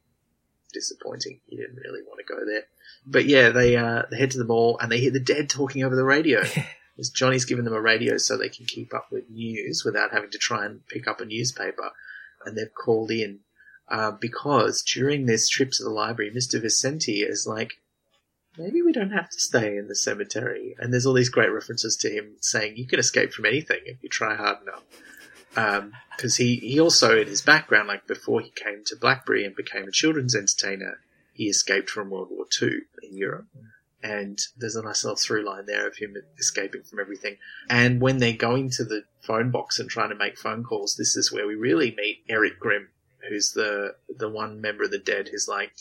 [0.73, 1.39] disappointing.
[1.47, 2.63] You didn't really want to go there.
[3.05, 5.83] But yeah, they uh, they head to the mall and they hear the dead talking
[5.83, 6.43] over the radio.
[6.99, 10.31] As Johnny's given them a radio so they can keep up with news without having
[10.31, 11.91] to try and pick up a newspaper.
[12.45, 13.41] And they've called in
[13.87, 16.61] uh, because during this trip to the library, Mr.
[16.61, 17.73] Vicenti is like,
[18.57, 20.75] maybe we don't have to stay in the cemetery.
[20.79, 24.01] And there's all these great references to him saying you can escape from anything if
[24.01, 25.91] you try hard enough.
[26.15, 29.87] Because he, he also, in his background, like before he came to Blackbury and became
[29.87, 30.99] a children's entertainer,
[31.33, 33.47] he escaped from World War II in Europe.
[34.09, 37.37] And there's a nice little through line there of him escaping from everything.
[37.69, 41.17] And when they're going to the phone box and trying to make phone calls, this
[41.17, 42.87] is where we really meet Eric Grimm,
[43.27, 45.73] who's the the one member of the dead who's like,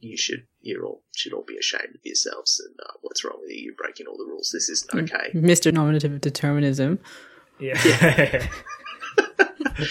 [0.00, 3.50] you should you all should all be ashamed of yourselves and uh, what's wrong with
[3.50, 3.62] you?
[3.62, 4.50] You're breaking all the rules.
[4.52, 5.30] This isn't okay.
[5.34, 5.72] Mr.
[5.72, 6.98] Nominative Determinism.
[7.58, 7.80] Yeah.
[7.84, 8.48] yeah.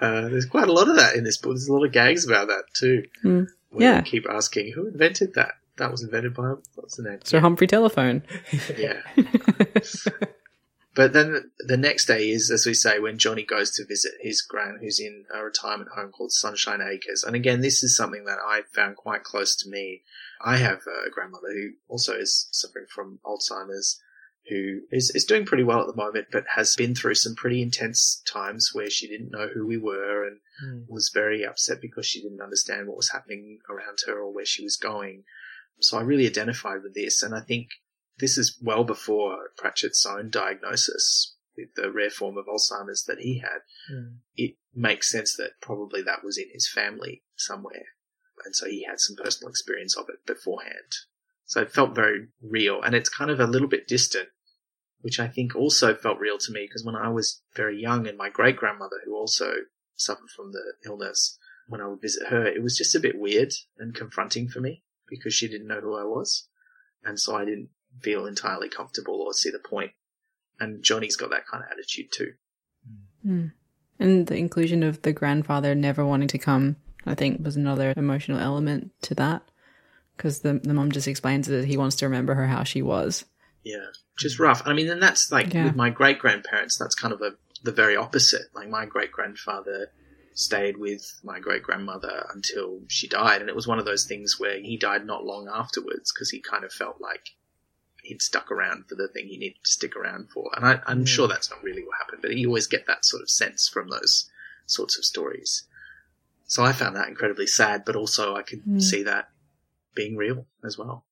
[0.00, 1.52] Uh, there's quite a lot of that in this book.
[1.52, 3.02] There's a lot of gags about that too.
[3.22, 3.48] Mm.
[3.68, 4.00] Where Yeah.
[4.00, 5.52] they keep asking who invented that.
[5.80, 7.18] That was invented by what's the name?
[7.24, 8.22] Sir Humphrey Telephone.
[8.78, 9.00] Yeah.
[10.92, 14.42] But then the next day is, as we say, when Johnny goes to visit his
[14.42, 17.22] gran, who's in a retirement home called Sunshine Acres.
[17.22, 20.02] And again, this is something that I found quite close to me.
[20.44, 24.00] I have a grandmother who also is suffering from Alzheimer's,
[24.48, 27.62] who is, is doing pretty well at the moment, but has been through some pretty
[27.62, 30.84] intense times where she didn't know who we were and Mm.
[30.90, 34.62] was very upset because she didn't understand what was happening around her or where she
[34.62, 35.24] was going.
[35.78, 37.68] So I really identified with this, and I think
[38.18, 43.38] this is well before Pratchett's own diagnosis with the rare form of Alzheimer's that he
[43.38, 43.60] had.
[43.90, 44.18] Mm.
[44.36, 47.86] It makes sense that probably that was in his family somewhere,
[48.44, 50.92] and so he had some personal experience of it beforehand.
[51.46, 54.28] So it felt very real, and it's kind of a little bit distant,
[55.00, 58.18] which I think also felt real to me because when I was very young, and
[58.18, 59.52] my great grandmother, who also
[59.96, 63.52] suffered from the illness, when I would visit her, it was just a bit weird
[63.78, 66.48] and confronting for me because she didn't know who I was.
[67.04, 69.92] And so I didn't feel entirely comfortable or see the point.
[70.58, 72.32] And Johnny's got that kind of attitude too.
[73.22, 73.46] Hmm.
[73.98, 78.38] And the inclusion of the grandfather never wanting to come, I think, was another emotional
[78.38, 79.42] element to that.
[80.16, 83.24] Because the, the mum just explains that he wants to remember her how she was.
[83.64, 83.86] Yeah.
[84.14, 84.62] Which is rough.
[84.66, 85.64] I mean, and that's like Yeah.
[85.64, 87.32] with my great grandparents, that's kind of a,
[87.62, 88.42] the very opposite.
[88.54, 89.88] Like my great grandfather
[90.32, 93.40] stayed with my great grandmother until she died.
[93.40, 96.40] And it was one of those things where he died not long afterwards because he
[96.40, 97.30] kind of felt like
[98.02, 100.50] he'd stuck around for the thing he needed to stick around for.
[100.56, 103.22] And I, I'm sure that's not really what happened, but you always get that sort
[103.22, 104.30] of sense from those
[104.66, 105.64] sorts of stories.
[106.46, 109.28] So I found that incredibly sad, but also I could see that
[109.94, 111.04] being real as well.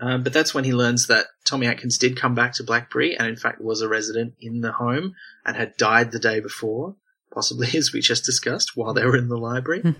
[0.00, 3.28] Um, but that's when he learns that Tommy Atkins did come back to Blackbury and
[3.28, 5.14] in fact was a resident in the home
[5.44, 6.96] and had died the day before,
[7.36, 9.94] possibly as we just discussed while they were in the library.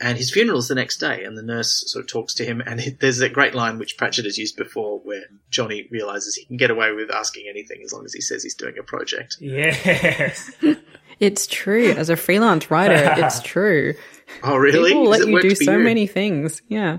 [0.00, 2.78] And his funeral's the next day, and the nurse sort of talks to him, and
[2.78, 6.56] it, there's that great line which Pratchett has used before, where Johnny realizes he can
[6.56, 9.36] get away with asking anything as long as he says he's doing a project.
[9.40, 10.50] Yes.
[11.20, 11.90] It's true.
[11.90, 13.94] As a freelance writer, it's true.
[14.44, 14.90] Oh, really?
[14.90, 15.78] People let you do so you?
[15.80, 16.62] many things.
[16.68, 16.98] Yeah.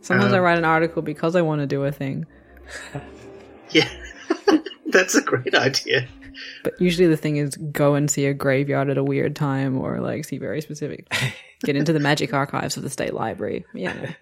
[0.00, 2.26] Sometimes I Um, write an article because I want to do a thing.
[3.72, 3.88] Yeah,
[4.86, 6.06] that's a great idea.
[6.64, 10.00] But usually the thing is go and see a graveyard at a weird time or
[10.00, 11.12] like see very specific.
[11.64, 13.64] Get into the magic archives of the state library.
[13.74, 14.12] Yeah.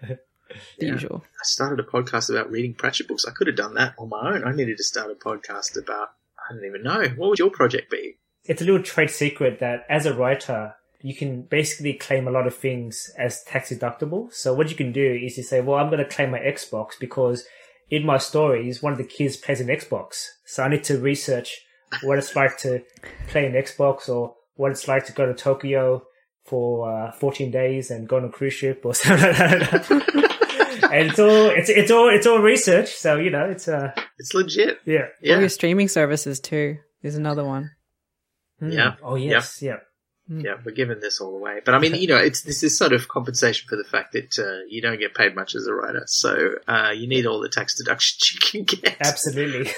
[0.79, 1.21] The usual.
[1.25, 3.25] I started a podcast about reading Pratchett books.
[3.25, 4.45] I could have done that on my own.
[4.45, 6.09] I needed to start a podcast about.
[6.37, 7.09] I don't even know.
[7.17, 8.17] What would your project be?
[8.45, 12.47] it's a little trade secret that as a writer, you can basically claim a lot
[12.47, 14.31] of things as tax deductible.
[14.33, 16.91] So what you can do is you say, well, I'm going to claim my Xbox
[16.99, 17.45] because
[17.89, 20.27] in my stories, one of the kids plays an Xbox.
[20.45, 21.64] So I need to research
[22.03, 22.81] what it's like to
[23.27, 26.03] play an Xbox or what it's like to go to Tokyo
[26.45, 29.91] for uh, 14 days and go on a cruise ship or something like that.
[30.91, 32.89] and it's all, it's, it's all, it's all research.
[32.93, 34.79] So, you know, it's, uh, It's legit.
[34.85, 34.99] yeah.
[34.99, 35.39] Or Yeah.
[35.39, 37.71] your streaming services too is another one.
[38.61, 38.95] Yeah.
[39.03, 39.61] Oh, yes.
[39.61, 39.77] Yeah.
[40.27, 41.61] Yeah, we're giving this all away.
[41.63, 44.39] But I mean, you know, it's this is sort of compensation for the fact that
[44.39, 47.49] uh, you don't get paid much as a writer, so uh, you need all the
[47.49, 48.97] tax deductions you can get.
[48.99, 49.71] Absolutely.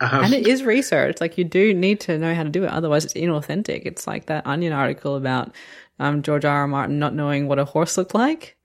[0.00, 1.20] Um, And it is research.
[1.22, 2.70] Like you do need to know how to do it.
[2.70, 3.82] Otherwise it's inauthentic.
[3.86, 5.54] It's like that Onion article about
[5.98, 6.54] um, George R.
[6.54, 6.66] R.
[6.68, 8.56] Martin not knowing what a horse looked like.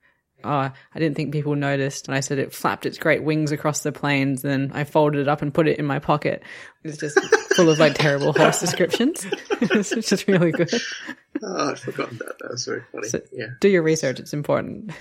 [0.44, 2.08] oh, I didn't think people noticed.
[2.08, 4.44] And I said it flapped its great wings across the plains.
[4.44, 6.42] And then I folded it up and put it in my pocket.
[6.82, 7.18] It's just
[7.54, 9.26] full of like terrible horse descriptions.
[9.60, 10.72] it's just really good.
[11.42, 12.38] Oh, I'd forgotten that.
[12.40, 13.08] That was very funny.
[13.08, 13.48] So- yeah.
[13.60, 14.20] Do your research.
[14.20, 14.92] It's important.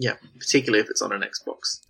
[0.00, 1.80] Yeah, particularly if it's on an Xbox.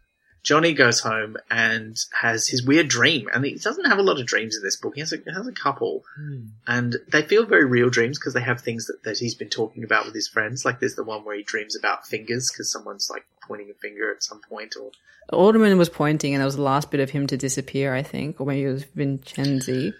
[0.42, 4.26] Johnny goes home and has his weird dream, and he doesn't have a lot of
[4.26, 4.94] dreams in this book.
[4.94, 6.46] He has a, he has a couple, hmm.
[6.66, 9.84] and they feel very real dreams because they have things that, that he's been talking
[9.84, 10.64] about with his friends.
[10.64, 14.12] Like there's the one where he dreams about fingers because someone's like pointing a finger
[14.12, 14.90] at some point, or
[15.32, 18.40] Alderman was pointing, and that was the last bit of him to disappear, I think,
[18.40, 19.92] or maybe it was Vincenzi.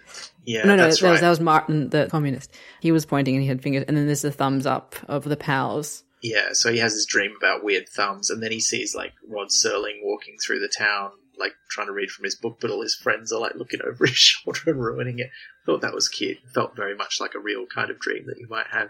[0.45, 2.55] yeah, no, no, that's that, was, that was Martin, the communist.
[2.79, 5.37] He was pointing, and he had fingers, and then there's the thumbs up of the
[5.37, 6.03] pals.
[6.21, 9.49] Yeah, so he has this dream about weird thumbs, and then he sees like Rod
[9.49, 12.95] Serling walking through the town, like trying to read from his book, but all his
[12.95, 15.29] friends are like looking over his shoulder and ruining it.
[15.65, 16.37] Thought that was cute.
[16.53, 18.89] Felt very much like a real kind of dream that you might have.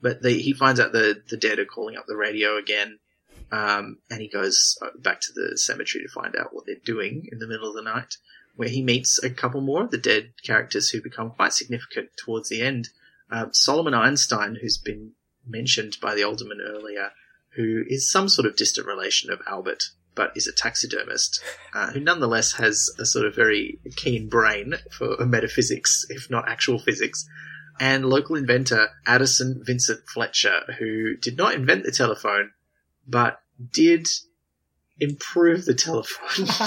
[0.00, 2.98] But the, he finds out the the dead are calling up the radio again,
[3.52, 7.26] um, and he goes uh, back to the cemetery to find out what they're doing
[7.30, 8.16] in the middle of the night,
[8.56, 12.48] where he meets a couple more of the dead characters who become quite significant towards
[12.48, 12.88] the end.
[13.30, 15.12] Uh, Solomon Einstein, who's been
[15.46, 17.10] mentioned by the alderman earlier,
[17.56, 19.84] who is some sort of distant relation of Albert,
[20.14, 21.42] but is a taxidermist,
[21.74, 26.78] uh, who nonetheless has a sort of very keen brain for metaphysics, if not actual
[26.78, 27.26] physics.
[27.80, 32.52] And local inventor Addison Vincent Fletcher, who did not invent the telephone,
[33.06, 33.40] but
[33.72, 34.06] did
[35.00, 36.46] improve the telephone.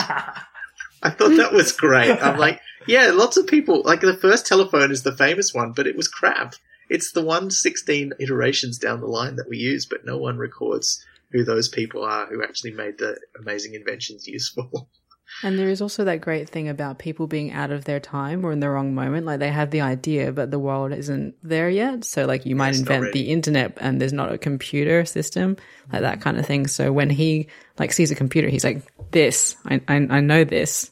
[1.03, 2.11] I thought that was great.
[2.21, 5.88] I'm like, yeah, lots of people, like the first telephone is the famous one, but
[5.88, 6.55] it was crap.
[6.89, 11.03] It's the one 16 iterations down the line that we use, but no one records
[11.31, 14.89] who those people are who actually made the amazing inventions useful.
[15.43, 18.51] And there is also that great thing about people being out of their time or
[18.51, 19.25] in the wrong moment.
[19.25, 22.05] Like they have the idea, but the world isn't there yet.
[22.05, 25.57] So like you might it's invent the internet and there's not a computer system,
[25.93, 26.67] like that kind of thing.
[26.67, 28.81] So when he like sees a computer, he's like,
[29.11, 30.89] this, I, I, I know this.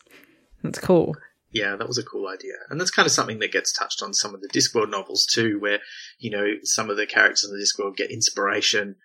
[0.63, 1.15] That's cool.
[1.51, 2.55] Yeah, that was a cool idea.
[2.69, 5.57] And that's kind of something that gets touched on some of the Discworld novels too,
[5.59, 5.79] where,
[6.19, 8.97] you know, some of the characters in the Discworld get inspiration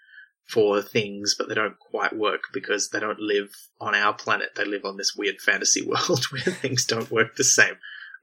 [0.51, 4.51] for things, but they don't quite work because they don't live on our planet.
[4.57, 7.75] They live on this weird fantasy world where things don't work the same.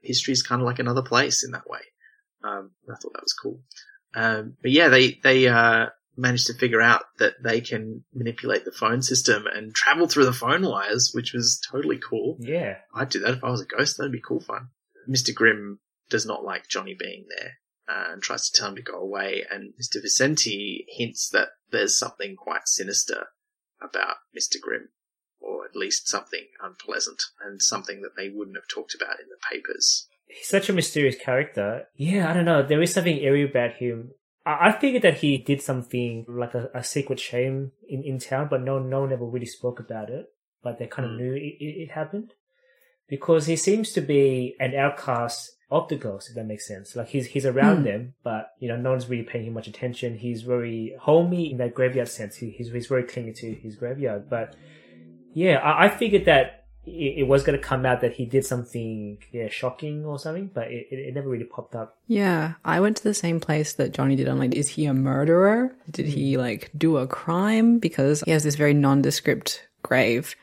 [0.02, 1.80] History is kind of like another place in that way.
[2.44, 3.60] Um, I thought that was cool.
[4.14, 8.72] Um, but yeah, they, they, uh, managed to figure out that they can manipulate the
[8.72, 12.36] phone system and travel through the phone wires, which was totally cool.
[12.40, 12.78] Yeah.
[12.92, 13.96] I'd do that if I was a ghost.
[13.96, 14.68] That'd be cool fun.
[15.08, 15.32] Mr.
[15.32, 15.78] Grimm
[16.10, 17.52] does not like Johnny being there
[17.88, 19.44] uh, and tries to tell him to go away.
[19.50, 20.02] And Mr.
[20.04, 23.28] Vicenti hints that there's something quite sinister
[23.80, 24.60] about Mr.
[24.60, 24.88] Grimm,
[25.40, 29.36] or at least something unpleasant and something that they wouldn't have talked about in the
[29.50, 30.08] papers.
[30.26, 31.84] He's such a mysterious character.
[31.96, 32.62] Yeah, I don't know.
[32.62, 34.10] There is something eerie about him.
[34.44, 38.48] I, I figured that he did something like a, a secret shame in, in town,
[38.50, 40.26] but no, no one ever really spoke about it.
[40.62, 41.18] But they kind of Mm.
[41.18, 42.32] knew it, it, it happened
[43.08, 46.96] because he seems to be an outcast of the ghosts, if that makes sense.
[46.96, 47.84] Like he's he's around Hmm.
[47.84, 50.16] them, but you know, no one's really paying him much attention.
[50.16, 52.36] He's very homey in that graveyard sense.
[52.36, 54.30] He, he's he's very clingy to his graveyard.
[54.30, 54.56] But
[55.34, 58.46] yeah, I, I figured that it, it was going to come out that he did
[58.46, 61.98] something yeah shocking or something, but it, it, it never really popped up.
[62.06, 64.26] Yeah, I went to the same place that Johnny did.
[64.26, 65.76] I'm like, is he a murderer?
[65.90, 67.78] Did he like do a crime?
[67.78, 70.34] Because he has this very nondescript grave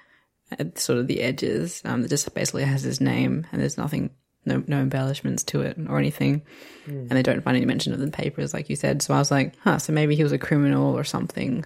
[0.60, 4.12] at sort of the edges um, that just basically has his name and there's nothing,
[4.46, 6.42] no, no embellishments to it or anything.
[6.86, 6.92] Hmm.
[7.00, 9.02] And they don't find any mention of the papers, like you said.
[9.02, 11.66] So I was like, huh, so maybe he was a criminal or something.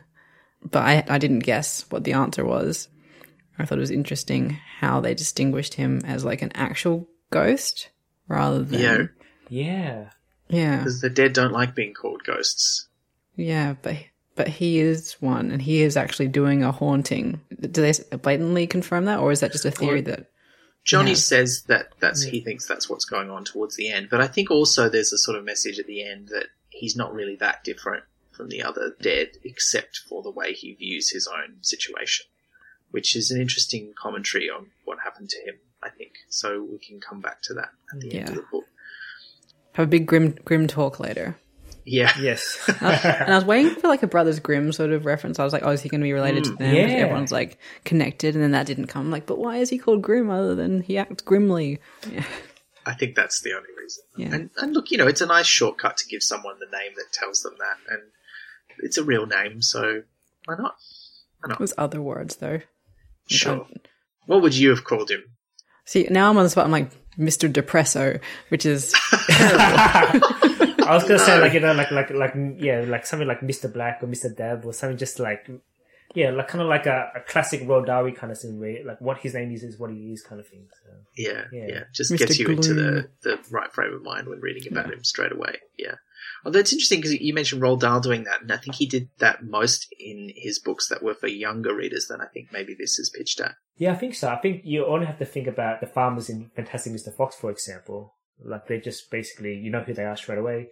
[0.64, 2.90] But I, I didn't guess what the answer was.
[3.58, 7.90] I thought it was interesting how they distinguished him as like an actual ghost
[8.28, 8.80] rather than.
[8.80, 9.04] Yeah,
[9.50, 10.10] Yeah,
[10.48, 10.78] Yeah.
[10.78, 12.88] because the dead don't like being called ghosts.
[13.36, 13.98] Yeah, but
[14.36, 17.42] but he is one, and he is actually doing a haunting.
[17.60, 20.32] Do they blatantly confirm that, or is that just a theory Well, that?
[20.90, 21.18] Johnny Yeah.
[21.18, 24.50] says that that's he thinks that's what's going on towards the end, but I think
[24.50, 28.04] also there's a sort of message at the end that he's not really that different
[28.32, 32.26] from the other dead, except for the way he views his own situation,
[32.90, 35.60] which is an interesting commentary on what happened to him.
[35.84, 36.64] I think so.
[36.64, 38.66] We can come back to that at the end of the book.
[39.74, 41.38] Have a big grim grim talk later.
[41.90, 42.60] Yeah, yes.
[42.82, 45.40] And I was waiting for like a Brothers Grimm sort of reference.
[45.40, 46.76] I was like, oh, is he going to be related to mm, them?
[46.76, 46.82] yeah.
[46.82, 49.10] Everyone's like connected, and then that didn't come.
[49.10, 51.80] like, but why is he called Grimm other than he acts grimly?
[52.10, 52.26] Yeah.
[52.86, 54.04] I think that's the only reason.
[54.18, 54.34] Yeah.
[54.34, 57.12] And, and look, you know, it's a nice shortcut to give someone the name that
[57.12, 58.04] tells them that, and
[58.80, 60.04] it's a real name, so
[60.46, 60.76] why not?
[61.50, 62.60] It was other words though.
[63.28, 63.66] Sure.
[64.28, 65.24] What would you have called him?
[65.86, 66.66] See, now I'm on the spot.
[66.66, 67.52] I'm like Mr.
[67.52, 68.94] Depresso, which is
[70.90, 73.72] I was gonna say like you know like like like yeah like something like Mr.
[73.72, 74.36] Black or Mr.
[74.36, 75.50] Deb or something just like
[76.16, 79.20] Yeah, like kind of like a, a classic Dahl kind of thing, where like what
[79.20, 80.68] his name is is what he is, kind of thing.
[80.84, 80.90] So.
[81.16, 81.84] Yeah, yeah, Yeah.
[81.94, 82.18] just Mr.
[82.20, 85.58] gets you into the, the right frame of mind when reading about him straight away.
[85.78, 85.96] Yeah.
[86.44, 89.10] Although it's interesting because you mentioned Roald Dahl doing that, and I think he did
[89.20, 92.98] that most in his books that were for younger readers than I think maybe this
[92.98, 93.56] is pitched at.
[93.78, 94.30] Yeah, I think so.
[94.30, 97.14] I think you only have to think about the farmers in Fantastic Mr.
[97.14, 98.16] Fox, for example.
[98.44, 100.70] Like they just basically, you know who they are straight away.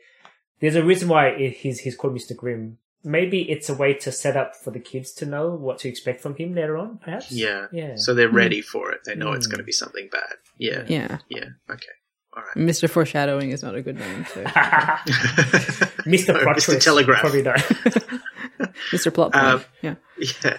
[0.60, 2.36] There's a reason why he's he's called Mr.
[2.36, 2.78] Grimm.
[3.04, 6.20] Maybe it's a way to set up for the kids to know what to expect
[6.22, 7.32] from him later on, perhaps.
[7.32, 7.68] Yeah.
[7.72, 7.94] Yeah.
[7.96, 9.02] So they're ready for it.
[9.06, 9.52] They know it's Mm.
[9.52, 10.34] going to be something bad.
[10.58, 10.84] Yeah.
[10.88, 11.20] Yeah.
[11.30, 11.46] Yeah.
[11.70, 11.86] Okay.
[12.36, 12.56] All right.
[12.56, 12.90] Mr.
[12.90, 14.26] Foreshadowing is not a good name.
[14.34, 14.44] So.
[14.44, 16.28] Mr.
[16.34, 16.64] No, Mr.
[16.66, 17.20] Twist, Telegraph.
[17.22, 17.58] Probably not.
[18.92, 19.14] Mr.
[19.14, 19.46] Plot Point.
[19.46, 19.96] Um, yeah.
[20.44, 20.58] Yeah.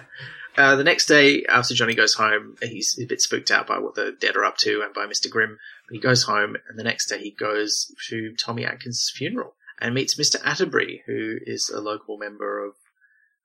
[0.57, 3.95] Uh, the next day, after Johnny goes home, he's a bit spooked out by what
[3.95, 5.29] the dead are up to and by Mr.
[5.29, 5.57] Grimm.
[5.91, 10.15] He goes home, and the next day he goes to Tommy Atkins' funeral and meets
[10.15, 10.35] Mr.
[10.43, 12.73] Atterbury, who is a local member of,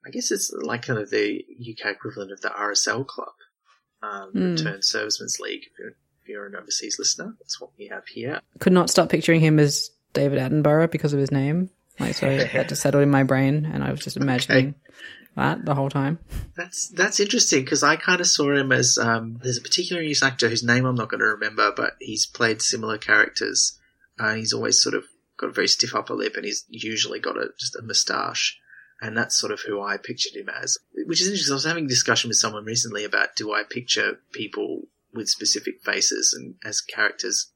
[0.07, 3.35] I guess it's like kind of the UK equivalent of the RSL Club,
[4.03, 4.51] um, Hmm.
[4.53, 5.63] Returned Servicemen's League.
[5.73, 5.89] If you're,
[6.23, 8.41] if you're an overseas listener, that's what we have here.
[8.59, 11.71] Could not stop picturing him as David Attenborough because of his name.
[12.01, 14.75] Like, so that just settled in my brain, and I was just imagining
[15.37, 16.19] that the whole time.
[16.57, 20.23] That's that's interesting because I kind of saw him as um, there's a particular English
[20.23, 23.79] actor whose name I'm not going to remember, but he's played similar characters.
[24.19, 25.05] Uh, he's always sort of
[25.37, 28.59] got a very stiff upper lip, and he's usually got a just a moustache,
[29.01, 30.79] and that's sort of who I pictured him as.
[31.07, 31.53] Which is interesting.
[31.53, 35.83] I was having a discussion with someone recently about do I picture people with specific
[35.83, 37.51] faces and as characters.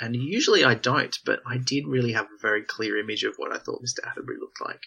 [0.00, 3.52] And usually I don't, but I did really have a very clear image of what
[3.52, 4.08] I thought Mr.
[4.08, 4.80] Atterbury looked like.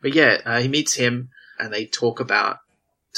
[0.00, 1.30] But yeah, uh, he meets him
[1.60, 2.58] and they talk about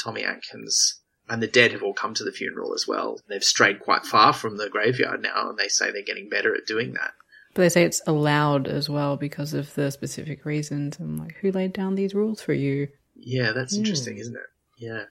[0.01, 0.99] Tommy Atkins.
[1.29, 3.17] And the dead have all come to the funeral as well.
[3.29, 6.65] They've strayed quite far from the graveyard now, and they say they're getting better at
[6.67, 7.13] doing that.
[7.55, 10.97] But they say it's allowed as well because of the specific reasons.
[10.99, 12.89] I'm like, who laid down these rules for you?
[13.15, 13.79] Yeah, that's Hmm.
[13.83, 14.41] interesting, isn't it?
[14.77, 15.05] Yeah.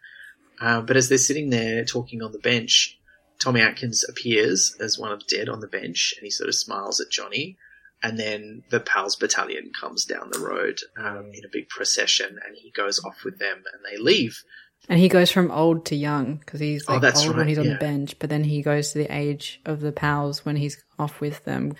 [0.60, 2.98] Uh, but as they're sitting there talking on the bench,
[3.40, 6.54] Tommy Atkins appears as one of the dead on the bench, and he sort of
[6.54, 7.56] smiles at Johnny.
[8.02, 12.56] And then the Pals Battalion comes down the road um, in a big procession, and
[12.56, 14.42] he goes off with them, and they leave.
[14.88, 17.48] And he goes from old to young because he's Oh, like that's old right, when
[17.48, 17.74] he's on yeah.
[17.74, 21.20] the bench, but then he goes to the age of the pals when he's off
[21.20, 21.74] with them.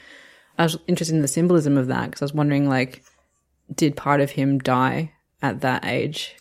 [0.57, 3.03] I was interested in the symbolism of that because I was wondering, like,
[3.75, 6.37] did part of him die at that age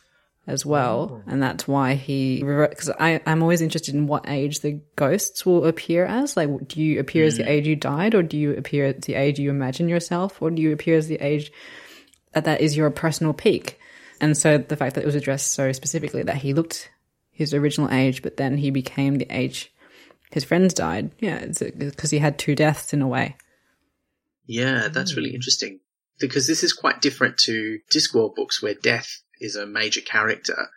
[0.51, 4.81] as well, and that's why he because I I'm always interested in what age the
[4.95, 6.37] ghosts will appear as.
[6.37, 7.49] Like, do you appear as the mm.
[7.49, 10.61] age you died, or do you appear at the age you imagine yourself, or do
[10.61, 11.51] you appear as the age
[12.33, 13.79] that that is your personal peak?
[14.19, 16.91] And so the fact that it was addressed so specifically that he looked
[17.31, 19.73] his original age, but then he became the age
[20.31, 21.11] his friends died.
[21.19, 23.35] Yeah, it's because he had two deaths in a way.
[24.45, 25.35] Yeah, that's really mm.
[25.35, 25.79] interesting
[26.19, 30.69] because this is quite different to Discworld books where death is a major character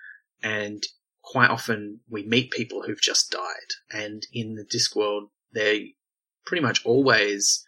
[0.43, 0.83] and
[1.23, 3.41] quite often we meet people who've just died.
[3.91, 5.95] And in the Discworld, they
[6.47, 7.65] pretty much always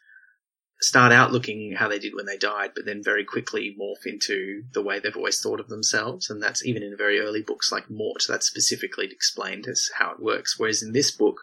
[0.80, 4.64] start out looking how they did when they died, but then very quickly morph into
[4.74, 6.28] the way they've always thought of themselves.
[6.28, 10.20] And that's even in very early books like Mort, that's specifically explained as how it
[10.20, 10.58] works.
[10.58, 11.40] Whereas in this book,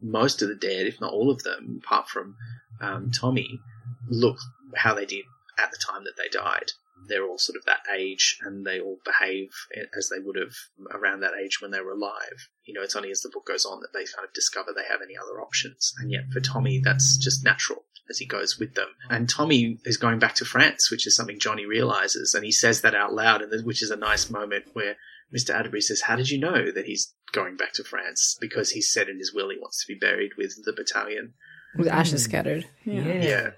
[0.00, 2.36] most of the dead, if not all of them, apart from
[2.82, 3.60] um, Tommy,
[4.08, 4.36] look
[4.74, 5.24] how they did
[5.58, 6.72] at the time that they died.
[7.08, 9.50] They're all sort of that age and they all behave
[9.96, 10.54] as they would have
[10.92, 12.48] around that age when they were alive.
[12.64, 14.88] You know, it's only as the book goes on that they kind of discover they
[14.90, 15.92] have any other options.
[15.98, 18.88] And yet for Tommy, that's just natural as he goes with them.
[19.10, 22.34] And Tommy is going back to France, which is something Johnny realizes.
[22.34, 24.96] And he says that out loud, and which is a nice moment where
[25.34, 25.50] Mr.
[25.54, 28.36] Atterbury says, How did you know that he's going back to France?
[28.40, 31.34] Because he said in his will he wants to be buried with the battalion.
[31.76, 32.66] With ashes scattered.
[32.84, 33.02] Yeah.
[33.02, 33.22] Yeah.
[33.22, 33.50] Yeah.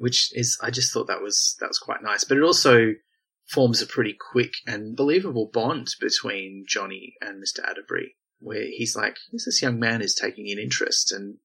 [0.00, 2.24] Which is, I just thought that was, that was quite nice.
[2.24, 2.94] But it also
[3.46, 7.62] forms a pretty quick and believable bond between Johnny and Mr.
[7.68, 11.36] Atterbury, where he's like, "Who's this young man is taking an interest and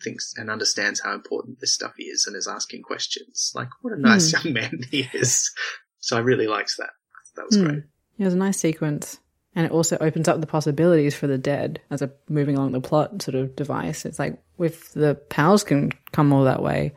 [0.00, 3.50] thinks and understands how important this stuff is and is asking questions.
[3.54, 5.50] Like, what a nice young man he is.
[5.98, 6.90] So I really liked that.
[7.34, 7.64] That was Hmm.
[7.64, 7.82] great.
[8.18, 9.18] It was a nice sequence.
[9.56, 12.80] And it also opens up the possibilities for the dead as a moving along the
[12.80, 14.04] plot sort of device.
[14.04, 16.94] It's like if the pals can come all that way,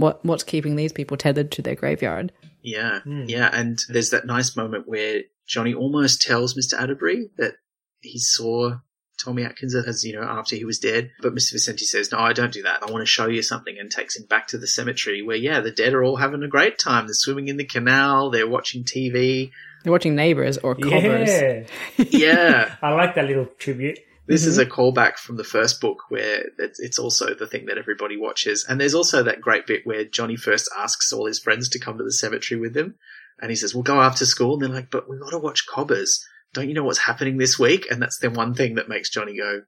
[0.00, 2.32] what what's keeping these people tethered to their graveyard?
[2.62, 3.24] Yeah, hmm.
[3.26, 6.80] yeah, and there's that nice moment where Johnny almost tells Mr.
[6.80, 7.54] Atterbury that
[8.00, 8.78] he saw
[9.22, 11.54] Tommy Atkins as you know after he was dead, but Mr.
[11.54, 12.82] Vicenti says, "No, I don't do that.
[12.82, 15.60] I want to show you something," and takes him back to the cemetery where, yeah,
[15.60, 17.06] the dead are all having a great time.
[17.06, 19.50] They're swimming in the canal, they're watching TV.
[19.82, 21.28] They're watching Neighbours or Cobbers.
[21.30, 21.62] Yeah.
[22.10, 23.98] Yeah, I like that little tribute.
[24.30, 27.78] This is a callback from the first book where it's, it's also the thing that
[27.78, 28.64] everybody watches.
[28.68, 31.98] And there's also that great bit where Johnny first asks all his friends to come
[31.98, 32.94] to the cemetery with him.
[33.40, 34.54] And he says, we'll go after school.
[34.54, 36.24] And they're like, but we've got to watch Cobbers.
[36.54, 37.86] don't you know what's happening this week?
[37.90, 39.62] And that's the one thing that makes Johnny go,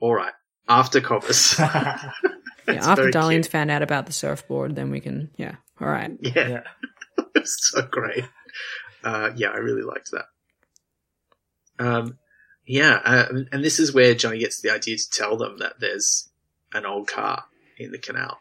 [0.00, 0.34] all right,
[0.68, 1.54] after Cobbers.
[2.68, 3.52] Yeah, after Darlene's cute.
[3.52, 6.10] found out about the surfboard, then we can, yeah, all right.
[6.20, 6.62] Yeah, yeah.
[7.34, 8.24] it's so great.
[9.04, 10.24] Uh, yeah, I really liked that.
[11.78, 12.18] Um,
[12.66, 16.28] yeah, uh, and this is where Johnny gets the idea to tell them that there's
[16.74, 17.44] an old car
[17.78, 18.38] in the canal.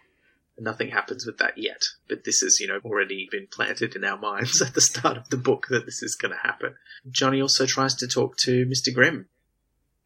[0.58, 4.18] Nothing happens with that yet, but this is, you know, already been planted in our
[4.18, 6.76] minds at the start of the book that this is going to happen.
[7.10, 8.94] Johnny also tries to talk to Mr.
[8.94, 9.28] Grimm,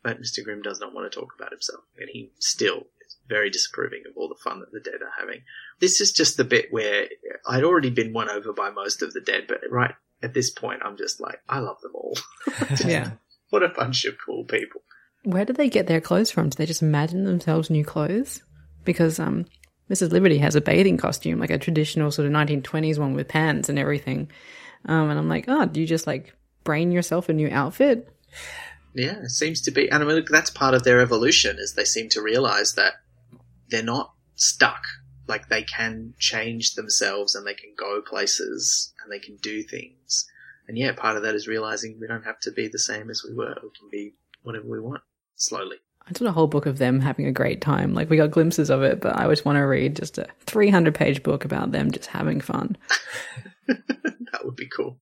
[0.04, 0.44] but Mr.
[0.44, 4.18] Grimm does not want to talk about himself, and he still is very disapproving of
[4.18, 5.44] all the fun that the dead are having.
[5.80, 7.08] This is just the bit where
[7.48, 10.82] I'd already been won over by most of the dead, but right at this point,
[10.84, 12.18] I'm just like, I love them all.
[12.86, 13.12] Yeah.
[13.50, 14.82] What a bunch of cool people.
[15.24, 16.50] Where do they get their clothes from?
[16.50, 18.42] Do they just imagine themselves new clothes?
[18.86, 19.46] Because um,
[19.90, 20.12] Mrs.
[20.12, 23.78] Liberty has a bathing costume, like a traditional sort of 1920s one with pants and
[23.78, 24.32] everything.
[24.86, 26.34] Um, and I'm like, oh, do you just like
[26.64, 28.08] brain yourself a new outfit?
[28.94, 31.74] Yeah, it seems to be, and I mean, look, that's part of their evolution, is
[31.74, 32.94] they seem to realize that
[33.70, 34.82] they're not stuck.
[35.28, 40.28] Like they can change themselves, and they can go places, and they can do things.
[40.70, 43.26] And yeah, part of that is realizing we don't have to be the same as
[43.28, 43.56] we were.
[43.64, 44.14] We can be
[44.44, 45.02] whatever we want,
[45.36, 45.78] slowly.
[46.08, 47.96] I did a whole book of them having a great time.
[47.96, 50.94] Like we got glimpses of it, but I always want to read just a 300
[50.94, 52.78] page book about them just having fun.
[53.68, 55.00] that would be cool.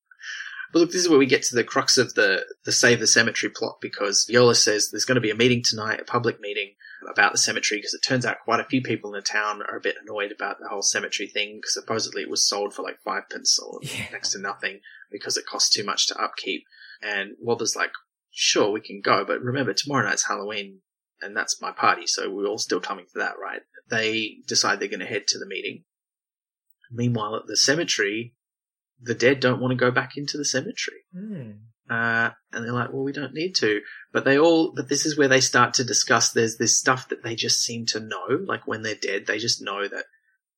[0.74, 3.08] But look, this is where we get to the crux of the, the Save the
[3.08, 6.74] Cemetery plot because Yo-less says there's going to be a meeting tonight, a public meeting
[7.10, 9.78] about the cemetery because it turns out quite a few people in the town are
[9.78, 13.00] a bit annoyed about the whole cemetery thing because supposedly it was sold for like
[13.06, 14.08] five pence or Yeah.
[14.12, 16.64] next to nothing because it costs too much to upkeep.
[17.02, 17.92] And Walter's like,
[18.32, 20.80] sure, we can go, but remember tomorrow night's Halloween
[21.22, 23.62] and that's my party, so we're all still coming to that, right?
[23.90, 25.84] They decide they're going to head to the meeting.
[26.92, 28.34] Meanwhile, at the cemetery,
[29.02, 31.04] the dead don't want to go back into the cemetery.
[31.14, 31.52] Hmm.
[31.90, 33.80] Uh, and they're like, well, we don't need to.
[34.12, 37.24] But they all, but this is where they start to discuss there's this stuff that
[37.24, 38.40] they just seem to know.
[38.46, 40.06] Like when they're dead, they just know that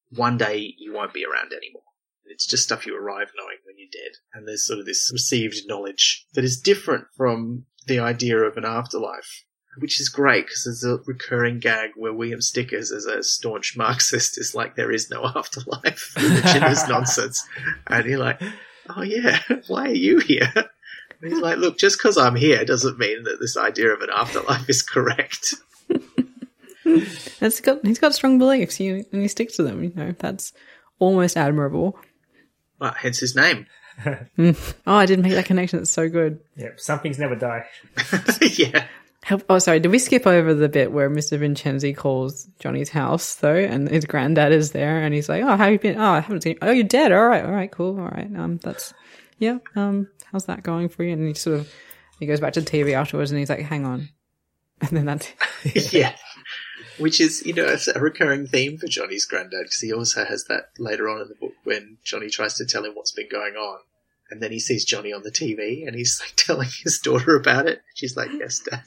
[0.09, 1.83] one day you won't be around anymore.
[2.25, 4.17] It's just stuff you arrive knowing when you're dead.
[4.33, 8.65] And there's sort of this received knowledge that is different from the idea of an
[8.65, 9.45] afterlife.
[9.79, 14.37] Which is great because there's a recurring gag where William Stickers, as a staunch Marxist,
[14.37, 16.13] is like, there is no afterlife.
[16.21, 17.47] Religion is nonsense.
[17.87, 18.41] And you're like,
[18.95, 20.51] oh yeah, why are you here?
[20.55, 24.09] And he's like, look, just because I'm here doesn't mean that this idea of an
[24.13, 25.55] afterlife is correct.
[27.39, 29.83] That's got, he's got strong beliefs you, and he sticks to them.
[29.83, 30.53] You know, that's
[30.97, 31.99] almost admirable.
[32.79, 33.67] Well, hence his name.
[34.37, 34.75] Mm.
[34.87, 35.79] Oh, I didn't make that connection.
[35.79, 36.39] It's so good.
[36.55, 37.65] Yeah, some things never die.
[38.41, 38.87] yeah.
[39.49, 39.79] Oh, sorry.
[39.79, 41.37] Did we skip over the bit where Mr.
[41.37, 45.67] Vicenti calls Johnny's house though, and his granddad is there, and he's like, "Oh, how
[45.67, 45.97] you been?
[45.97, 46.53] Oh, I haven't seen.
[46.53, 46.59] You.
[46.61, 47.11] Oh, you're dead.
[47.11, 47.99] All right, all right, cool.
[47.99, 48.29] All right.
[48.35, 48.93] Um, that's
[49.37, 49.59] yeah.
[49.75, 51.73] Um, how's that going for you?" And he sort of
[52.19, 54.09] he goes back to the TV afterwards, and he's like, "Hang on,"
[54.81, 55.31] and then that's
[55.93, 56.15] yeah.
[56.97, 60.71] Which is, you know, a recurring theme for Johnny's granddad because he also has that
[60.77, 63.79] later on in the book when Johnny tries to tell him what's been going on.
[64.29, 67.67] And then he sees Johnny on the TV and he's like telling his daughter about
[67.67, 67.81] it.
[67.95, 68.83] She's like, yes, dad.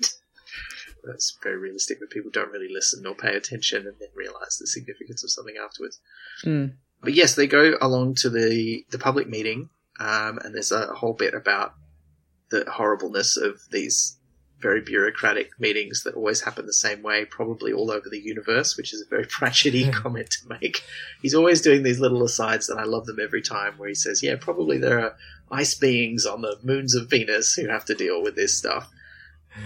[1.04, 4.66] That's very realistic when people don't really listen or pay attention and then realize the
[4.66, 6.00] significance of something afterwards.
[6.44, 6.74] Mm.
[7.00, 11.14] But yes, they go along to the, the public meeting, um, and there's a whole
[11.14, 11.74] bit about
[12.50, 14.18] the horribleness of these
[14.62, 18.94] very bureaucratic meetings that always happen the same way, probably all over the universe, which
[18.94, 20.82] is a very Pratchett-y comment to make.
[21.20, 24.22] He's always doing these little asides, and I love them every time, where he says,
[24.22, 25.16] yeah, probably there are
[25.50, 28.88] ice beings on the moons of Venus who have to deal with this stuff.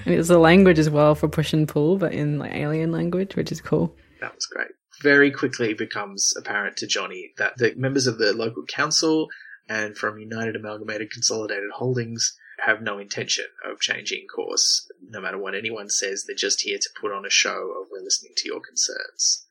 [0.05, 3.37] And it's a language as well for push and pull, but in like alien language,
[3.37, 3.95] which is cool.
[4.21, 4.69] That was great.
[5.03, 9.29] Very quickly becomes apparent to Johnny that the members of the local council
[9.69, 14.91] and from United Amalgamated Consolidated Holdings have no intention of changing course.
[15.11, 18.03] No matter what anyone says, they're just here to put on a show of we're
[18.03, 19.45] listening to your concerns.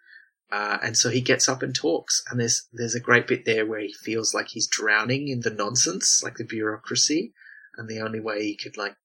[0.52, 3.66] Uh, and so he gets up and talks, and there's there's a great bit there
[3.66, 7.34] where he feels like he's drowning in the nonsense, like the bureaucracy,
[7.78, 8.96] and the only way he could like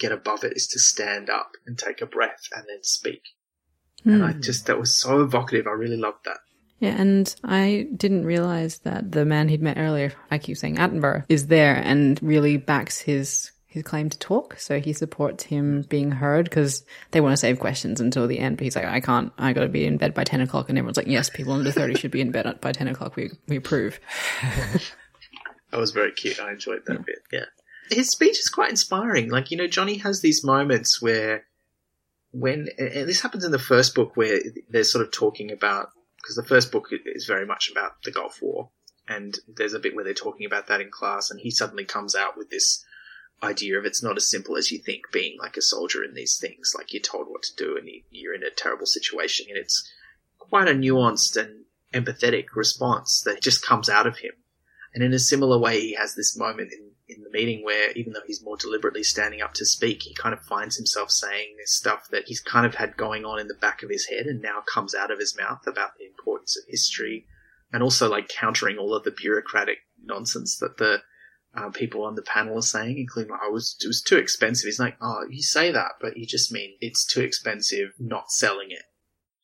[0.00, 3.22] get above it is to stand up and take a breath and then speak.
[4.04, 4.40] And I hmm.
[4.40, 5.66] just, that was so evocative.
[5.66, 6.38] I really loved that.
[6.80, 11.26] Yeah, and I didn't realize that the man he'd met earlier, I keep saying Attenborough,
[11.28, 14.58] is there and really backs his his claim to talk.
[14.58, 18.56] So he supports him being heard because they want to save questions until the end.
[18.56, 19.30] But he's like, I can't.
[19.36, 21.70] I got to be in bed by ten o'clock, and everyone's like, Yes, people under
[21.70, 23.14] thirty should be in bed by ten o'clock.
[23.14, 24.00] We we approve.
[25.70, 26.40] That was very cute.
[26.40, 27.22] I enjoyed that bit.
[27.32, 27.44] Yeah.
[27.90, 29.30] His speech is quite inspiring.
[29.30, 31.44] Like, you know, Johnny has these moments where
[32.32, 36.36] when, and this happens in the first book where they're sort of talking about, because
[36.36, 38.70] the first book is very much about the Gulf War.
[39.08, 42.14] And there's a bit where they're talking about that in class and he suddenly comes
[42.14, 42.84] out with this
[43.42, 46.38] idea of it's not as simple as you think being like a soldier in these
[46.38, 46.72] things.
[46.76, 49.46] Like you're told what to do and you, you're in a terrible situation.
[49.48, 49.90] And it's
[50.38, 54.32] quite a nuanced and empathetic response that just comes out of him.
[54.94, 58.12] And in a similar way, he has this moment in, in the meeting where even
[58.12, 61.74] though he's more deliberately standing up to speak, he kind of finds himself saying this
[61.74, 64.40] stuff that he's kind of had going on in the back of his head and
[64.40, 67.26] now comes out of his mouth about the importance of history
[67.72, 71.02] and also like countering all of the bureaucratic nonsense that the
[71.54, 74.16] uh, people on the panel are saying, including like, oh, it was, it was too
[74.16, 74.66] expensive.
[74.66, 78.70] He's like, oh, you say that, but you just mean it's too expensive not selling
[78.70, 78.82] it.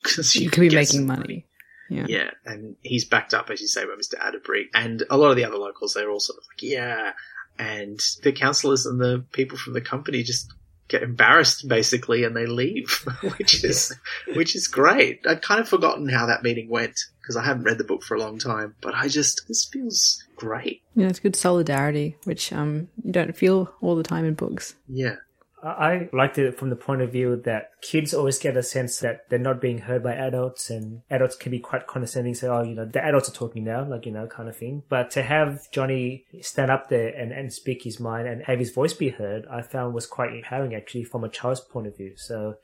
[0.03, 1.21] Because you, you could be making money.
[1.21, 1.47] money.
[1.89, 2.07] Yeah.
[2.09, 4.15] yeah, and he's backed up, as you say, by Mr.
[4.21, 4.69] Atterbury.
[4.75, 7.13] And a lot of the other locals, they're all sort of like, yeah.
[7.59, 10.53] And the councillors and the people from the company just
[10.89, 13.05] get embarrassed basically and they leave,
[13.39, 13.95] which is,
[14.35, 15.21] which is great.
[15.27, 18.17] I'd kind of forgotten how that meeting went because I haven't read the book for
[18.17, 20.83] a long time, but I just, this feels great.
[20.95, 24.77] Yeah, it's good solidarity, which, um, you don't feel all the time in books.
[24.89, 25.17] Yeah.
[25.63, 29.29] I liked it from the point of view that kids always get a sense that
[29.29, 32.75] they're not being heard by adults, and adults can be quite condescending, say, "Oh, you
[32.75, 34.83] know, the adults are talking now," like you know, kind of thing.
[34.89, 38.71] But to have Johnny stand up there and, and speak his mind and have his
[38.71, 42.13] voice be heard, I found was quite empowering actually from a child's point of view.
[42.17, 42.57] So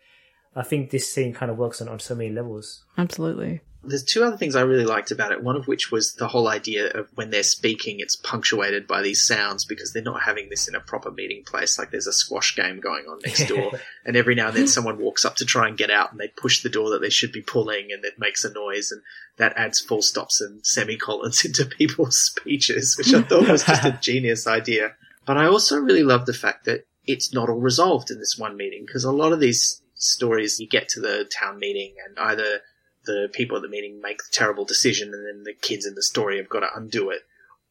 [0.54, 2.84] I think this scene kind of works on, on so many levels.
[2.98, 3.60] Absolutely.
[3.84, 5.42] There's two other things I really liked about it.
[5.42, 9.22] One of which was the whole idea of when they're speaking, it's punctuated by these
[9.22, 11.78] sounds because they're not having this in a proper meeting place.
[11.78, 13.72] Like there's a squash game going on next door,
[14.04, 16.28] and every now and then someone walks up to try and get out, and they
[16.28, 19.02] push the door that they should be pulling, and it makes a noise, and
[19.36, 23.92] that adds full stops and semicolons into people's speeches, which I thought was just a
[24.00, 24.94] genius idea.
[25.24, 28.56] But I also really love the fact that it's not all resolved in this one
[28.56, 32.60] meeting because a lot of these stories you get to the town meeting and either
[33.04, 36.02] the people at the meeting make the terrible decision and then the kids in the
[36.02, 37.22] story have got to undo it.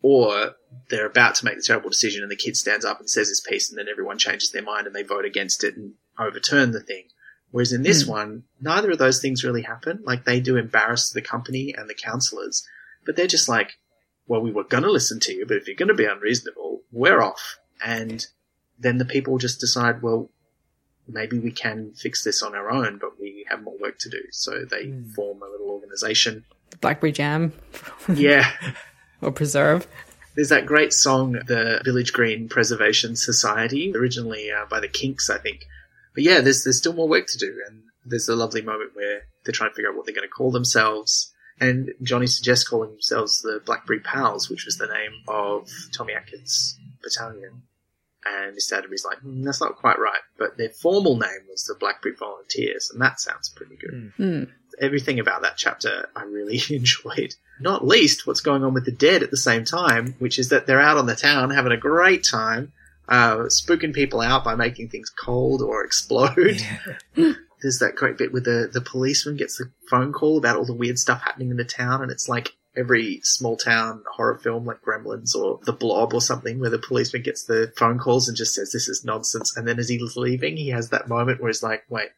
[0.02, 0.56] Or
[0.90, 3.40] they're about to make the terrible decision and the kid stands up and says his
[3.42, 6.80] piece and then everyone changes their mind and they vote against it and overturn the
[6.80, 7.06] thing.
[7.52, 8.10] Whereas in this mm.
[8.10, 10.02] one, neither of those things really happen.
[10.04, 12.66] Like they do embarrass the company and the counselors,
[13.06, 13.78] but they're just like,
[14.26, 16.82] well, we were going to listen to you, but if you're going to be unreasonable,
[16.92, 17.58] we're off.
[17.84, 18.26] And
[18.80, 20.30] then the people just decide, well,
[21.14, 24.22] maybe we can fix this on our own, but we have more work to do.
[24.32, 25.12] So they mm.
[25.14, 26.46] form a little organization.
[26.80, 27.54] Blackberry Jam.
[28.14, 28.52] yeah.
[29.22, 29.88] or Preserve.
[30.36, 35.38] There's that great song, the Village Green Preservation Society, originally uh, by the Kinks, I
[35.38, 35.66] think.
[36.16, 39.24] But yeah, there's there's still more work to do, and there's a lovely moment where
[39.44, 41.34] they're trying to figure out what they're going to call themselves.
[41.60, 46.80] And Johnny suggests calling themselves the Blackbury Pals, which was the name of Tommy Atkins'
[47.04, 47.64] battalion.
[48.26, 48.78] And Mr.
[48.78, 50.22] Atterbury's like, mm, that's not quite right.
[50.38, 54.14] But their formal name was the Blackbury Volunteers, and that sounds pretty good.
[54.20, 54.50] Mm.
[54.80, 57.36] Everything about that chapter I really enjoyed.
[57.60, 60.68] Not least what's going on with the dead at the same time, which is that
[60.68, 62.72] they're out on the town having a great time,
[63.10, 66.62] uh, spooking people out by making things cold or explode.
[67.16, 67.34] Yeah.
[67.62, 70.74] There's that great bit where the, the policeman gets the phone call about all the
[70.74, 74.82] weird stuff happening in the town, and it's like every small town horror film like
[74.82, 78.56] Gremlins or The Blob or something where the policeman gets the phone calls and just
[78.56, 79.56] says this is nonsense.
[79.58, 82.10] And then as he's leaving, he has that moment where he's like, wait,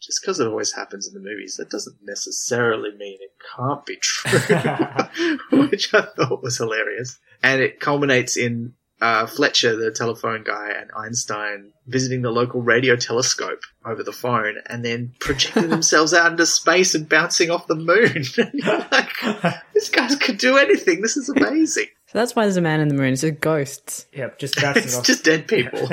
[0.00, 3.96] just because it always happens in the movies, that doesn't necessarily mean it can't be
[3.96, 4.38] true,
[5.68, 7.18] which I thought was hilarious.
[7.42, 12.96] And it culminates in uh, Fletcher, the telephone guy, and Einstein visiting the local radio
[12.96, 17.76] telescope over the phone and then projecting themselves out into space and bouncing off the
[17.76, 18.24] moon.
[18.90, 21.00] like, this guy could do anything.
[21.00, 21.86] This is amazing.
[22.08, 23.12] So that's why there's a man in the moon.
[23.12, 24.06] It's just ghosts.
[24.14, 25.04] Yep, just bouncing it's off.
[25.04, 25.86] just dead people.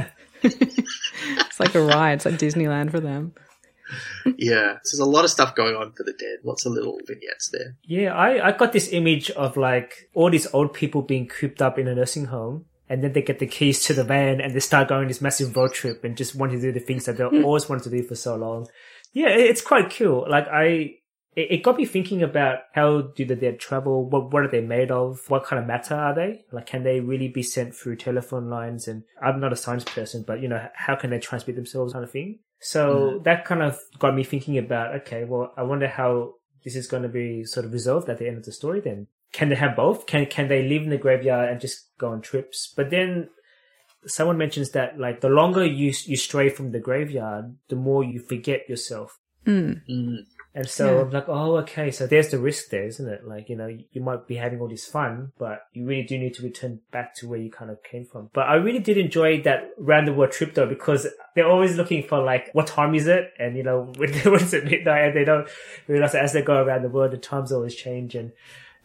[0.44, 2.14] it's like a ride.
[2.14, 3.34] It's like Disneyland for them.
[4.38, 6.38] yeah, so there's a lot of stuff going on for the dead.
[6.46, 7.76] Lots of little vignettes there.
[7.84, 11.78] Yeah, I, I got this image of like all these old people being cooped up
[11.78, 14.60] in a nursing home and then they get the keys to the van and they
[14.60, 17.24] start going this massive road trip and just want to do the things that they
[17.24, 17.44] mm.
[17.44, 18.68] always wanted to do for so long.
[19.14, 20.26] Yeah, it's quite cool.
[20.30, 20.96] Like I,
[21.36, 24.10] it, got me thinking about how do the dead travel?
[24.10, 25.22] What what are they made of?
[25.30, 26.46] What kind of matter are they?
[26.52, 28.88] Like, can they really be sent through telephone lines?
[28.88, 32.06] And I'm not a science person, but you know, how can they transmit themselves, kind
[32.06, 32.40] of thing.
[32.60, 33.24] So mm.
[33.26, 37.04] that kind of got me thinking about, okay, well, I wonder how this is going
[37.04, 38.80] to be sort of resolved at the end of the story.
[38.80, 40.06] Then can they have both?
[40.06, 42.74] Can can they live in the graveyard and just go on trips?
[42.74, 43.30] But then
[44.08, 48.20] someone mentions that like the longer you you stray from the graveyard, the more you
[48.20, 49.20] forget yourself.
[49.46, 49.82] Mm.
[49.90, 50.18] Mm.
[50.56, 51.02] And so yeah.
[51.02, 53.28] I'm like, oh, okay, so there's the risk there, isn't it?
[53.28, 56.34] Like, you know, you might be having all this fun, but you really do need
[56.36, 58.30] to return back to where you kind of came from.
[58.32, 62.04] But I really did enjoy that round the world trip though, because they're always looking
[62.04, 63.34] for like, what time is it?
[63.38, 65.50] And, you know, when, when it's at midnight and they don't
[65.90, 68.16] realize that as they go around the world, the times always change.
[68.16, 68.32] And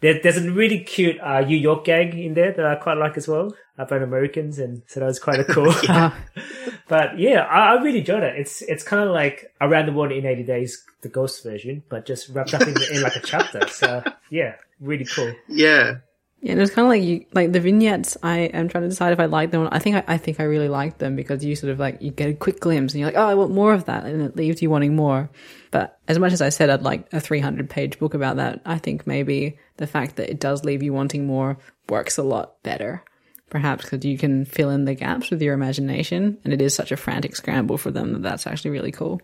[0.01, 3.17] There, there's a really cute uh, New York gag in there that I quite like
[3.17, 5.73] as well about Americans, and so that was quite a cool.
[6.91, 8.37] But yeah, I, I really enjoyed it.
[8.37, 12.05] It's it's kind of like Around the World in 80 Days, the Ghost version, but
[12.05, 13.65] just wrapped up in, in like a chapter.
[13.69, 15.33] So yeah, really cool.
[15.47, 15.99] Yeah.
[16.41, 18.17] Yeah, and it was kind of like you, like the vignettes.
[18.23, 19.69] I am trying to decide if I like them.
[19.71, 22.09] I think I, I think I really like them because you sort of like you
[22.09, 24.35] get a quick glimpse and you're like, oh, I want more of that, and it
[24.35, 25.29] leaves you wanting more.
[25.69, 28.79] But as much as I said I'd like a 300 page book about that, I
[28.79, 31.59] think maybe the fact that it does leave you wanting more
[31.89, 33.03] works a lot better.
[33.51, 36.91] Perhaps because you can fill in the gaps with your imagination, and it is such
[36.91, 39.21] a frantic scramble for them that that's actually really cool.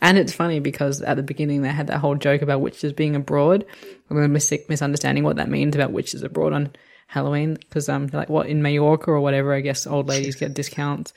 [0.00, 3.14] And it's funny because at the beginning they had that whole joke about witches being
[3.14, 3.66] abroad.
[4.10, 6.72] I'm mis- misunderstanding what that means about witches abroad on
[7.06, 11.12] Halloween because um like what in Mallorca or whatever I guess old ladies get discounts.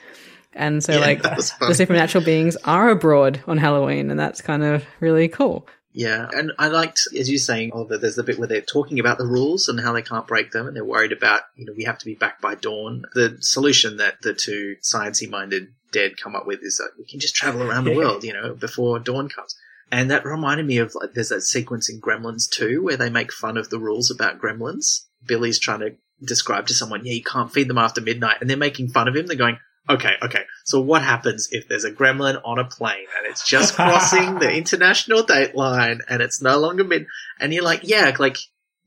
[0.54, 4.84] And so Yeah, like the supernatural beings are abroad on Halloween and that's kind of
[5.00, 5.68] really cool.
[5.94, 9.20] Yeah, and I liked, as you're saying, Oliver, there's the bit where they're talking about
[9.20, 11.84] the rules and how they can't break them, and they're worried about, you know, we
[11.84, 13.06] have to be back by dawn.
[13.14, 17.20] The solution that the two sciencey minded dead come up with is that we can
[17.20, 19.56] just travel around the world, you know, before dawn comes.
[19.92, 23.32] And that reminded me of like, there's that sequence in Gremlins 2 where they make
[23.32, 25.06] fun of the rules about gremlins.
[25.26, 25.96] Billy's trying to
[26.26, 29.16] describe to someone, yeah, you can't feed them after midnight, and they're making fun of
[29.16, 29.28] him.
[29.28, 29.60] They're going,
[29.90, 30.44] Okay, okay.
[30.64, 34.50] So what happens if there's a gremlin on a plane and it's just crossing the
[34.50, 37.06] international date line and it's no longer mid
[37.40, 38.38] and you're like, yeah, like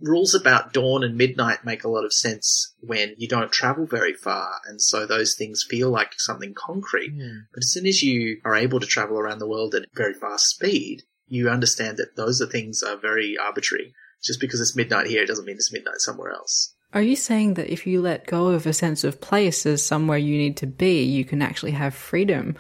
[0.01, 4.12] rules about dawn and midnight make a lot of sense when you don't travel very
[4.12, 7.10] far and so those things feel like something concrete.
[7.10, 7.39] Hmm.
[7.52, 10.48] But as soon as you are able to travel around the world at very fast
[10.48, 13.94] speed, you understand that those are things are very arbitrary.
[14.23, 16.74] Just because it's midnight here, it doesn't mean it's midnight somewhere else.
[16.93, 20.18] Are you saying that if you let go of a sense of place as somewhere
[20.18, 22.56] you need to be, you can actually have freedom?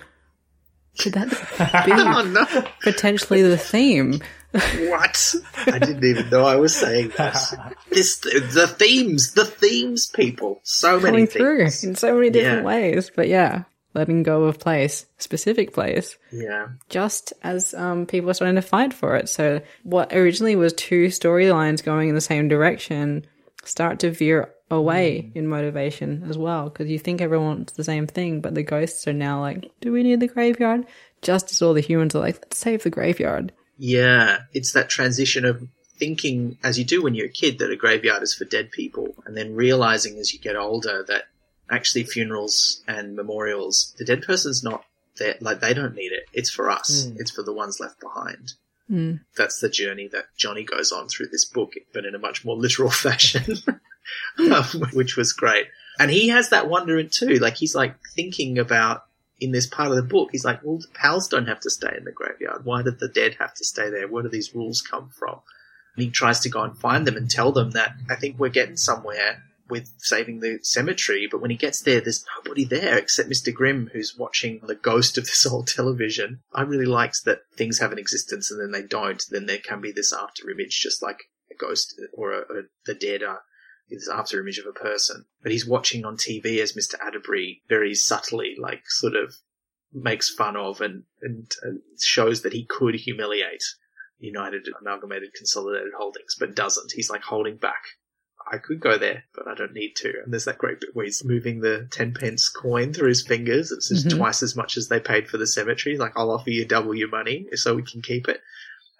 [0.98, 1.30] Could that
[1.86, 2.68] be Oh no!
[2.82, 4.20] potentially the theme?
[4.52, 5.34] What?
[5.66, 7.54] I didn't even know I was saying this.
[7.90, 10.60] This the themes, the themes, people.
[10.64, 11.84] So many coming through themes.
[11.84, 12.66] in so many different Yeah.
[12.66, 13.10] ways.
[13.14, 13.64] But yeah,
[13.94, 18.92] letting go of place, specific place, Yeah, just as um, people are starting to fight
[18.92, 19.28] for it.
[19.28, 23.26] So what originally was two storylines going in the same direction
[23.64, 26.68] start to veer away in motivation as well.
[26.68, 29.92] Because you think everyone wants the same thing, but the ghosts are now like, do
[29.92, 30.86] we need the graveyard?
[31.22, 33.52] Just as all the humans are like, let's save the graveyard.
[33.76, 34.38] Yeah.
[34.52, 35.66] It's that transition of
[35.98, 39.14] thinking, as you do when you're a kid, that a graveyard is for dead people,
[39.24, 41.24] and then realizing as you get older that
[41.70, 44.84] actually funerals and memorials, the dead person's not
[45.18, 45.36] there.
[45.40, 46.24] Like they don't need it.
[46.32, 47.10] It's for us.
[47.16, 48.54] It's for the ones left behind.
[48.88, 49.18] Mm.
[49.36, 52.54] that's the journey that Johnny goes on through this book, but in a much more
[52.56, 53.56] literal fashion,
[54.38, 55.66] um, which was great.
[55.98, 57.38] And he has that wonderment too.
[57.40, 59.05] Like he's like thinking about
[59.38, 61.94] in this part of the book, he's like, well, the pals don't have to stay
[61.96, 62.64] in the graveyard.
[62.64, 64.08] Why did the dead have to stay there?
[64.08, 65.40] Where do these rules come from?
[65.94, 68.48] And he tries to go and find them and tell them that I think we're
[68.48, 71.28] getting somewhere with saving the cemetery.
[71.30, 73.52] But when he gets there, there's nobody there except Mr.
[73.52, 76.40] Grimm, who's watching the ghost of this old television.
[76.54, 79.22] I really liked that things have an existence and then they don't.
[79.30, 82.94] Then there can be this after image, just like a ghost or a, a, the
[82.94, 83.42] dead are
[83.90, 85.24] this after image of a person.
[85.42, 86.94] But he's watching on TV as Mr.
[87.04, 89.36] Atterbury very subtly, like sort of
[89.92, 93.62] makes fun of and, and, and shows that he could humiliate
[94.18, 96.92] United Amalgamated Consolidated Holdings, but doesn't.
[96.94, 97.82] He's like holding back.
[98.50, 100.12] I could go there, but I don't need to.
[100.22, 103.72] And there's that great bit where he's moving the 10 pence coin through his fingers.
[103.72, 104.16] It's just Mhm.
[104.18, 105.96] twice as much as they paid for the cemetery.
[105.96, 108.40] Like, I'll offer you double your money so we can keep it.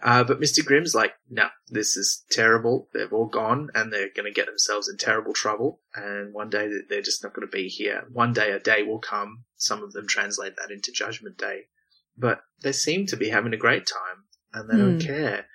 [0.03, 0.65] Uh, but Mr.
[0.65, 2.89] Grimm's like, no, this is terrible.
[2.93, 5.81] They've all gone and they're going to get themselves in terrible trouble.
[5.95, 8.05] And one day they're just not going to be here.
[8.13, 9.45] One day a day will come.
[9.57, 11.63] Some of them translate that into Judgment Day.
[12.17, 15.07] But they seem to be having a great time and they don't Hmm.
[15.07, 15.47] care.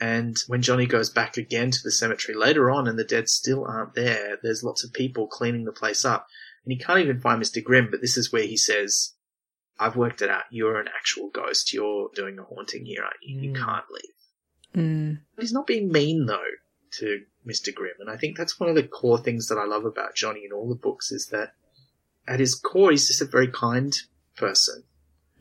[0.00, 3.64] And when Johnny goes back again to the cemetery later on and the dead still
[3.64, 6.26] aren't there, there's lots of people cleaning the place up.
[6.64, 7.62] And he can't even find Mr.
[7.62, 9.13] Grimm, but this is where he says,
[9.78, 10.44] I've worked it out.
[10.50, 11.72] You're an actual ghost.
[11.72, 13.40] You're doing a haunting here, aren't you?
[13.40, 13.56] You Mm.
[13.64, 14.14] can't leave.
[14.74, 15.20] Mm.
[15.38, 16.50] He's not being mean though
[16.98, 17.74] to Mr.
[17.74, 20.44] Grimm, and I think that's one of the core things that I love about Johnny
[20.44, 21.54] in all the books is that
[22.26, 23.92] at his core he's just a very kind
[24.36, 24.84] person.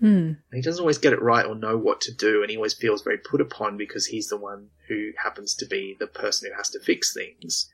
[0.01, 0.27] Mm.
[0.27, 2.73] And he doesn't always get it right or know what to do, and he always
[2.73, 6.57] feels very put upon because he's the one who happens to be the person who
[6.57, 7.69] has to fix things.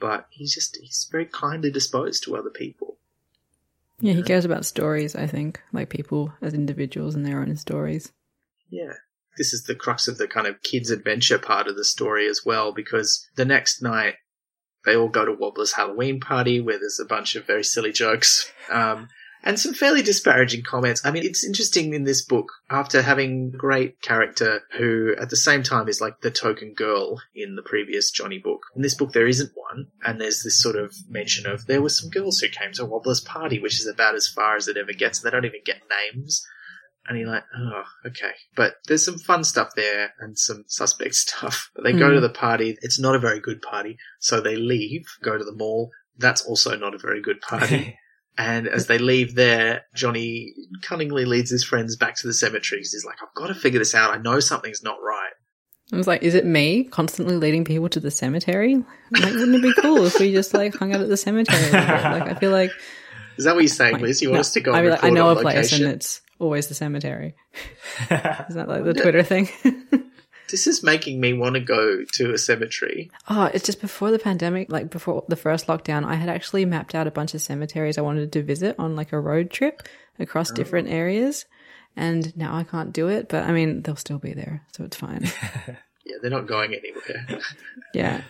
[0.00, 2.98] But he's just he's very kindly disposed to other people.
[4.00, 8.12] Yeah, he cares about stories, I think, like people as individuals and their own stories.
[8.70, 8.92] Yeah.
[9.36, 12.42] This is the crux of the kind of kids' adventure part of the story as
[12.44, 14.14] well, because the next night
[14.84, 18.50] they all go to Wobbler's Halloween party where there's a bunch of very silly jokes.
[18.70, 19.08] Um,
[19.42, 21.04] and some fairly disparaging comments.
[21.04, 25.36] I mean, it's interesting in this book, after having a great character who at the
[25.36, 28.62] same time is like the token girl in the previous Johnny book.
[28.74, 29.86] In this book, there isn't one.
[30.04, 33.20] And there's this sort of mention of there were some girls who came to Wobbler's
[33.20, 35.22] party, which is about as far as it ever gets.
[35.22, 35.82] And they don't even get
[36.14, 36.46] names.
[37.08, 38.32] And you're like, oh, okay.
[38.54, 41.70] But there's some fun stuff there and some suspect stuff.
[41.74, 42.14] But They go Hmm.
[42.16, 42.76] to the party.
[42.82, 43.96] It's not a very good party.
[44.18, 45.90] So they leave, go to the mall.
[46.18, 47.96] That's also not a very good party.
[48.38, 52.92] And as they leave there, Johnny cunningly leads his friends back to the cemetery 'cause
[52.92, 54.14] he's like, I've got to figure this out.
[54.14, 55.32] I know something's not right.
[55.92, 58.76] I was like, is it me constantly leading people to the cemetery?
[59.10, 61.58] Like, wouldn't it be cool if we just like hung out at the cemetery?
[61.58, 61.86] a little bit?
[61.88, 62.70] Like, I feel like
[63.38, 64.22] Is that what you're saying, like, Liz?
[64.22, 65.84] You no, want us to go I, mean, like, I know a on place and
[65.86, 67.34] it's always the cemetery.
[68.10, 69.48] Is that like the Twitter thing?
[70.50, 73.10] This is making me want to go to a cemetery.
[73.28, 76.94] oh, it's just before the pandemic, like before the first lockdown, I had actually mapped
[76.94, 79.82] out a bunch of cemeteries I wanted to visit on like a road trip
[80.18, 80.54] across oh.
[80.54, 81.44] different areas.
[81.96, 84.96] And now I can't do it, but I mean, they'll still be there, so it's
[84.96, 85.30] fine.
[86.08, 87.40] Yeah, they're not going anywhere.
[87.94, 88.22] Yeah.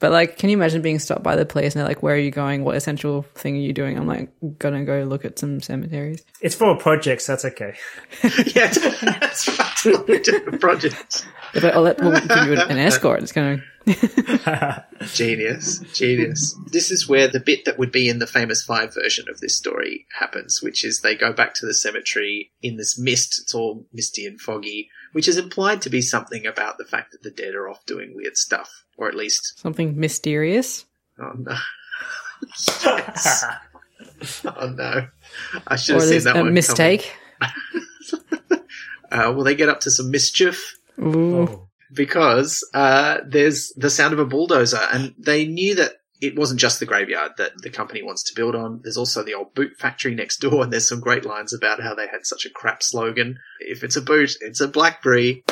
[0.00, 2.18] But like, can you imagine being stopped by the police and they're like, where are
[2.18, 2.64] you going?
[2.64, 3.98] What essential thing are you doing?
[3.98, 6.24] I'm like, gonna go look at some cemeteries.
[6.40, 7.74] it's for a project, so that's okay.
[8.46, 10.08] yeah, that's right.
[10.08, 11.26] We do a project.
[11.52, 13.22] They're like, oh, let, we'll give you an escort.
[13.22, 13.62] It's gonna,
[15.12, 16.54] Genius, genius.
[16.70, 19.56] This is where the bit that would be in the famous five version of this
[19.56, 23.40] story happens, which is they go back to the cemetery in this mist.
[23.42, 27.22] It's all misty and foggy, which is implied to be something about the fact that
[27.22, 30.84] the dead are off doing weird stuff, or at least, something mysterious.
[31.18, 31.56] oh no.
[32.84, 33.44] Yes.
[34.44, 35.06] Oh no.
[35.66, 36.52] I should Or have seen that a one.
[36.54, 37.10] mistake.
[37.40, 37.54] coming.
[39.12, 40.76] Uh, well, they get up to some mischief.
[41.00, 41.38] Ooh.
[41.48, 41.68] Oh.
[41.92, 46.80] because uh, there's the sound of a bulldozer, and they knew that it wasn't just
[46.80, 48.80] the graveyard that the company wants to build on.
[48.82, 51.94] There's also the old boot factory next door, and there's some great lines about how
[51.94, 53.38] they had such a crap slogan.
[53.60, 55.42] If it's a boot, it's a Blackbury,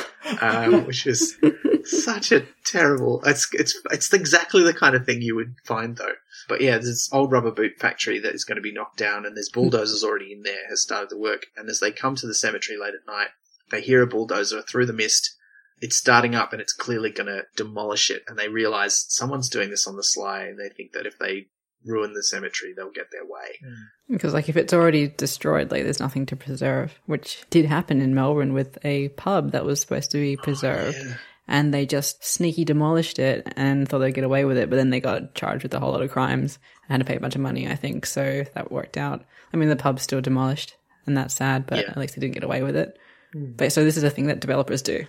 [0.43, 1.37] um, which is
[1.85, 3.23] such a terrible.
[3.25, 6.15] It's it's it's exactly the kind of thing you would find though.
[6.49, 9.25] But yeah, there's this old rubber boot factory that is going to be knocked down,
[9.25, 10.69] and there's bulldozers already in there.
[10.69, 13.29] Has started the work, and as they come to the cemetery late at night,
[13.71, 15.35] they hear a bulldozer through the mist
[15.81, 18.23] it's starting up and it's clearly going to demolish it.
[18.29, 21.47] And they realize someone's doing this on the sly and they think that if they
[21.85, 23.59] ruin the cemetery, they'll get their way.
[23.65, 24.13] Hmm.
[24.13, 28.15] Because like if it's already destroyed, like there's nothing to preserve, which did happen in
[28.15, 30.99] Melbourne with a pub that was supposed to be oh, preserved.
[30.99, 31.15] Yeah.
[31.51, 34.91] And they just sneaky demolished it and thought they'd get away with it, but then
[34.91, 37.37] they got charged with a whole lot of crimes and had to pay a bunch
[37.37, 38.05] of money, I think.
[38.05, 39.25] So that worked out.
[39.53, 40.77] I mean, the pub's still demolished,
[41.07, 41.91] and that's sad, but Yeah.
[41.91, 42.99] at least they didn't get away with it.
[43.33, 43.53] Hmm.
[43.57, 45.07] But so this is a thing that developers do.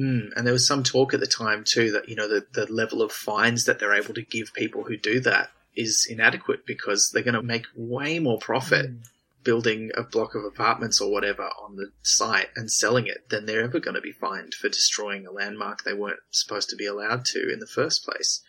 [0.00, 2.72] Mm, and there was some talk at the time too that, you know, the, the
[2.72, 7.10] level of fines that they're able to give people who do that is inadequate because
[7.10, 8.90] they're going to make way more profit
[9.44, 13.62] building a block of apartments or whatever on the site and selling it than they're
[13.62, 17.24] ever going to be fined for destroying a landmark they weren't supposed to be allowed
[17.24, 18.42] to in the first place.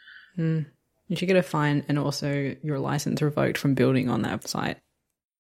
[1.07, 4.78] You should get a fine and also your license revoked from building on that site.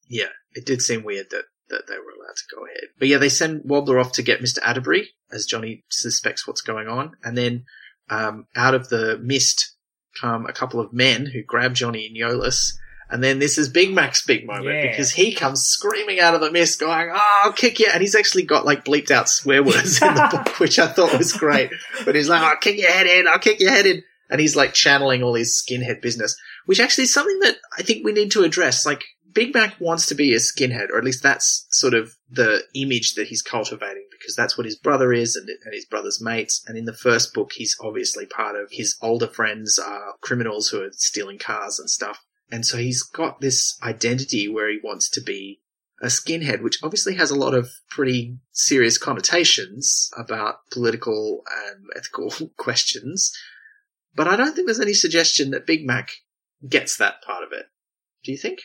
[0.09, 2.89] Yeah, it did seem weird that, that they were allowed to go ahead.
[2.99, 4.59] But yeah, they send Wobbler off to get Mr.
[4.63, 7.13] Atterbury as Johnny suspects what's going on.
[7.23, 7.65] And then
[8.09, 9.75] um, out of the mist
[10.19, 12.77] come a couple of men who grab Johnny and Yo-less.
[13.09, 14.89] And then this is Big Mac's big moment Yeah.
[14.91, 17.87] because he comes screaming out of the mist going, Oh, I'll kick you.
[17.91, 21.17] And he's actually got like bleeped out swear words in the book, which I thought
[21.17, 21.71] was great.
[22.05, 23.27] But he's like, I'll kick your head in.
[23.27, 24.03] I'll kick your head in.
[24.29, 28.05] And he's like channeling all his skinhead business, which actually is something that I think
[28.05, 28.85] we need to address.
[28.85, 29.03] Like
[29.33, 33.15] Big Mac wants to be a skinhead, or at least that's sort of the image
[33.15, 36.63] that he's cultivating because that's what his brother is and, and his brother's mates.
[36.67, 40.81] And in the first book, he's obviously part of his older friends are criminals who
[40.81, 42.23] are stealing cars and stuff.
[42.51, 45.61] And so he's got this identity where he wants to be
[46.01, 52.49] a skinhead, which obviously has a lot of pretty serious connotations about political and ethical
[52.57, 53.31] questions.
[54.13, 56.11] But I don't think there's any suggestion that Big Mac
[56.67, 57.67] gets that part of it.
[58.23, 58.59] Do you think?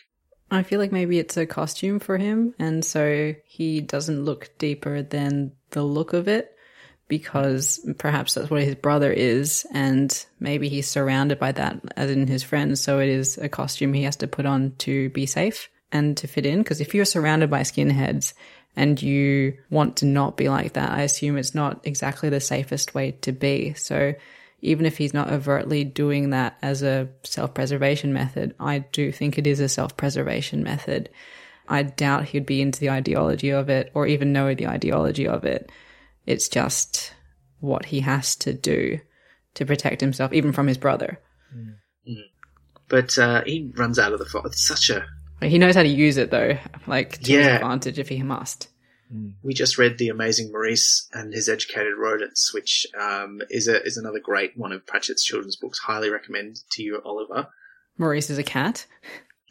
[0.49, 5.01] I feel like maybe it's a costume for him, and so he doesn't look deeper
[5.01, 6.53] than the look of it
[7.09, 12.27] because perhaps that's what his brother is, and maybe he's surrounded by that, as in
[12.27, 12.81] his friends.
[12.81, 16.27] So it is a costume he has to put on to be safe and to
[16.27, 16.59] fit in.
[16.59, 18.33] Because if you're surrounded by skinheads
[18.75, 22.93] and you want to not be like that, I assume it's not exactly the safest
[22.93, 23.73] way to be.
[23.73, 24.13] So
[24.59, 29.37] even if he's not overtly doing that as a self preservation method, I do think
[29.37, 31.09] it is a self preservation method.
[31.67, 35.43] I doubt he'd be into the ideology of it or even know the ideology of
[35.43, 35.71] it.
[36.25, 37.13] It's just
[37.59, 38.99] what he has to do
[39.55, 41.19] to protect himself, even from his brother.
[42.89, 44.53] But uh, he runs out of the forest.
[44.53, 45.05] It's such a
[45.45, 46.57] He knows how to use it though,
[46.87, 47.55] like to his Yeah.
[47.55, 48.69] advantage if he must.
[49.41, 53.97] We just read The Amazing Maurice and His Educated Rodents, which um, is a is
[53.97, 55.79] another great one of Pratchett's children's books.
[55.79, 57.47] Highly recommend to you, Oliver.
[57.97, 58.85] Maurice is a cat.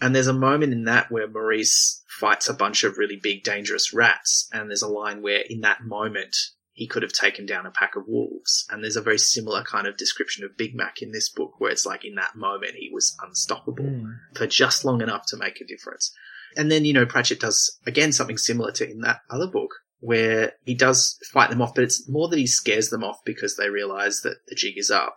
[0.00, 3.94] And there's a moment in that where Maurice fights a bunch of really big, dangerous
[3.94, 6.36] rats, and there's a line where, in that moment,
[6.72, 8.66] he could have taken down a pack of wolves.
[8.70, 11.70] And there's a very similar kind of description of Big Mac in this book, where
[11.70, 13.86] it's like in that moment he was unstoppable
[14.34, 16.12] for just long enough to make a difference.
[16.56, 19.70] And then, you know, Pratchett does again something similar to in that other book
[20.00, 23.56] where he does fight them off, but it's more that he scares them off because
[23.56, 25.16] they realize that the jig is up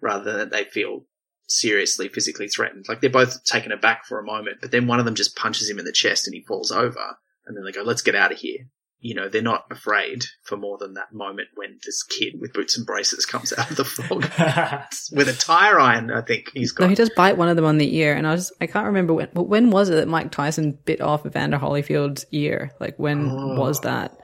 [0.00, 1.06] rather than that they feel
[1.46, 2.86] seriously physically threatened.
[2.88, 5.68] Like they're both taken aback for a moment, but then one of them just punches
[5.68, 7.16] him in the chest and he falls over
[7.46, 8.68] and then they go, let's get out of here.
[9.06, 12.78] You know, they're not afraid for more than that moment when this kid with boots
[12.78, 14.22] and braces comes out of the fog
[15.12, 16.84] with a tire iron, I think he's got.
[16.84, 18.86] No, he does bite one of them on the ear, and I was I can't
[18.86, 19.28] remember when.
[19.34, 22.72] But when was it that Mike Tyson bit off Evander Holyfield's ear?
[22.80, 23.60] Like when Oh.
[23.60, 24.16] was that?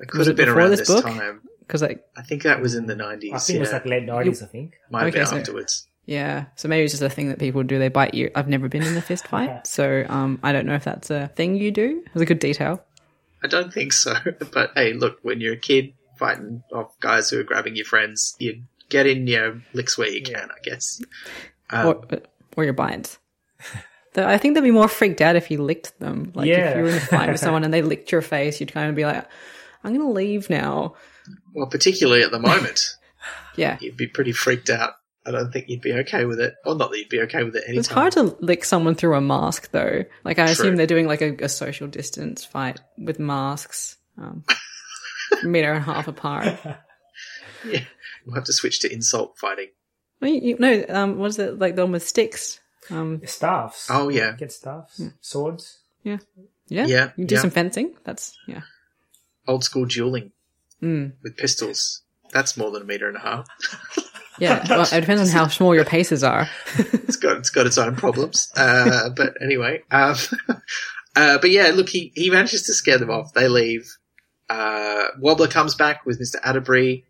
[0.00, 1.04] it could was have it been around this this book?
[1.04, 1.40] time.
[1.58, 3.34] Because like I think that was in the 90s.
[3.34, 3.56] I think yeah.
[3.56, 4.40] it was like late nineties.
[4.42, 4.74] I think.
[4.90, 5.88] Might have been so- afterwards.
[6.06, 7.78] yeah, so maybe it's just a thing that people do.
[7.78, 8.30] They bite you.
[8.34, 11.26] I've never been in a fist fight, so um, I don't know if that's a
[11.34, 12.02] thing you do.
[12.06, 12.82] It was a good detail.
[13.42, 14.14] I don't think so.
[14.52, 18.34] But hey, look, when you're a kid fighting off guys who are grabbing your friends,
[18.38, 21.00] you get in your licks where you can, I guess.
[21.70, 22.02] Um, or,
[22.56, 23.18] or your bites.
[24.14, 26.32] Though I think they'd be more freaked out if you licked them.
[26.34, 28.72] Like if you were in a fight with someone and they licked your face, you'd
[28.72, 29.24] kind of be like,
[29.84, 30.94] "I'm going to leave now."
[31.54, 32.96] well, particularly at the moment,
[33.56, 34.94] Yeah, you'd be pretty freaked out.
[35.28, 36.54] I don't think you'd be okay with it.
[36.64, 37.78] Well, not that you'd be okay with it anytime.
[37.80, 40.04] it's hard to lick someone through a mask, though.
[40.24, 40.52] Like I True.
[40.52, 44.44] assume they're doing like a, a social distance fight with masks, um,
[45.42, 46.58] meter and a half apart.
[47.68, 47.80] Yeah.
[48.24, 49.68] We'll have to switch to insult fighting.
[50.20, 52.60] Well, you, you, no, um, what is it like the one with sticks?
[52.88, 53.88] Um, Staffs.
[53.90, 54.36] Oh, yeah.
[54.38, 55.00] Get staffs.
[55.20, 55.78] Swords.
[56.04, 56.18] Yeah,
[56.68, 57.40] yeah, Yeah, You do yeah.
[57.40, 57.94] some fencing.
[58.04, 58.60] That's yeah.
[59.48, 60.30] Old school dueling
[60.80, 61.14] Mm.
[61.24, 62.02] with pistols.
[62.32, 63.48] That's more than a meter and a half.
[64.38, 66.48] Yeah, well, it depends on how small your paces are.
[66.78, 68.50] it's got it's got its own problems.
[68.56, 70.16] Uh, but anyway, um,
[71.16, 73.32] uh, but yeah, look, he he manages to scare them off.
[73.34, 73.96] They leave.
[74.48, 77.04] Uh, Wobbler comes back with Mister Atterbury,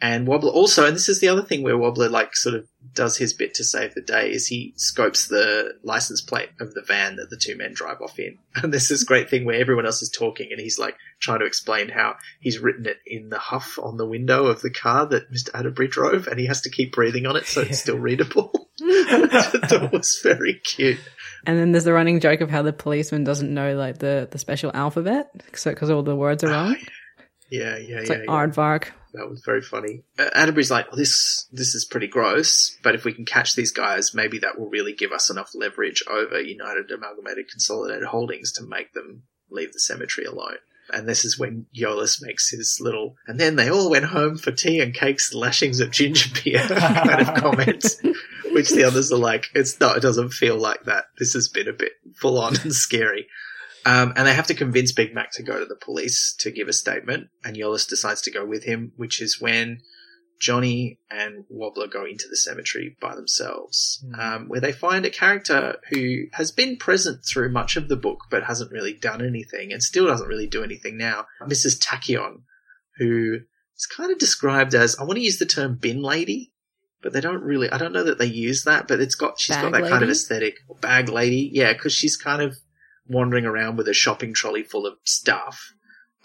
[0.00, 3.16] and Wobbler also, and this is the other thing where Wobbler like sort of does
[3.16, 7.16] his bit to save the day is he scopes the license plate of the van
[7.16, 8.38] that the two men drive off in.
[8.62, 11.46] And there's this great thing where everyone else is talking and he's like trying to
[11.46, 15.32] explain how he's written it in the huff on the window of the car that
[15.32, 15.50] Mr.
[15.54, 18.52] Atterbury drove and he has to keep breathing on it so it's still readable.
[18.78, 20.98] that was very cute.
[21.46, 24.38] And then there's the running joke of how the policeman doesn't know like the, the
[24.38, 26.76] special alphabet because all the words are ah, wrong.
[27.50, 28.16] Yeah, yeah, It's yeah.
[28.16, 28.32] like yeah.
[28.32, 28.90] aardvark.
[29.14, 30.02] That was very funny.
[30.18, 33.70] Uh, Atterbury's like, well, this this is pretty gross, but if we can catch these
[33.70, 38.64] guys, maybe that will really give us enough leverage over United Amalgamated Consolidated Holdings to
[38.64, 40.56] make them leave the cemetery alone.
[40.92, 44.52] And this is when Yo-less makes his little, and then they all went home for
[44.52, 47.84] tea and cakes lashings of ginger beer kind of comment,
[48.52, 51.04] which the others are like, it's not, it doesn't feel like that.
[51.18, 53.28] This has been a bit full on and scary.
[53.86, 56.68] Um, and they have to convince Big Mac to go to the police to give
[56.68, 59.80] a statement, and Yo-less decides to go with him, which is when
[60.40, 65.76] Johnny and Wobbler go into the cemetery by themselves, um, where they find a character
[65.90, 69.82] who has been present through much of the book, but hasn't really done anything, and
[69.82, 71.26] still doesn't really do anything now.
[71.42, 71.78] Mrs.
[71.78, 72.42] Tachyon,
[72.98, 73.40] who
[73.76, 76.52] is kind of described as, I want to use the term bin lady,
[77.02, 79.56] but they don't really, I don't know that they use that, but it's got, she's
[79.56, 80.56] got Bag that kind of aesthetic.
[80.80, 82.56] Bag lady, yeah, because she's kind of
[83.06, 85.74] wandering around with a shopping trolley full of stuff.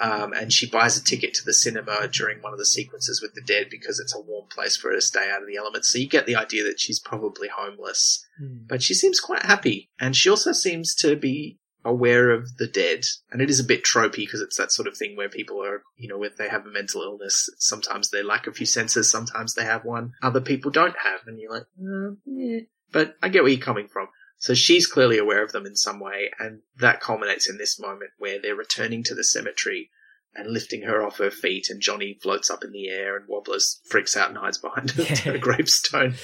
[0.02, 3.34] Um, and she buys a ticket to the cinema during one of the sequences with
[3.34, 5.90] the dead because it's a warm place for her to stay out of the elements.
[5.90, 8.26] So you get the idea that she's probably homeless,
[8.68, 9.90] but she seems quite happy.
[10.00, 13.04] And she also seems to be aware of the dead.
[13.30, 15.84] And it is a bit tropey because it's that sort of thing where people are,
[15.98, 19.54] you know, if they have a mental illness, sometimes they lack a few senses, sometimes
[19.54, 21.28] they have one, other people don't have.
[21.28, 22.60] And you're like, uh, yeah.
[22.92, 24.08] But I get where you're coming from.
[24.40, 28.12] So she's clearly aware of them in some way, and that culminates in this moment
[28.18, 29.90] where they're returning to the cemetery
[30.34, 33.82] and lifting her off her feet, and Johnny floats up in the air, and Wobblers
[33.86, 36.16] freaks out and hides behind a, a gravestone.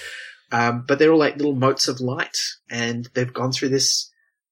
[0.51, 2.37] Um, but they're all like little motes of light,
[2.69, 4.09] and they've gone through this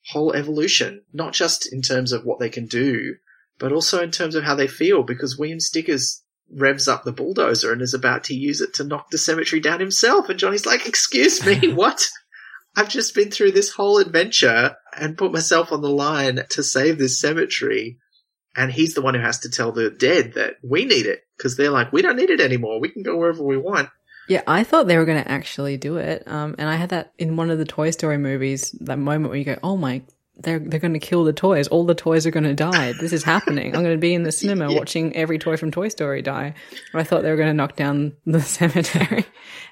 [0.09, 3.15] whole evolution, not just in terms of what they can do,
[3.59, 6.21] but also in terms of how they feel, because William Stickers
[6.51, 9.79] revs up the bulldozer and is about to use it to knock the cemetery down
[9.79, 12.05] himself, and Johnny's like, excuse me, what?
[12.75, 16.97] I've just been through this whole adventure and put myself on the line to save
[16.97, 17.99] this cemetery.
[18.55, 21.57] And he's the one who has to tell the dead that we need it because
[21.57, 22.79] they're like, we don't need it anymore.
[22.79, 23.89] We can go wherever we want.
[24.27, 26.23] Yeah, I thought they were going to actually do it.
[26.27, 29.37] Um, and I had that in one of the Toy Story movies, that moment where
[29.37, 30.01] you go, oh my
[30.37, 31.67] they're they're going to kill the toys.
[31.67, 32.93] All the toys are going to die.
[32.99, 33.75] This is happening.
[33.75, 34.77] I'm going to be in the cinema Yeah.
[34.77, 36.55] watching every toy from Toy Story die.
[36.93, 39.25] I thought they were going to knock down the cemetery,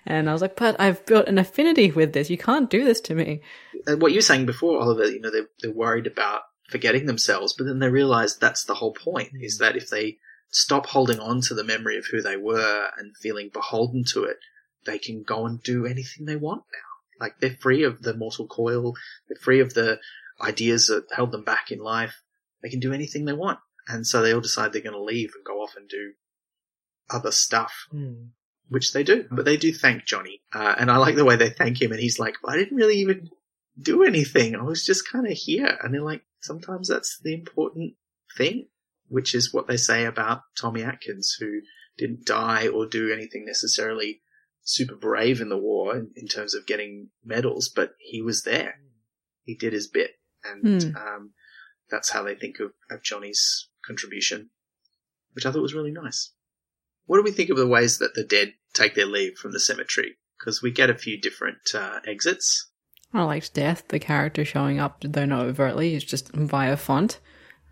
[0.06, 2.30] and I was like, but I've built an affinity with this.
[2.30, 3.42] You can't do this to me.
[3.88, 7.54] And what you were saying before, Oliver, you know, they're, they're worried about forgetting themselves,
[7.58, 10.18] but then they realize that's the whole point, is that if they
[10.52, 14.38] stop holding on to the memory of who they were and feeling beholden to it,
[14.86, 17.26] they can go and do anything they want now.
[17.26, 18.94] Like they're free of the mortal coil,
[19.28, 20.00] they're free of the
[20.44, 22.22] ideas that held them back in life.
[22.62, 23.60] They can do anything they want.
[23.88, 26.14] And so they all decide they're going to leave and go off and do
[27.10, 28.28] other stuff Hmm.
[28.70, 29.28] which they do.
[29.32, 31.92] But they do thank Johnny, uh, and I like the way they thank him.
[31.92, 33.30] And he's like, "I didn't really even
[33.82, 34.56] do anything.
[34.56, 37.96] I was just kind of here." And they're like, "Sometimes that's the important
[38.38, 38.70] thing,"
[39.08, 41.62] which is what they say about Tommy Atkins, who
[41.98, 44.22] didn't die or do anything necessarily
[44.64, 48.80] super brave in the war in, in terms of getting medals, but he was there.
[49.44, 50.12] He did his bit,
[50.44, 50.96] and Hmm.
[50.98, 51.34] um,
[51.90, 54.50] that's how they think of, of Johnny's contribution,
[55.34, 56.32] which I thought was really nice.
[57.06, 59.60] What do we think of the ways that the dead take their leave from the
[59.60, 60.18] cemetery?
[60.40, 62.70] Because we get a few different uh, exits.
[63.14, 65.96] I liked Death, the character showing up, though not overtly.
[65.96, 67.20] It's just via font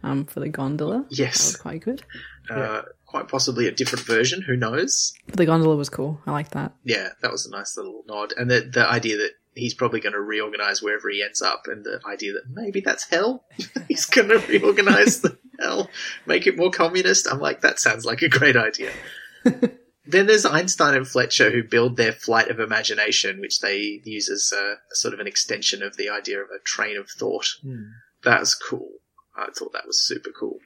[0.03, 1.05] um, for the gondola.
[1.09, 1.37] Yes.
[1.37, 2.03] That was quite good.
[2.49, 4.41] uh, quite possibly a different version.
[4.41, 5.13] Who knows?
[5.27, 6.19] But the gondola was cool.
[6.27, 6.73] I like that.
[6.83, 10.13] Yeah, that was a nice little nod, and the the idea that he's probably going
[10.13, 13.45] to reorganize wherever he ends up, and the idea that maybe that's hell.
[13.87, 15.89] he's going to reorganize the hell,
[16.25, 17.27] make it more communist.
[17.29, 18.91] I'm like, that sounds like a great idea.
[19.43, 24.51] then there's Einstein and Fletcher who build their flight of imagination, which they use as
[24.51, 27.47] a, a sort of an extension of the idea of a train of thought.
[27.61, 27.83] Hmm.
[28.23, 28.89] That's cool.
[29.35, 30.59] I thought that was super cool.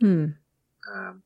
[0.00, 0.26] Hmm.
[0.92, 1.22] Um,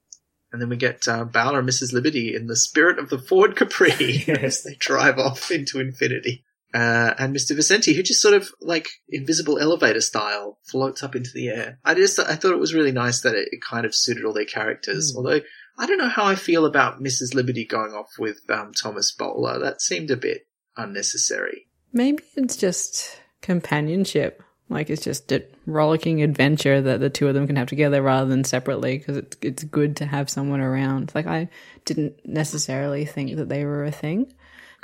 [0.53, 1.93] and then we get uh, Bowler and Mrs.
[1.93, 6.45] Liberty in the spirit of the Ford Capri as they drive off into infinity.
[6.75, 7.57] Uh, and Mr.
[7.57, 11.79] Vicenti, who just sort of like invisible elevator style floats up into the air.
[11.85, 14.33] I just, I thought it was really nice that it, it kind of suited all
[14.33, 15.13] their characters.
[15.13, 15.17] Mm.
[15.19, 15.41] Although
[15.79, 17.33] I don't know how I feel about Mrs.
[17.35, 19.61] Liberty going off with um, Thomas Bowler.
[19.61, 21.69] That seemed a bit unnecessary.
[21.93, 24.43] Maybe it's just companionship.
[24.69, 28.29] Like it's just a rollicking adventure that the two of them can have together rather
[28.29, 31.13] than separately because it's it's good to have someone around.
[31.15, 31.49] Like I
[31.85, 34.33] didn't necessarily think that they were a thing.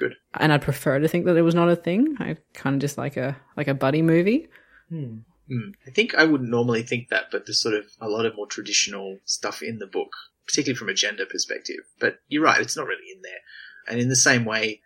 [0.01, 0.15] Good.
[0.33, 2.17] And I'd prefer to think that it was not a thing.
[2.19, 4.49] I kind of just like a like a buddy movie.
[4.89, 5.19] Hmm.
[5.51, 5.75] Mm.
[5.87, 8.47] I think I wouldn't normally think that, but there's sort of a lot of more
[8.47, 10.11] traditional stuff in the book,
[10.47, 11.81] particularly from a gender perspective.
[11.99, 13.41] But you're right, it's not really in there.
[13.89, 14.81] And in the same way,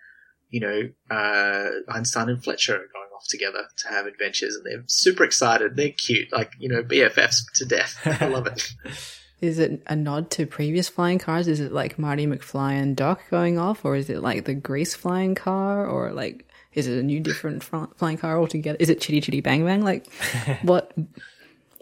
[0.48, 4.84] you know, uh, Einstein and Fletcher are going off together to have adventures and they're
[4.86, 5.76] super excited.
[5.76, 7.98] They're cute, like, you know, BFFs to death.
[8.20, 8.72] I love it.
[9.44, 11.48] Is it a nod to previous flying cars?
[11.48, 14.94] Is it like Marty McFly and Doc going off, or is it like the Grease
[14.94, 18.76] flying car, or like is it a new different flying car altogether?
[18.80, 19.82] Is it Chitty Chitty Bang Bang?
[19.82, 20.12] Like
[20.62, 20.92] what?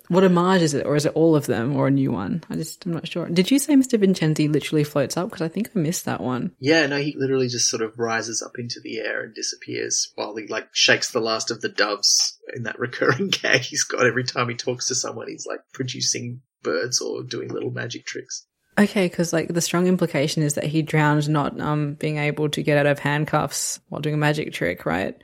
[0.08, 2.44] What homage is it, or is it all of them, or a new one?
[2.50, 3.28] I just I'm not sure.
[3.28, 3.98] Did you say Mr.
[3.98, 5.30] Vincenzi literally floats up?
[5.30, 6.52] Because I think I missed that one.
[6.58, 10.36] Yeah, no, he literally just sort of rises up into the air and disappears while
[10.36, 14.24] he like shakes the last of the doves in that recurring gag he's got every
[14.24, 15.28] time he talks to someone.
[15.28, 18.46] He's like producing birds or doing little magic tricks.
[18.78, 22.62] Okay, because like the strong implication is that he drowned not um being able to
[22.62, 25.14] get out of handcuffs while doing a magic trick, right?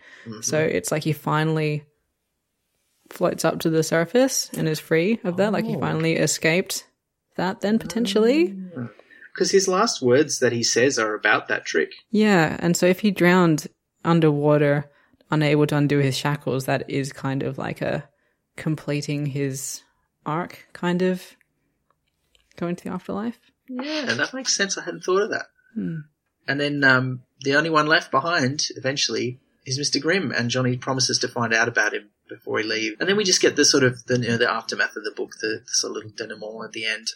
[0.43, 1.85] So it's like he finally
[3.11, 5.53] floats up to the surface and is free of that.
[5.53, 5.81] Like he Oh.
[5.81, 6.85] finally escaped
[7.37, 7.63] that.
[7.63, 8.55] Then potentially,
[9.33, 11.93] Because his last words that he says are about that trick.
[12.11, 12.57] yeah.
[12.61, 13.69] And so if he drowned
[14.05, 14.91] underwater,
[15.31, 18.07] unable to undo his shackles, that is kind of like a
[18.57, 19.83] completing his
[20.29, 21.37] arc, kind of
[22.57, 23.39] going to the afterlife.
[23.69, 24.79] Yeah, that makes sense.
[24.79, 25.47] I hadn't thought of that.
[25.75, 25.99] Hmm.
[26.47, 30.01] And then um, the only one left behind eventually is Mr.
[30.01, 32.97] Grimm, and Johnny promises to find out about him before he leaves.
[33.01, 35.13] And then we just get the sort of the you know the aftermath of the
[35.15, 37.09] book, the, the sort of little denouement at the end.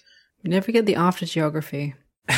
[0.42, 1.94] You never get the after geography.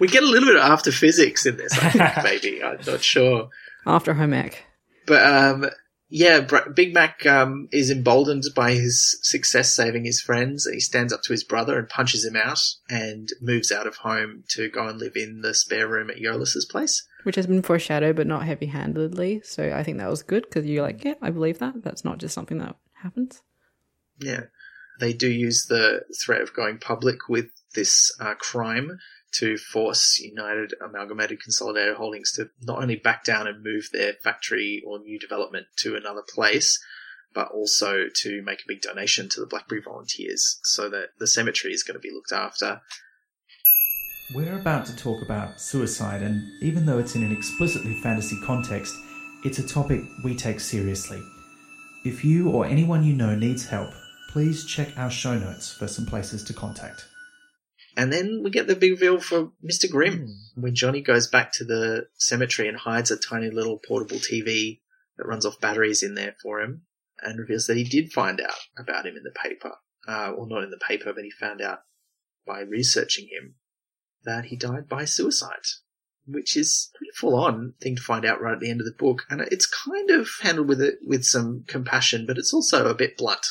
[0.00, 2.62] We get a little bit of after physics in this, I think, maybe.
[2.62, 3.50] I'm not sure.
[3.86, 4.64] After home ec.
[5.06, 5.70] But um,
[6.12, 10.68] yeah, Big Mac um, is emboldened by his success saving his friends.
[10.70, 14.42] He stands up to his brother and punches him out and moves out of home
[14.48, 17.06] to go and live in the spare room at Yo-less's place.
[17.22, 19.40] which has been foreshadowed but not heavy handedly.
[19.44, 21.82] So I think that was good because you're like, yeah, I believe that.
[21.82, 23.42] That's not just something that happens.
[24.18, 24.44] Yeah.
[24.98, 28.98] They do use the threat of going public with this uh, crime
[29.32, 34.82] to force United Amalgamated Consolidated Holdings to not only back down and move their factory
[34.86, 36.78] or new development to another place,
[37.32, 41.72] but also to make a big donation to the Blackbury Volunteers so that the cemetery
[41.72, 42.80] is going to be looked after.
[44.34, 48.94] We're about to talk about suicide, and even though it's in an explicitly fantasy context,
[49.44, 51.22] it's a topic we take seriously.
[52.04, 53.90] If you or anyone you know needs help,
[54.30, 57.09] please check our show notes for some places to contact.
[57.96, 59.90] And then we get the big reveal for Mr.
[59.90, 64.80] Grimm when Johnny goes back to the cemetery and hides a tiny little portable TV
[65.16, 66.82] that runs off batteries in there for him
[67.22, 69.72] and reveals that he did find out about him in the paper.
[70.06, 71.80] Uh, well, not in the paper, but he found out
[72.46, 73.56] by researching him
[74.24, 75.66] that he died by suicide,
[76.26, 78.96] which is pretty full on thing to find out right at the end of the
[78.98, 79.24] book.
[79.28, 83.16] And it's kind of handled with it with some compassion, but it's also a bit
[83.16, 83.46] blunt.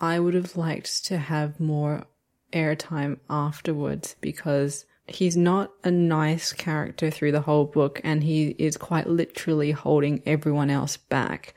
[0.00, 2.04] I would have liked to have more
[2.52, 8.76] airtime afterwards because he's not a nice character through the whole book and he is
[8.76, 11.54] quite literally holding everyone else back.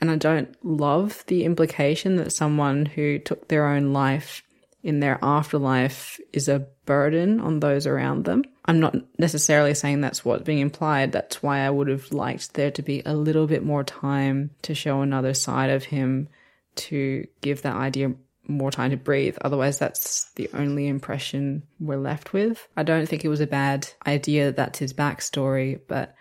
[0.00, 4.42] And I don't love the implication that someone who took their own life
[4.82, 8.42] in their afterlife is a burden on those around them.
[8.64, 11.12] I'm not necessarily saying that's what's being implied.
[11.12, 14.74] That's why I would have liked there to be a little bit more time to
[14.74, 16.28] show another side of him
[16.74, 18.14] to give that idea
[18.46, 19.36] more time to breathe.
[19.42, 22.66] Otherwise, that's the only impression we're left with.
[22.76, 26.14] I don't think it was a bad idea that that's his backstory, but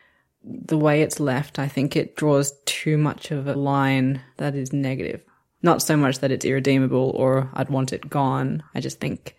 [0.43, 4.73] the way it's left, I think it draws too much of a line that is
[4.73, 5.23] negative.
[5.61, 8.63] Not so much that it's irredeemable or I'd want it gone.
[8.73, 9.35] I just think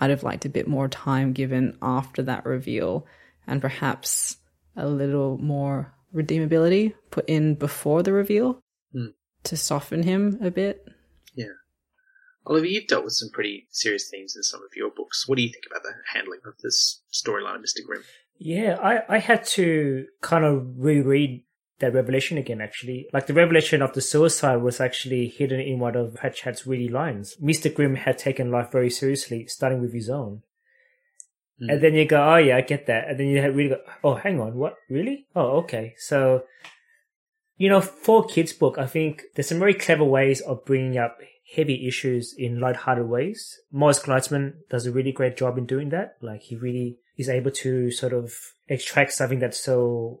[0.00, 3.06] I'd have liked a bit more time given after that reveal
[3.46, 4.36] and perhaps
[4.76, 8.60] a little more redeemability put in before the reveal
[8.92, 9.06] Hmm.
[9.44, 10.86] to soften him a bit.
[12.46, 15.26] Oliver, you've dealt with some pretty serious themes in some of your books.
[15.26, 17.84] What do you think about the handling of this storyline of Mr.
[17.86, 18.02] Grimm?
[18.38, 21.44] Yeah, I, I had to kind of reread
[21.78, 23.08] that revelation again, actually.
[23.12, 27.36] Like the revelation of the suicide was actually hidden in one of Pratchett's really lines.
[27.42, 27.72] Mr.
[27.72, 30.42] Grimm had taken life very seriously, starting with his own.
[31.58, 31.70] Hmm.
[31.70, 33.08] And then you go, oh yeah, I get that.
[33.08, 34.76] And then you really go, oh, hang on, what?
[34.90, 35.26] Really?
[35.34, 35.94] Oh, okay.
[35.98, 36.44] So,
[37.56, 41.18] you know, for kids book, I think there's some very clever ways of bringing up
[41.54, 43.58] heavy issues in light-hearted ways.
[43.70, 46.16] Morris Gleitzman does a really great job in doing that.
[46.20, 48.32] Like he really is able to sort of
[48.68, 50.20] extract something that's so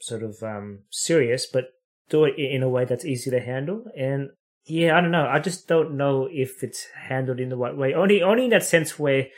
[0.00, 1.66] sort of um, serious, but
[2.08, 3.84] do it in a way that's easy to handle.
[3.96, 4.30] And
[4.64, 5.26] yeah, I don't know.
[5.26, 7.94] I just don't know if it's handled in the right way.
[7.94, 9.28] Only, only in that sense where,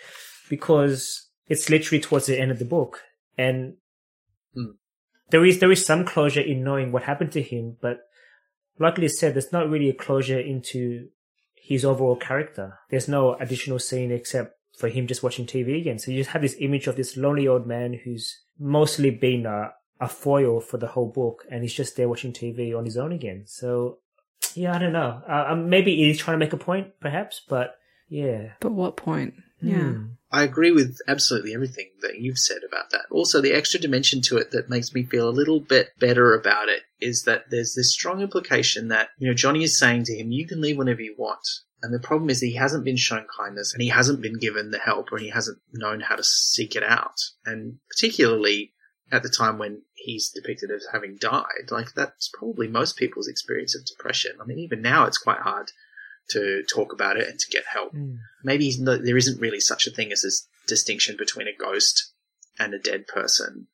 [0.49, 3.03] because it's literally towards the end of the book,
[3.37, 3.75] and
[4.55, 4.73] Hmm.
[5.31, 8.01] there is there is some closure in knowing what happened to him, but
[8.79, 11.09] like you said, there's not really a closure into
[11.69, 12.79] his overall character.
[12.89, 15.99] There's no additional scene except for him just watching TV again.
[15.99, 19.73] So you just have this image of this lonely old man who's mostly been a,
[20.01, 23.13] a foil for the whole book, and he's just there watching TV on his own
[23.13, 23.43] again.
[23.47, 23.99] So
[24.55, 25.21] yeah, I don't know.
[25.29, 27.75] Uh, um, maybe he's trying to make a point, perhaps, but
[28.09, 28.53] yeah.
[28.61, 29.35] But what point?
[29.61, 29.93] Yeah.
[29.93, 30.05] Hmm.
[30.31, 33.07] I agree with absolutely everything that you've said about that.
[33.11, 36.69] Also, the extra dimension to it that makes me feel a little bit better about
[36.69, 40.31] it is that there's this strong implication that, you know, Johnny is saying to him,
[40.31, 41.47] you can leave whenever you want.
[41.83, 44.71] And the problem is that he hasn't been shown kindness and he hasn't been given
[44.71, 47.21] the help or he hasn't known how to seek it out.
[47.47, 48.73] And particularly
[49.11, 53.75] at the time when he's depicted as having died, like that's probably most people's experience
[53.75, 54.33] of depression.
[54.43, 55.71] I mean, even now it's quite hard
[56.31, 58.17] to talk about it and to get help Hmm.
[58.45, 62.13] maybe there isn't really such a thing as this distinction between a ghost
[62.59, 63.69] and a dead person,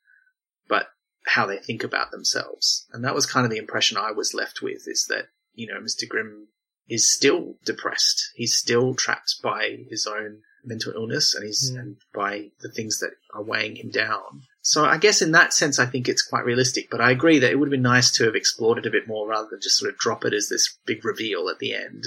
[0.69, 0.89] but
[1.27, 2.87] how they think about themselves.
[2.93, 5.81] And that was kind of the impression I was left with is that, you know,
[5.81, 6.07] Mr.
[6.09, 6.49] Grimm
[6.89, 8.31] is still depressed.
[8.35, 11.79] He's still trapped by his own mental illness and he's Mm.
[11.81, 14.43] and by the things that are weighing him down.
[14.63, 17.51] So I guess in that sense, I think it's quite realistic, but I agree that
[17.51, 19.77] it would have been nice to have explored it a bit more rather than just
[19.79, 22.05] sort of drop it as this big reveal at the end,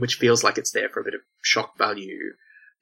[0.00, 2.32] which feels like it's there for a bit of shock value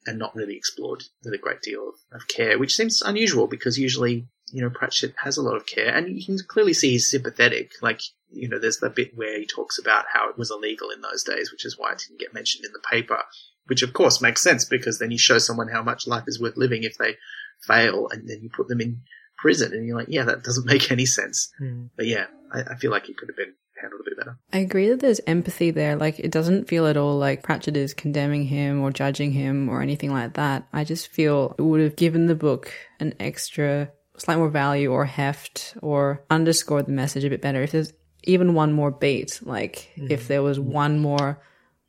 [0.05, 3.77] and not really explored with a great deal of, of care, which seems unusual because
[3.77, 7.09] usually, you know, Pratchett has a lot of care and you can clearly see he's
[7.09, 7.73] sympathetic.
[7.81, 8.01] Like,
[8.31, 11.23] you know, there's the bit where he talks about how it was illegal in those
[11.23, 13.19] days, which is why it didn't get mentioned in the paper,
[13.67, 16.57] which of course makes sense because then you show someone how much life is worth
[16.57, 17.17] living if they
[17.61, 19.01] fail and then you put them in
[19.37, 21.51] prison and you're like, yeah, that doesn't make any sense.
[21.57, 21.85] Hmm.
[21.95, 24.37] But yeah, I, I feel like it could have been handled a bit better.
[24.53, 25.95] I agree that there's empathy there.
[25.95, 29.81] Like, it doesn't feel at all like Pratchett is condemning him or judging him or
[29.81, 30.67] anything like that.
[30.73, 35.05] I just feel it would have given the book an extra, slight more value or
[35.05, 37.61] heft or underscored the message a bit better.
[37.61, 37.93] If there's
[38.23, 40.11] even one more beat, like, mm-hmm.
[40.11, 41.41] if there was one more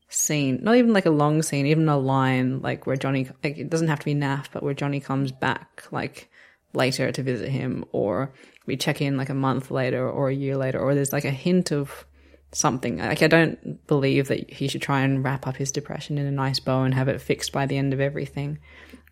[0.09, 3.71] scene, not even like a long scene, even a line, like where Johnny, like, it
[3.71, 6.31] doesn't have to be naff, but where Johnny comes back, like,
[6.73, 8.33] later to visit him or
[8.67, 11.31] we check in like a month later or a year later or there's like a
[11.31, 12.05] hint of
[12.53, 16.27] something like i don't believe that he should try and wrap up his depression in
[16.27, 18.59] a nice bow and have it fixed by the end of everything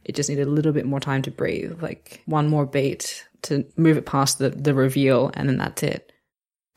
[0.04, 3.64] it just needed a little bit more time to breathe like one more beat to
[3.76, 6.12] move it past the, the reveal and then that's it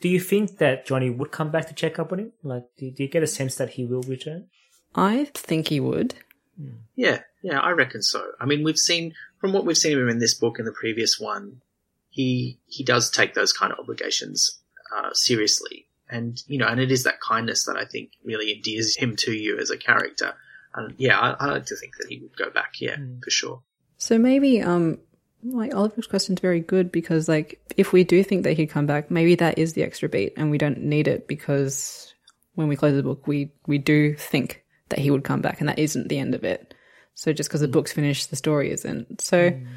[0.02, 2.32] Do you think that Johnny would come back to check up on him?
[2.42, 4.48] Like, do, do you get a sense that he will return?
[4.96, 6.16] I think he would.
[6.58, 6.82] Hmm.
[6.96, 8.20] Yeah, yeah, I reckon so.
[8.40, 10.72] I mean, we've seen from what we've seen of him in this book and the
[10.72, 11.62] previous one,
[12.10, 14.60] he he does take those kind of obligations
[14.96, 18.96] uh, seriously, and you know, and it is that kindness that I think really endears
[18.96, 20.36] him to you as a character.
[20.76, 22.80] And yeah, I, I like to think that he would go back.
[22.80, 23.62] Yeah, for sure.
[23.98, 25.00] So maybe, um,
[25.44, 29.10] like Oliver's question's very good because, like, if we do think that he'd come back,
[29.10, 32.14] maybe that is the extra beat, and we don't need it because
[32.54, 35.68] when we close the book, we we do think that he would come back, and
[35.68, 36.71] that isn't the end of it.
[37.16, 37.74] So just because the mm.
[37.74, 39.22] book's finished, the story isn't.
[39.22, 39.68] So mm.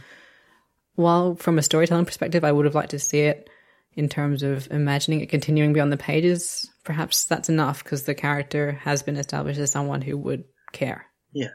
[0.94, 3.48] while from a storytelling perspective, I would have liked to see it
[3.94, 6.69] in terms of imagining it continuing beyond the pages.
[6.85, 11.06] Perhaps that's enough because the character has been established as someone who would care.
[11.32, 11.48] Yeah.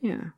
[0.00, 0.30] Yeah.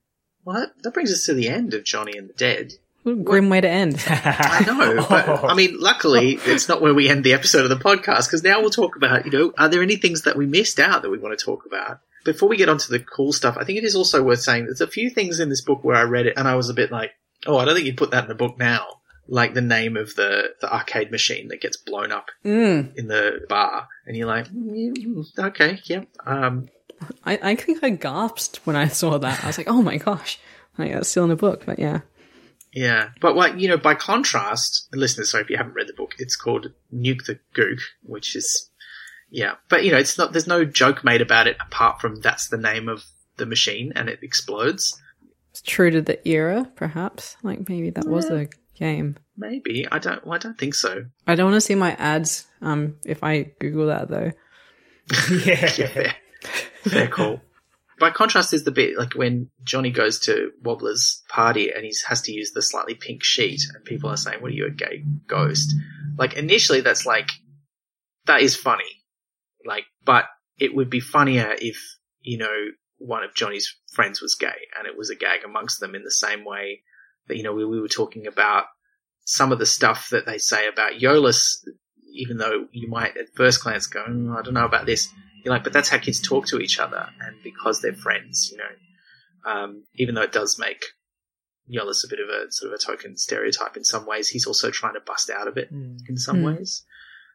[0.45, 2.73] Well, that, that brings us to the end of Johnny and the Dead.
[3.03, 4.03] What a grim way to end.
[4.09, 7.77] I know, but I mean, luckily, it's not where we end the episode of the
[7.77, 10.81] podcast because now we'll talk about, you know, are there any things that we missed
[10.81, 12.01] out that we want to talk about?
[12.27, 14.83] Before we get onto the cool stuff, I think it is also worth saying there's
[14.83, 16.93] a few things in this book where I read it and I was a bit
[16.93, 17.13] like,
[17.47, 18.85] oh, I don't think you'd put that in the book now.
[19.29, 22.95] Like the name of the, the arcade machine that gets blown up Mm.
[22.97, 23.89] in the bar.
[24.07, 26.03] And you're like, mm, okay, yeah.
[26.25, 26.69] Um,
[27.25, 29.43] I, I think I gasped when I saw that.
[29.43, 30.39] I was like, oh my gosh.
[30.79, 32.01] Like, that's still in the book, but yeah.
[32.73, 36.15] Yeah, but like you know, by contrast, listeners, sorry if you haven't read the book,
[36.19, 38.69] it's called Nuke the Gook, which is
[39.31, 40.33] yeah, but you know, it's not.
[40.33, 43.05] There's no joke made about it apart from that's the name of
[43.37, 45.01] the machine and it explodes.
[45.51, 47.37] It's true to the era, perhaps.
[47.43, 49.17] Like maybe that was a game.
[49.37, 50.25] Maybe I don't.
[50.25, 51.05] Well, I don't think so.
[51.27, 54.33] I don't want to see my ads um if I Google that though.
[55.31, 55.71] yeah.
[55.77, 56.15] Yeah, fair,
[56.83, 57.41] fair call.
[57.99, 62.21] By contrast, is the bit like when Johnny goes to Wobbler's party and he has
[62.23, 65.05] to use the slightly pink sheet, and people are saying, "What are you, a gay
[65.27, 65.75] ghost?"
[66.19, 67.31] Like initially, that's like
[68.27, 68.85] that is funny,
[69.67, 70.27] like, but
[70.59, 71.79] it would be funnier if
[72.21, 72.69] you know
[72.99, 76.11] one of Johnny's friends was gay and it was a gag amongst them in the
[76.11, 76.81] same way
[77.29, 78.65] that you know we, we were talking about
[79.25, 81.65] some of the stuff that they say about Yo-less,
[82.15, 85.09] even though you might at first glance go, "Mm, I don't know about this.
[85.45, 88.59] You're like, but that's how kids talk to each other, and because they're friends, you
[88.59, 89.51] know.
[89.51, 90.83] Um, even though it does make
[91.69, 94.71] Yo-less a bit of a sort of a token stereotype in some ways, he's also
[94.71, 95.69] trying to bust out of it
[96.09, 96.57] in some Mm.
[96.57, 96.85] ways.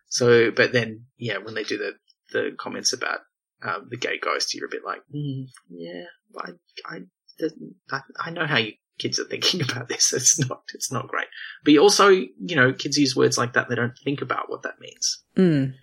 [0.08, 1.94] So, but then, yeah, when they do the
[2.32, 3.20] the comments about
[3.64, 6.04] um, the gay ghost, you're a bit like, mm, yeah,
[6.38, 6.52] I,
[6.86, 10.14] I, I, know how you kids are thinking about this.
[10.14, 11.28] It's not, it's not great.
[11.64, 13.70] But you also, you know, kids use words like that.
[13.70, 15.24] They don't think about what that means.
[15.38, 15.74] Mm.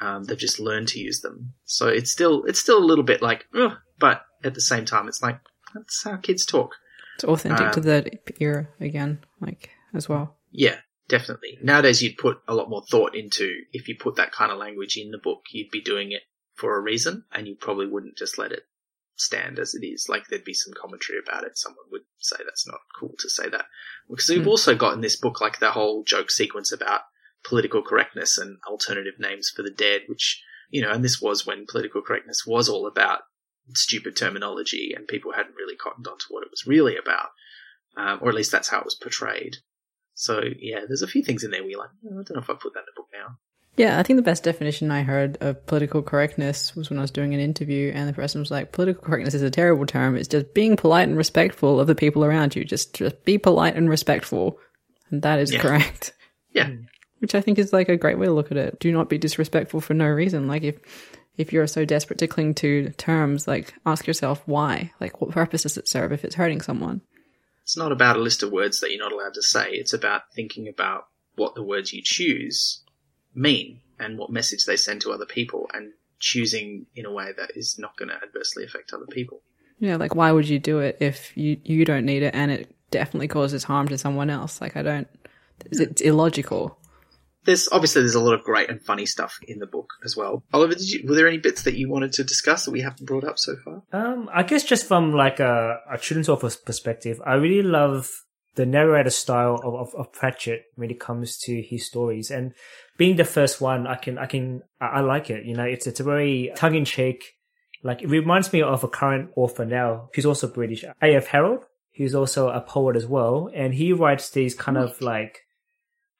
[0.00, 1.54] Um, they've just learned to use them.
[1.64, 5.08] So it's still, it's still a little bit like, Ugh, but at the same time,
[5.08, 5.38] it's like,
[5.74, 6.74] that's how kids talk.
[7.14, 10.36] It's authentic to Um, the era again, like as well.
[10.50, 10.76] Yeah,
[11.08, 11.58] definitely.
[11.62, 14.96] Nowadays, you'd put a lot more thought into if you put that kind of language
[14.96, 16.22] in the book, you'd be doing it
[16.54, 18.62] for a reason, and you probably wouldn't just let it
[19.16, 20.06] stand as it is.
[20.08, 21.56] Like there'd be some commentary about it.
[21.58, 23.66] Someone would say that's not cool to say that.
[24.08, 24.48] Because we've Hmm.
[24.48, 27.02] also got in this book like the whole joke sequence about
[27.44, 31.66] political correctness and alternative names for the dead, which, you know, and this was when
[31.66, 33.20] political correctness was all about
[33.74, 37.30] stupid terminology and people hadn't really cottoned on to what it was really about.
[37.96, 39.56] Um, or at least that's how it was portrayed.
[40.14, 42.40] So yeah, there's a few things in there where you're like, "Oh, I don't know
[42.42, 43.36] if I put that in the book now.
[43.76, 47.10] Yeah, I think the best definition I heard of political correctness was when I was
[47.10, 50.14] doing an interview, and the person was like, "Political correctness is a terrible term.
[50.16, 52.64] It's just being polite and respectful of the people around you.
[52.64, 54.58] Just, just be polite and respectful."
[55.10, 55.60] And that is Yeah.
[55.60, 56.12] correct.
[56.54, 56.66] Yeah.
[56.66, 56.82] Hmm.
[57.20, 58.78] Which I think is like a great way to look at it.
[58.78, 60.48] Do not be disrespectful for no reason.
[60.48, 60.76] Like if
[61.38, 64.92] if you're so desperate to cling to terms, like ask yourself why.
[65.00, 67.00] Like what purpose does it serve if it's hurting someone?
[67.62, 69.70] It's not about a list of words that you're not allowed to say.
[69.70, 71.06] It's about thinking about
[71.36, 72.82] what the words you choose
[73.34, 77.56] mean and what message they send to other people and choosing in a way that
[77.56, 79.42] is not going to adversely affect other people.
[79.78, 82.74] Yeah, like why would you do it if you you don't need it and it
[82.90, 84.60] definitely causes harm to someone else?
[84.60, 85.08] Like I don't.
[85.66, 86.78] It's, illogical.
[87.44, 90.44] There's obviously there's a lot of great and funny stuff in the book as well.
[90.52, 93.06] Oliver, did you, were there any bits that you wanted to discuss that we haven't
[93.06, 93.82] brought up so far?
[93.92, 98.10] Um, I guess just from like a, a children's author's perspective, I really love
[98.54, 102.30] the narrator style of, of, of Pratchett when it comes to his stories.
[102.30, 102.52] And
[102.98, 105.44] being the first one, I can, I can, I, I like it.
[105.44, 107.34] You know, it's, it's a very tongue in cheek.
[107.82, 111.26] Like it reminds me of a current author now, who's also British, A.F.
[111.26, 111.64] Harold,
[111.96, 113.50] who's also a poet as well.
[113.54, 115.40] And he writes these kind of like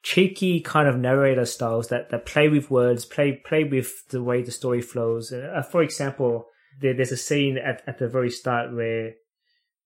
[0.02, 4.42] cheeky kind of narrator styles that, that play with words, play, play with the way
[4.42, 5.32] the story flows.
[5.32, 6.46] Uh, for example,
[6.80, 9.12] there, there's a scene at, at the very start where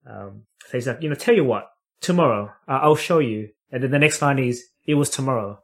[0.09, 1.69] um, he's like, you know, tell you what,
[2.01, 5.59] tomorrow uh, I'll show you, and then the next line is, it was tomorrow,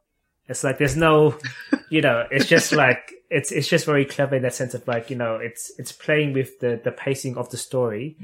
[0.48, 1.38] It's like there's no,
[1.90, 5.10] you know, it's just like it's it's just very clever in that sense of like
[5.10, 8.18] you know it's it's playing with the the pacing of the story,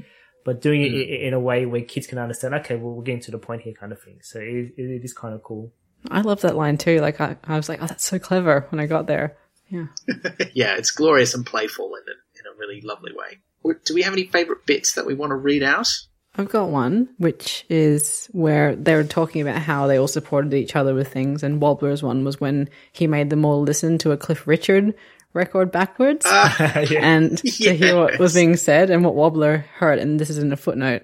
[0.44, 2.54] but doing it i in a way where kids can understand.
[2.54, 4.18] Okay, well we're getting to the point here, kind of thing.
[4.22, 5.72] So it, it is kind of cool.
[6.10, 7.00] I love that line too.
[7.00, 9.36] Like I, I was like, oh, that's so clever when I got there.
[9.68, 9.86] Yeah.
[10.54, 13.38] yeah, it's glorious and playful in a, in a really lovely way.
[13.84, 15.88] Do we have any favourite bits that we want to read out?
[16.36, 20.76] I've got one, which is where they were talking about how they all supported each
[20.76, 24.16] other with things, and Wobbler's one was when he made them all listen to a
[24.16, 24.94] Cliff Richard
[25.32, 26.56] record backwards ah,
[26.98, 29.98] and to hear what was being said and what Wobbler heard.
[29.98, 31.02] And this is in a footnote.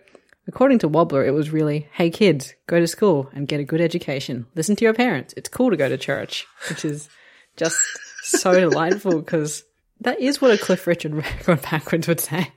[0.48, 3.81] According to Wobbler, it was really, hey kids, go to school and get a good
[3.81, 4.47] education.
[4.55, 5.35] Listen to your parents.
[5.36, 7.09] It's cool to go to church, which is
[7.56, 7.78] just
[8.23, 9.64] so delightful because
[10.01, 12.52] that is what a Cliff Richard record backwards would say.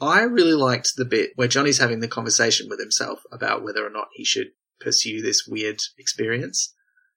[0.00, 3.90] I really liked the bit where Johnny's having the conversation with himself about whether or
[3.90, 4.48] not he should
[4.80, 6.74] pursue this weird experience.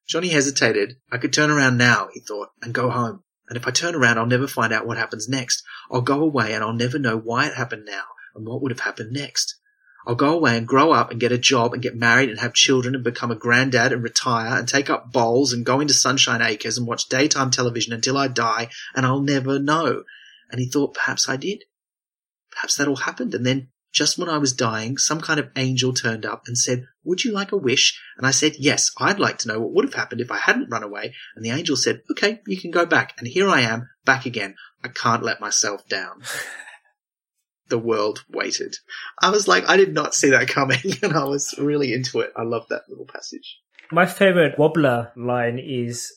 [0.08, 0.98] Johnny hesitated.
[1.12, 3.24] I could turn around now, he thought, and go home.
[3.50, 5.64] And if I turn around, I'll never find out what happens next.
[5.90, 8.04] I'll go away and I'll never know why it happened now
[8.36, 9.56] and what would have happened next.
[10.08, 12.54] I'll go away and grow up and get a job and get married and have
[12.54, 16.42] children and become a granddad and retire and take up bowls and go into Sunshine
[16.42, 20.04] Acres and watch daytime television until I die and I'll never know.
[20.50, 21.66] And he thought perhaps I did.
[22.52, 25.94] Perhaps that all happened and then just when I was dying, some kind of angel
[25.94, 28.00] turned up and said, would you like a wish?
[28.18, 30.70] And I said, yes, I'd like to know what would have happened if I hadn't
[30.70, 31.16] run away.
[31.36, 33.16] And the angel said, okay, you can go back.
[33.18, 34.56] And here I am, back again.
[34.84, 36.22] I can't let myself down.
[37.70, 38.78] the world waited.
[39.22, 42.32] I was like, I did not see that coming, and I was really into it.
[42.36, 43.60] I love that little passage.
[43.92, 46.14] My favorite Wobbler line is,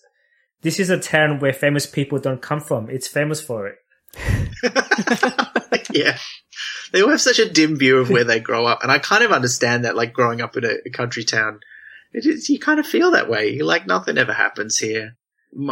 [0.62, 2.90] "This is a town where famous people don't come from.
[2.90, 3.76] It's famous for it."
[5.92, 6.18] yeah.
[6.92, 9.22] They all have such a dim view of where they grow up, and I kind
[9.22, 9.94] of understand that.
[9.96, 11.60] Like growing up in a, a country town,
[12.12, 13.50] it is, you kind of feel that way.
[13.50, 15.16] You're like nothing ever happens here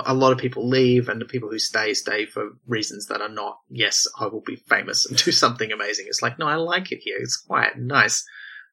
[0.04, 3.28] a lot of people leave and the people who stay stay for reasons that are
[3.28, 6.90] not yes i will be famous and do something amazing it's like no i like
[6.92, 8.24] it here it's quiet and nice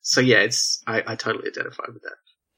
[0.01, 2.15] so yeah it's i, I totally identify with that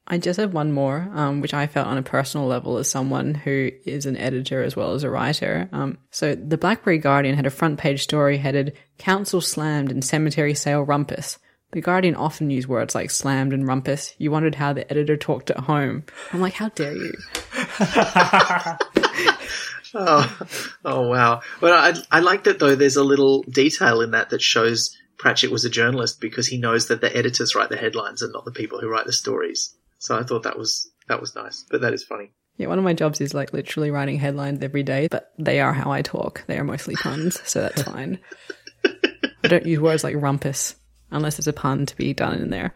[0.07, 3.33] i just have one more um, which i felt on a personal level as someone
[3.33, 7.45] who is an editor as well as a writer um, so the Blackbury guardian had
[7.45, 11.37] a front page story headed council slammed and cemetery sale rumpus
[11.71, 14.15] the Guardian often used words like slammed and rumpus.
[14.17, 16.05] You wondered how the editor talked at home.
[16.31, 17.13] I'm like, how dare you?
[19.93, 20.37] Oh,
[20.85, 21.41] oh wow.
[21.59, 22.75] But I, I like that though.
[22.75, 26.87] There's a little detail in that that shows Pratchett was a journalist because he knows
[26.87, 29.75] that the editors write the headlines and not the people who write the stories.
[29.99, 31.65] So I thought that was that was nice.
[31.69, 32.31] But that is funny.
[32.57, 35.73] Yeah, one of my jobs is like literally writing headlines every day, but they are
[35.73, 36.43] how I talk.
[36.47, 38.19] They are mostly puns, so that's fine.
[38.85, 40.75] I don't use words like rumpus
[41.11, 42.73] unless there's a pun to be done in there.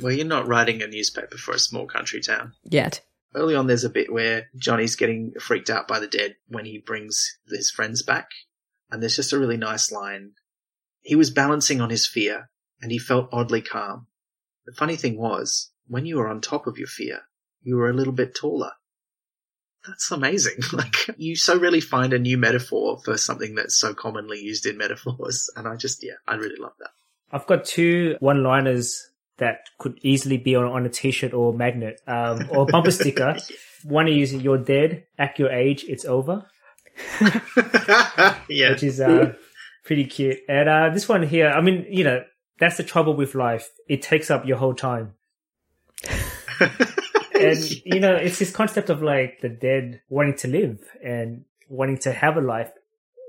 [0.00, 2.52] well, you're not writing a newspaper for a small country town.
[2.64, 3.00] Yet.
[3.34, 6.78] Early on, there's a bit where Johnny's getting freaked out by the dead when he
[6.78, 8.28] brings his friends back.
[8.90, 10.32] And there's just a really nice line.
[11.02, 12.48] He was balancing on his fear,
[12.80, 14.06] and he felt oddly calm.
[14.66, 17.20] The funny thing was, when you were on top of your fear,
[17.62, 18.72] you were a little bit taller.
[19.86, 20.58] That's amazing.
[20.72, 24.78] Like, you so rarely find a new metaphor for something that's so commonly used in
[24.78, 25.50] metaphors.
[25.56, 26.90] And I just, yeah, I really love that.
[27.30, 29.07] I've got two one-liners
[29.38, 33.36] that could easily be on, on a t-shirt or a magnet um, or bumper sticker.
[33.84, 35.04] One is "You're dead.
[35.18, 36.46] At your age, it's over."
[38.48, 39.34] yeah, which is uh,
[39.84, 40.38] pretty cute.
[40.48, 42.24] And uh, this one here, I mean, you know,
[42.58, 43.70] that's the trouble with life.
[43.88, 45.14] It takes up your whole time.
[47.40, 51.98] and you know, it's this concept of like the dead wanting to live and wanting
[51.98, 52.70] to have a life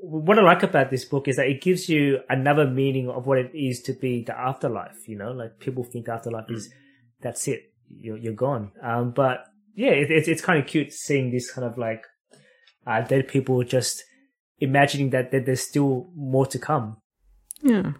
[0.01, 3.37] what I like about this book is that it gives you another meaning of what
[3.37, 5.07] it is to be the afterlife.
[5.07, 6.55] You know, like people think afterlife mm.
[6.55, 6.73] is
[7.21, 8.71] that's it, you're you're gone.
[8.81, 9.45] Um, but
[9.75, 12.05] yeah, it, it's it's kind of cute seeing this kind of like
[12.87, 14.03] uh, dead people just
[14.59, 16.97] imagining that, that there's still more to come.
[17.61, 17.93] Yeah.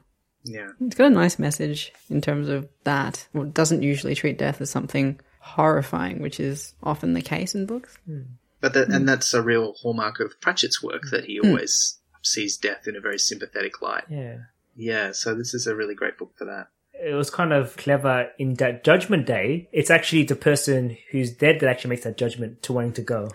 [0.44, 0.70] Yeah.
[0.82, 3.28] It's got a nice message in terms of that.
[3.34, 7.66] Well, it doesn't usually treat death as something horrifying, which is often the case in
[7.66, 7.98] books.
[8.10, 8.26] Mm.
[8.62, 8.96] But that, mm.
[8.96, 11.48] and that's a real hallmark of Pratchett's work that he mm.
[11.48, 14.06] always sees death in a very sympathetic light.
[14.10, 14.38] Yeah.
[14.76, 16.68] Yeah, so this is a really great book for that.
[17.02, 19.70] It was kind of clever in that Judgment Day.
[19.72, 23.30] It's actually the person who's dead that actually makes that judgment to wanting to go.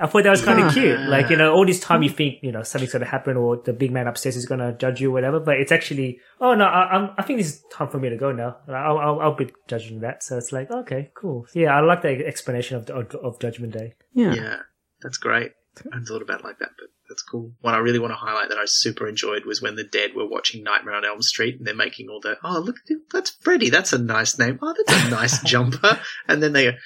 [0.00, 0.98] I thought that was kind of cute.
[1.00, 3.58] Like, you know, all this time you think, you know, something's going to happen or
[3.58, 6.54] the big man upstairs is going to judge you or whatever, but it's actually, oh
[6.54, 8.56] no, I, I think it's time for me to go now.
[8.68, 10.22] I'll, I'll, I'll be judging that.
[10.22, 11.46] So it's like, okay, cool.
[11.52, 13.94] Yeah, I like the explanation of, of, of Judgment Day.
[14.14, 14.34] Yeah.
[14.34, 14.56] Yeah.
[15.02, 15.52] That's great.
[15.80, 17.52] I hadn't thought about it like that, but that's cool.
[17.60, 20.28] One I really want to highlight that I super enjoyed was when the dead were
[20.28, 22.76] watching Nightmare on Elm Street and they're making all the, oh, look,
[23.12, 23.70] that's Freddy.
[23.70, 24.58] That's a nice name.
[24.62, 26.00] Oh, that's a nice jumper.
[26.28, 26.76] And then they go,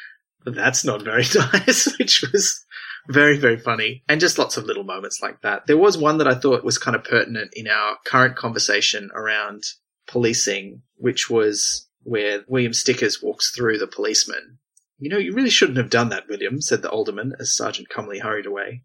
[0.44, 2.64] That's not very nice, which was
[3.08, 4.02] very, very funny.
[4.08, 5.66] And just lots of little moments like that.
[5.66, 9.64] There was one that I thought was kind of pertinent in our current conversation around
[10.06, 14.58] policing, which was where William Stickers walks through the policeman.
[15.00, 18.20] You know, you really shouldn't have done that, William, said the alderman as Sergeant Cumley
[18.20, 18.82] hurried away.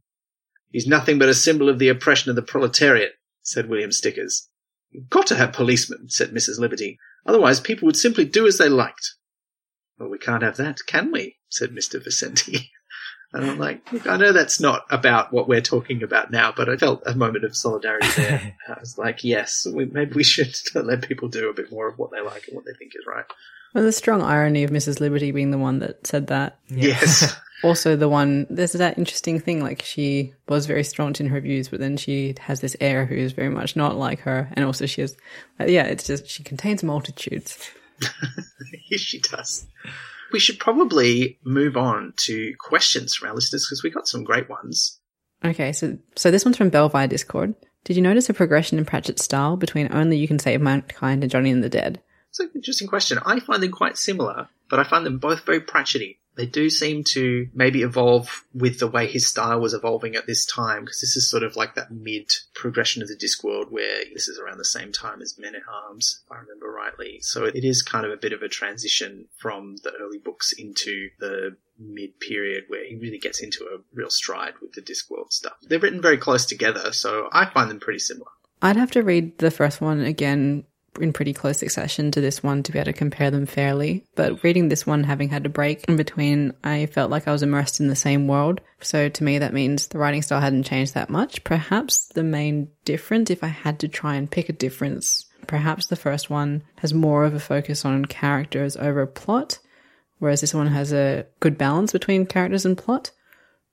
[0.72, 4.50] He's nothing but a symbol of the oppression of the proletariat, said William Stickers.
[4.92, 6.58] You've got to have policemen, said Mrs.
[6.58, 6.98] Liberty.
[7.26, 9.16] Otherwise people would simply do as they liked.
[10.00, 11.36] Well, we can't have that, can we?
[11.50, 12.02] said Mr.
[12.04, 12.70] Vicenti.
[13.34, 16.70] And I'm like, look, I know that's not about what we're talking about now, but
[16.70, 18.56] I felt a moment of solidarity there.
[18.70, 21.98] I was like, yes, we, maybe we should let people do a bit more of
[21.98, 23.26] what they like and what they think is right.
[23.76, 25.02] Well, the strong irony of Mrs.
[25.02, 26.58] Liberty being the one that said that.
[26.68, 27.36] Yes.
[27.64, 31.70] Also, the one, there's that interesting thing, like she was very staunch in her views,
[31.70, 34.50] but then she has this heir who is very much not like her.
[34.54, 35.18] And also she has,
[35.60, 37.58] uh, yeah, it's just, she contains multitudes.
[38.92, 39.66] yes, she does.
[40.32, 44.50] We should probably move on to questions from our listeners because we got some great
[44.50, 45.00] ones.
[45.44, 47.56] Okay, so so this one's from Belvire Discord.
[47.84, 51.32] Did you notice a progression in Pratchett's style between Only You Can Save Mankind and
[51.32, 52.02] Johnny and the Dead?
[52.36, 53.18] It's an interesting question.
[53.26, 56.18] I find them quite similar, but I find them both very Pratchetty.
[56.36, 60.46] They do seem to maybe evolve with the way his style was evolving at this
[60.46, 64.28] time, because this is sort of like that mid progression of the Discworld where this
[64.28, 67.20] is around the same time as Men at Arms, if I remember rightly.
[67.22, 71.12] So it is kind of a bit of a transition from the early books into
[71.22, 75.54] the mid period where he really gets into a real stride with the Discworld stuff.
[75.62, 78.32] They're written very close together, so I find them pretty similar.
[78.62, 80.66] I'd have to read the first one again
[81.00, 84.06] in pretty close succession to this one to be able to compare them fairly.
[84.16, 87.44] But reading this one, having had a break in between, I felt like I was
[87.44, 88.62] immersed in the same world.
[88.82, 91.44] So to me, that means the writing style hadn't changed that much.
[91.44, 95.96] Perhaps the main difference, if I had to try and pick a difference, perhaps the
[95.96, 99.60] first one has more of a focus on characters over plot,
[100.20, 103.12] whereas this one has a good balance between characters and plot.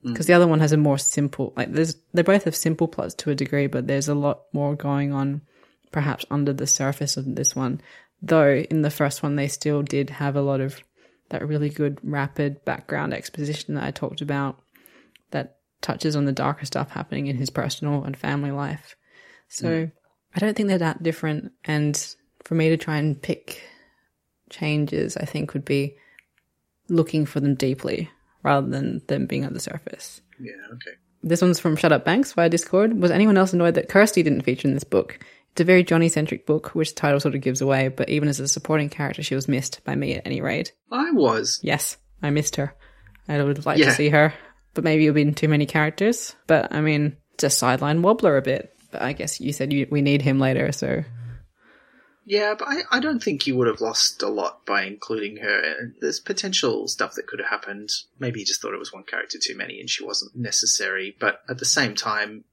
[0.02, 0.12] Hmm.
[0.12, 3.14] Because the other one has a more simple, like there's, they both have simple plots
[3.14, 5.42] to a degree, but there's a lot more going on
[5.92, 7.80] perhaps under the surface of this one.
[8.20, 10.80] Though in the first one, they still did have a lot of
[11.28, 14.60] that really good rapid background exposition that I talked about
[15.30, 18.96] that touches on the darker stuff happening in his personal and family life.
[19.48, 19.92] So mm.
[20.34, 21.52] I don't think they're that different.
[21.64, 21.96] And
[22.44, 23.62] for me to try and pick
[24.50, 25.96] changes, I think would be
[26.88, 28.10] looking for them deeply
[28.42, 30.20] rather than them being on the surface.
[30.38, 30.96] Yeah, okay.
[31.22, 33.00] This one's from Shut Up Banks via Discord.
[33.00, 35.18] Was anyone else annoyed that Kirsty didn't feature in this book?
[35.52, 38.28] It's a very Johnny centric book, which the title sort of gives away, but even
[38.28, 40.72] as a supporting character, she was missed by me at any rate.
[40.90, 41.60] I was.
[41.62, 42.74] Yes, I missed her.
[43.28, 43.86] I would have liked Yeah.
[43.90, 44.32] to see her,
[44.74, 46.34] but maybe have been too many characters.
[46.46, 48.74] But I mean, just sideline wobbler a bit.
[48.90, 51.04] But I guess you said you, we need him later, so
[52.24, 55.92] Yeah, but I, I don't think you would have lost a lot by including her.
[56.00, 57.90] There's potential stuff that could have happened.
[58.18, 61.16] Maybe you just thought it was one character too many and she wasn't necessary.
[61.18, 62.44] But at the same time,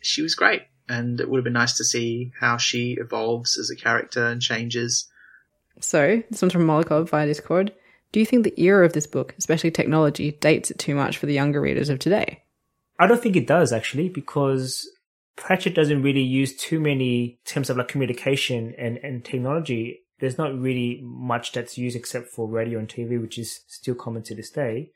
[0.00, 0.62] she was great.
[0.88, 4.40] And it would have been nice to see how she evolves as a character and
[4.40, 5.08] changes.
[5.80, 7.72] So, this one's from Molokov via Discord.
[8.10, 11.26] Do you think the era of this book, especially technology, dates it too much for
[11.26, 12.42] the younger readers of today?
[12.98, 14.88] I don't think it does actually, because
[15.36, 20.00] Pratchett doesn't really use too many terms of like communication and, and technology.
[20.18, 24.22] There's not really much that's used except for radio and TV, which is still common
[24.24, 24.90] to this day.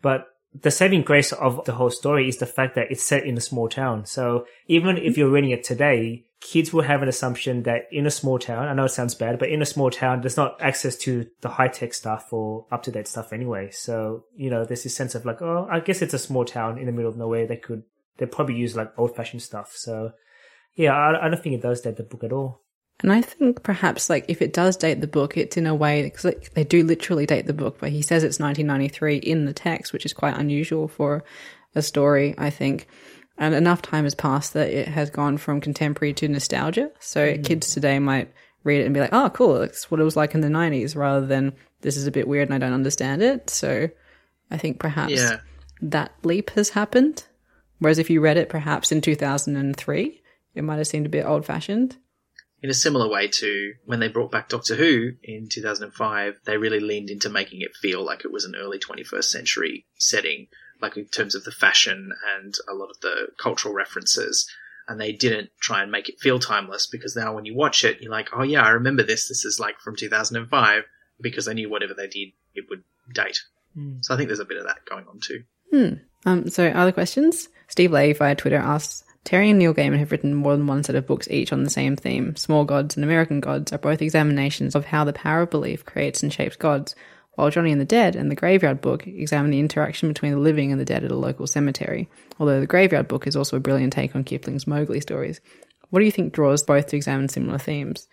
[0.00, 3.36] But the saving grace of the whole story is the fact that it's set in
[3.36, 4.06] a small town.
[4.06, 8.10] So even if you're reading it today, kids will have an assumption that in a
[8.10, 10.96] small town, I know it sounds bad, but in a small town, there's not access
[10.98, 13.70] to the high tech stuff or up to date stuff anyway.
[13.70, 16.78] So, you know, there's this sense of like, oh, I guess it's a small town
[16.78, 17.46] in the middle of nowhere.
[17.46, 17.84] They could,
[18.16, 19.72] they probably use like old fashioned stuff.
[19.74, 20.12] So
[20.74, 22.62] yeah, I, I don't think it does date the book at all.
[23.02, 26.02] And I think perhaps like if it does date the book, it's in a way
[26.02, 29.52] because like, they do literally date the book, but he says it's 1993 in the
[29.52, 31.24] text, which is quite unusual for
[31.74, 32.86] a story, I think.
[33.38, 36.90] And enough time has passed that it has gone from contemporary to nostalgia.
[36.98, 37.42] So mm-hmm.
[37.42, 38.30] kids today might
[38.64, 39.60] read it and be like, "Oh, cool!
[39.60, 42.48] That's what it was like in the 90s," rather than "This is a bit weird
[42.48, 43.88] and I don't understand it." So
[44.50, 45.38] I think perhaps Yeah.
[45.80, 47.24] that leap has happened.
[47.78, 50.20] Whereas if you read it perhaps in 2003,
[50.54, 51.96] it might have seemed a bit old fashioned.
[52.62, 56.80] In a similar way to when they brought back Doctor Who in 2005, they really
[56.80, 60.48] leaned into making it feel like it was an early 21st century setting,
[60.80, 64.50] like in terms of the fashion and a lot of the cultural references.
[64.88, 68.00] And they didn't try and make it feel timeless because now when you watch it,
[68.00, 69.28] you're like, oh yeah, I remember this.
[69.28, 70.84] This is like from 2005
[71.20, 72.82] because they knew whatever they did, it would
[73.14, 73.40] date.
[74.00, 75.44] So I think there's a bit of that going on too.
[75.70, 75.94] Hmm.
[76.26, 77.48] Um, so other questions?
[77.68, 80.96] Steve Lay via Twitter asks, Terry and Neil Gaiman have written more than one set
[80.96, 82.34] of books each on the same theme.
[82.36, 86.22] Small Gods and American Gods are both examinations of how the power of belief creates
[86.22, 86.94] and shapes gods.
[87.34, 90.72] while Johnny and the Dead and the Graveyard Book examine the interaction between the living
[90.72, 93.92] and the dead at a local cemetery, although the Graveyard Book is also a brilliant
[93.92, 95.40] take on Kipling's Mowgli stories.
[95.90, 98.06] What do you think draws both to examine similar themes?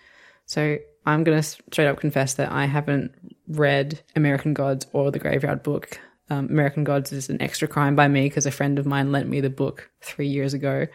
[0.46, 3.12] So I'm going to straight up confess that I haven't
[3.48, 6.00] read American Gods or the Graveyard Book.
[6.30, 9.30] Um, American Gods is an extra crime by me because a friend of mine lent
[9.30, 10.88] me the book three years ago.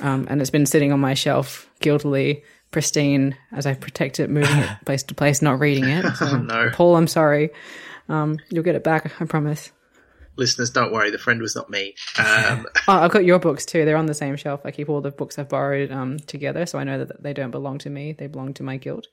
[0.00, 4.56] Um, and it's been sitting on my shelf guiltily, pristine, as I protect it, moving
[4.58, 6.04] it place to place, not reading it.
[6.16, 6.70] So, Oh, no.
[6.72, 7.50] Paul, I'm sorry.
[8.08, 9.72] Um, you'll get it back, I promise.
[10.36, 11.10] Listeners, don't worry.
[11.10, 11.94] The friend was not me.
[12.18, 13.84] Um, Oh, I've got your books too.
[13.84, 14.60] They're on the same shelf.
[14.64, 17.50] I keep all the books I've borrowed um, together, so I know that they don't
[17.50, 18.12] belong to me.
[18.12, 19.08] They belong to my guild.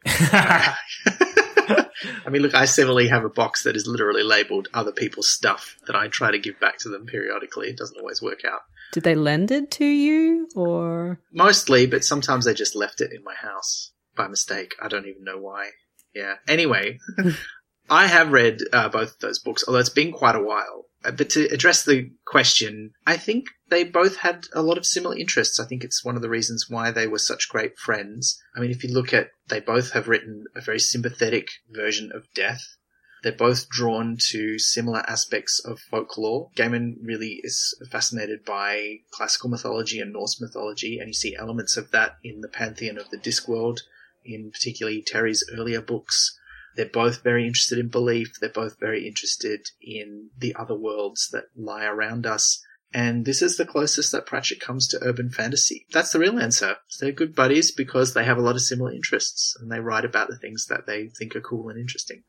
[2.26, 5.78] I mean, look, I similarly have a box that is literally labeled other people's stuff
[5.88, 7.70] that I try to give back to them periodically.
[7.70, 8.62] It doesn't always work out.
[8.92, 13.24] Did they lend it to you, or Mostly, but sometimes they just left it in
[13.24, 14.74] my house by mistake.
[14.82, 15.72] I don't even know why.
[16.14, 16.36] Yeah.
[16.48, 17.00] Anyway,
[17.90, 20.86] I have read uh, both of those books, although it's been quite a while.
[21.06, 25.16] Uh, But to address the question, I think they both had a lot of similar
[25.18, 25.60] interests.
[25.60, 28.42] I think it's one of the reasons why they were such great friends.
[28.56, 32.26] I mean, if you look at, they both have written a very sympathetic version of
[32.34, 32.76] death.
[33.24, 36.52] They're both drawn to similar aspects of folklore.
[36.56, 41.90] Gaiman really is fascinated by classical mythology and Norse mythology, and you see elements of
[41.90, 43.80] that in the pantheon of the Discworld,
[44.24, 46.38] in particularly Terry's earlier books.
[46.76, 48.34] They're both very interested in belief.
[48.40, 52.64] They're both very interested in the other worlds that lie around us.
[52.94, 55.86] And this is the closest that Pratchett comes to urban fantasy.
[55.92, 56.78] That's the real answer.
[57.00, 60.30] They're good buddies because they have a lot of similar interests and they write about
[60.30, 62.24] the things that they think are cool and interesting.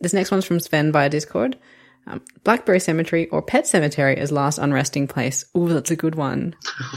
[0.00, 1.56] this next one's from Sven via Discord.
[2.06, 5.44] Um, Blackbury Cemetery or Pet Sematary as last unresting place.
[5.56, 6.54] Ooh, that's a good one.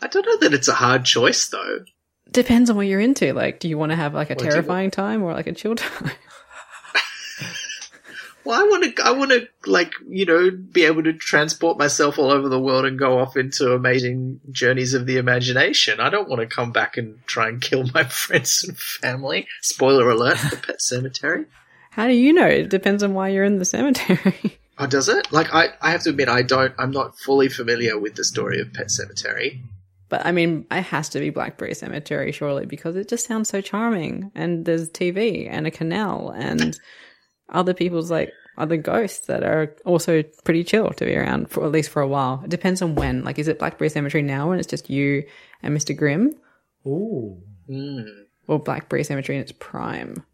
[0.00, 1.84] I don't know that it's a hard choice though.
[2.30, 3.32] Depends on what you're into.
[3.32, 5.74] Like, do you want to have like a What terrifying time or like a chill
[5.76, 6.10] time?
[8.48, 12.18] Well, I want to, I want to, like, you know, be able to transport myself
[12.18, 16.00] all over the world and go off into amazing journeys of the imagination.
[16.00, 19.46] I don't want to come back and try and kill my friends and family.
[19.60, 21.44] Spoiler alert: the pet cemetery.
[21.90, 22.46] How do you know?
[22.46, 24.58] It depends on why you're in the cemetery.
[24.78, 25.30] Oh, does it?
[25.30, 28.60] Like, I, I have to admit, I don't, I'm not fully familiar with the story
[28.60, 29.60] of Pet Sematary.
[30.08, 33.60] But I mean, it has to be Blackbury Cemetery, surely, because it just sounds so
[33.60, 34.30] charming.
[34.34, 36.78] And there's TV and a canal and
[37.50, 41.72] other people's like other ghosts that are also pretty chill to be around for at
[41.72, 42.40] least for a while.
[42.44, 43.22] It depends on when.
[43.22, 45.24] Like, is it Blackbury Cemetery now when it's just you
[45.62, 45.96] and Mr.
[45.96, 46.34] Grimm,
[46.86, 47.40] Ooh.
[47.66, 48.02] Hmm.
[48.46, 50.24] or Blackbury Cemetery in its prime?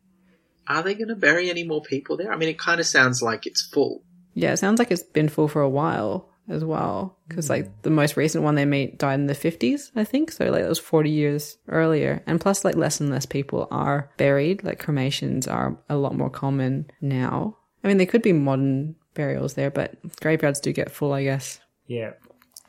[0.66, 2.32] Are they going to bury any more people there?
[2.32, 4.02] I mean, it kind of sounds like it's full.
[4.32, 7.18] Yeah, it sounds like it's been full for a while as well.
[7.28, 7.72] Because like mm.
[7.82, 10.32] the most recent one they meet died in the fifties, I think.
[10.32, 12.22] So like that was forty years earlier.
[12.26, 14.64] And plus, like less and less people are buried.
[14.64, 17.56] Like cremations are a lot more common now.
[17.82, 21.60] I mean, there could be modern burials there, but graveyards do get full, I guess.
[21.86, 22.12] Yeah.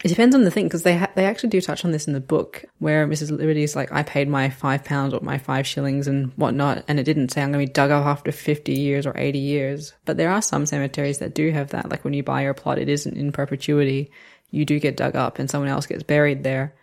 [0.03, 2.13] It depends on the thing because they ha- they actually do touch on this in
[2.13, 3.35] the book where Mrs.
[3.35, 7.03] Liberty's like, I paid my five pounds or my five shillings and whatnot, and it
[7.03, 9.93] didn't say I'm going to be dug up after fifty years or eighty years.
[10.03, 11.89] But there are some cemeteries that do have that.
[11.89, 14.11] Like when you buy your plot, it isn't in perpetuity.
[14.51, 16.75] You do get dug up, and someone else gets buried there.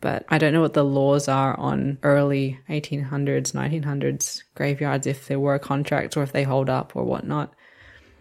[0.00, 5.40] But I don't know what the laws are on early 1800s, 1900s graveyards, if there
[5.40, 7.52] were contracts or if they hold up or whatnot.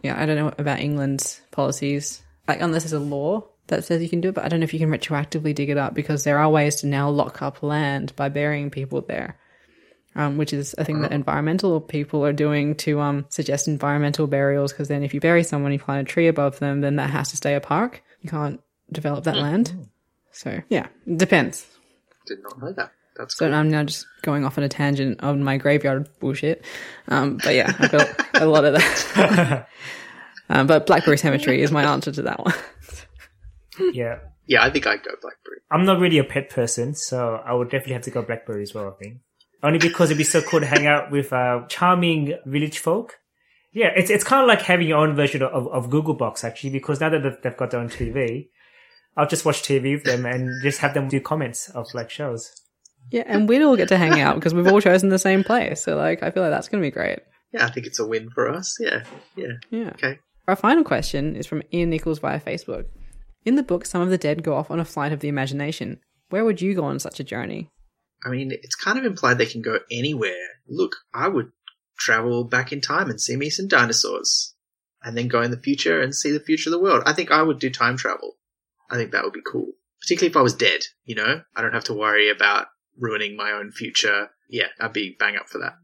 [0.02, 2.24] Yeah, I don't know about England's policies.
[2.48, 4.66] Like, unless there's a law that says you can do it, but I don't know
[4.66, 7.62] if you can retroactively dig it up because there are ways to now lock up
[7.64, 9.38] land by burying people there.
[10.16, 14.74] Um, which is a thing that environmental people are doing to um, suggest environmental burials.
[14.74, 17.30] Because then, if you bury someone, you plant a tree above them, then that has
[17.30, 18.02] to stay a park.
[18.22, 18.60] You can't
[18.92, 19.90] develop that land.
[20.32, 21.68] So yeah, it depends.
[22.26, 22.92] Did not know that.
[23.16, 23.56] That's So cool.
[23.56, 26.64] I'm now just going off on a tangent on my graveyard bullshit.
[27.08, 29.68] Um, but yeah, I got a lot of that.
[30.50, 32.54] um, but Blackbury Cemetery is my answer to that one.
[33.94, 34.20] Yeah.
[34.46, 35.60] Yeah, I think I'd go Blackbury.
[35.72, 38.74] I'm not really a pet person, so I would definitely have to go Blackbury as
[38.74, 39.18] well, I think.
[39.64, 43.16] Only because it'd be so cool to hang out with uh, charming village folk.
[43.74, 47.02] Yeah, it's it's kind of like having your own version of, of Gogglebox, actually, because
[47.02, 48.48] now that they've- they've got their own TV,
[49.18, 52.52] I'll just watch TV with them and just have them do comments of like shows.
[53.12, 55.84] Yeah, and we'd all get to hang out because we've all chosen the same place.
[55.84, 57.20] So like, I feel like that's going to be great.
[57.54, 58.78] Yeah, I think it's a win for us.
[58.80, 59.04] Yeah,
[59.36, 59.54] yeah.
[59.72, 59.90] Yeah.
[59.92, 60.20] Okay.
[60.48, 62.86] Our final question is from Ian Nichols via Facebook.
[63.48, 66.02] In the book, some of the dead go off on a flight of the imagination.
[66.28, 67.70] Where would you go on such a journey?
[68.26, 70.60] I mean, it's kind of implied they can go anywhere.
[70.68, 71.54] Look, I would
[71.98, 74.54] travel back in time and see me some dinosaurs,
[75.02, 77.04] and then go in the future and see the future of the world.
[77.06, 78.36] I think I would do time travel.
[78.92, 79.72] I think that would be cool,
[80.02, 80.82] particularly if I was dead.
[81.06, 82.68] You know, I don't have to worry about
[83.00, 84.28] ruining my own future.
[84.50, 85.76] Yeah, I'd be bang up for that.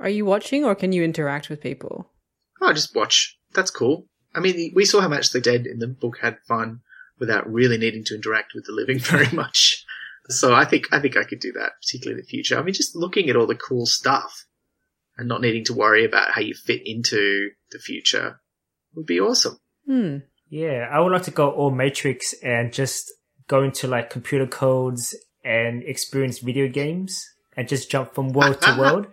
[0.00, 2.10] Are you watching or can you interact with people?
[2.60, 3.38] Oh, just watch.
[3.52, 4.08] That's cool.
[4.34, 6.80] I mean, we saw how much the dead in the book had fun
[7.18, 9.84] without really needing to interact with the living very much.
[10.28, 12.58] So I think I think I could do that, particularly in the future.
[12.58, 14.46] I mean, just looking at all the cool stuff
[15.16, 18.40] and not needing to worry about how you fit into the future
[18.94, 19.58] would be awesome.
[19.86, 20.18] Hmm.
[20.48, 23.12] Yeah, I would like to go all Matrix and just
[23.48, 25.14] go into like computer codes
[25.44, 27.22] and experience video games
[27.56, 29.06] and just jump from world to world.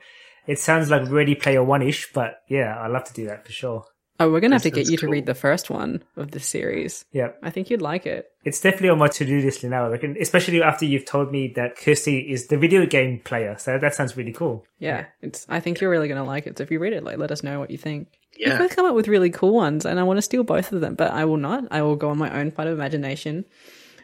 [0.47, 3.51] It sounds like Ready Player One ish, but yeah, I'd love to do that for
[3.51, 3.85] sure.
[4.21, 6.39] Oh, we're gonna have to get sounds you to read the first one of the
[6.39, 7.05] series.
[7.11, 8.27] Yeah, I think you'd like it.
[8.43, 9.85] it's definitely on my to do list now.
[9.85, 13.55] I reckon, especially after you've told me that Kirsty is the video game player.
[13.57, 14.65] So that sounds really cool.
[14.79, 15.45] Yeah, it's.
[15.49, 16.57] I think you're really gonna like it.
[16.57, 18.07] So if you read it, like, let us know what you think.
[18.37, 18.57] You Yeah.
[18.57, 20.95] both come up with really cool ones, and I want to steal both of them,
[20.95, 21.65] but I will not.
[21.71, 23.45] I will go on my own flight of imagination.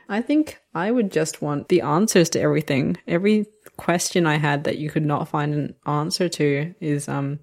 [0.10, 2.98] I think I would just want the answers to everything.
[3.08, 3.46] Every
[3.78, 7.40] question I had that you could not find an answer to is um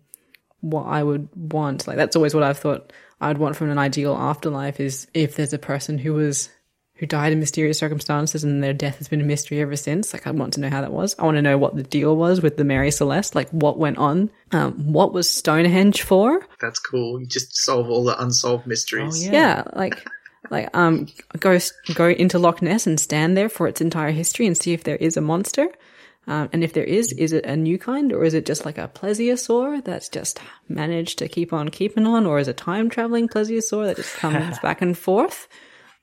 [0.64, 1.86] what I would want.
[1.86, 5.52] Like that's always what I've thought I'd want from an ideal afterlife is if there's
[5.52, 6.48] a person who was
[6.96, 10.12] who died in mysterious circumstances and their death has been a mystery ever since.
[10.12, 11.16] Like I want to know how that was.
[11.18, 13.98] I want to know what the deal was with the Mary Celeste, like what went
[13.98, 14.30] on.
[14.52, 16.46] Um, what was Stonehenge for?
[16.60, 17.20] That's cool.
[17.20, 19.26] You just solve all the unsolved mysteries.
[19.28, 20.06] Oh, Yeah, like
[20.50, 21.08] like um
[21.40, 21.58] go
[21.94, 24.96] go into Loch Ness and stand there for its entire history and see if there
[24.96, 25.68] is a monster.
[26.26, 28.78] Um, and if there is, is it a new kind or is it just like
[28.78, 33.28] a plesiosaur that's just managed to keep on keeping on, or is it time traveling
[33.28, 35.48] plesiosaur that just comes back and forth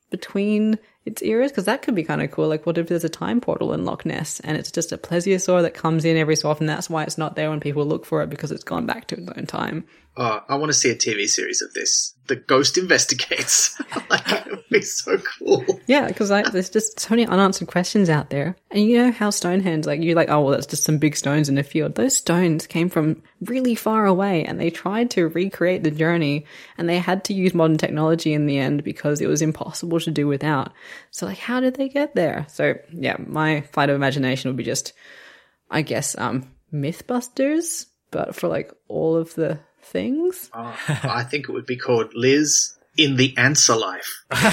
[0.10, 1.52] between its eras?
[1.52, 2.48] Because that could be kind of cool.
[2.48, 5.64] Like, what if there's a time portal in Loch Ness and it's just a plesiosaur
[5.64, 6.68] that comes in every so often?
[6.68, 9.18] That's why it's not there when people look for it because it's gone back to
[9.18, 9.86] its own time.
[10.18, 12.14] Oh, I want to see a TV series of this.
[12.28, 13.80] The Ghost Investigates.
[14.10, 15.80] like, it would be so cool.
[15.88, 18.58] Yeah, because there's just so many unanswered questions out there.
[18.72, 21.48] And you know how Stonehenge, like, you're like, oh, well, that's just some big stones
[21.48, 21.96] in a field.
[21.96, 26.46] Those stones came from really far away and they tried to recreate the journey
[26.78, 30.12] and they had to use modern technology in the end because it was impossible to
[30.12, 30.74] do without.
[31.12, 32.46] So, like, how did they get there?
[32.50, 34.92] So, yeah, my flight of imagination would be just,
[35.70, 39.60] I guess, um, Mythbusters, but for like all of the
[39.92, 40.50] things.
[40.54, 44.26] Oh, I think it would be called Liz in the Answer Life.
[44.32, 44.46] and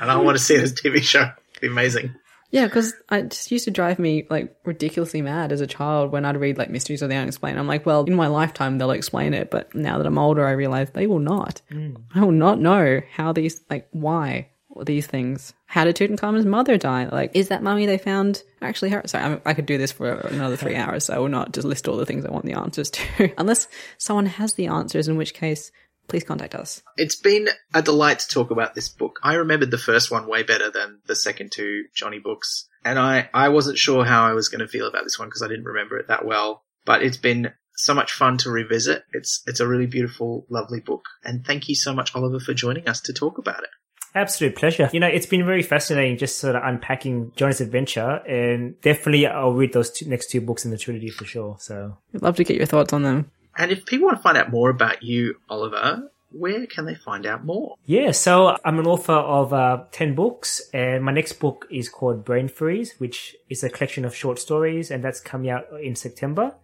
[0.00, 1.30] I want to see this TV show.
[1.50, 2.14] It'd be amazing.
[2.50, 6.24] Yeah, because it just used to drive me like ridiculously mad as a child when
[6.24, 7.58] I'd read like mysteries of the unexplained.
[7.58, 10.52] I'm like, well, in my lifetime they'll explain it, but now that I'm older, I
[10.52, 11.60] realize they will not.
[11.70, 11.96] Hmm.
[12.14, 14.48] I will not know how these like why
[14.84, 15.54] these things.
[15.66, 17.08] How did Tutankhamun's mother die?
[17.10, 19.02] Like, is that mummy they found actually her?
[19.06, 21.66] Sorry, I, I could do this for another three hours, so I will not just
[21.66, 25.08] list all the things I want the answers to, unless someone has the answers.
[25.08, 25.70] In which case,
[26.08, 26.82] please contact us.
[26.96, 29.18] It's been a delight to talk about this book.
[29.22, 32.68] I remembered the first one way better than the second two Johnny books.
[32.84, 35.42] And I, I wasn't sure how I was going to feel about this one because
[35.42, 36.62] I didn't remember it that well.
[36.84, 39.04] But it's been so much fun to revisit.
[39.12, 41.04] It's, it's a really beautiful, lovely book.
[41.24, 43.70] And thank you so much, Oliver, for joining us to talk about it.
[44.16, 44.88] Absolute pleasure.
[44.94, 49.52] You know, it's been very fascinating just sort of unpacking Johnny's adventure, and definitely I'll
[49.52, 51.56] read those two, next two books in the trilogy for sure.
[51.60, 53.30] So, I'd love to get your thoughts on them.
[53.58, 57.26] And if people want to find out more about you, Oliver, where can they find
[57.26, 57.76] out more?
[57.84, 62.24] yeah, so I'm an author of uh, 10 books, and my next book is called
[62.24, 66.54] Brain Freeze, which is a collection of short stories, and that's coming out in September.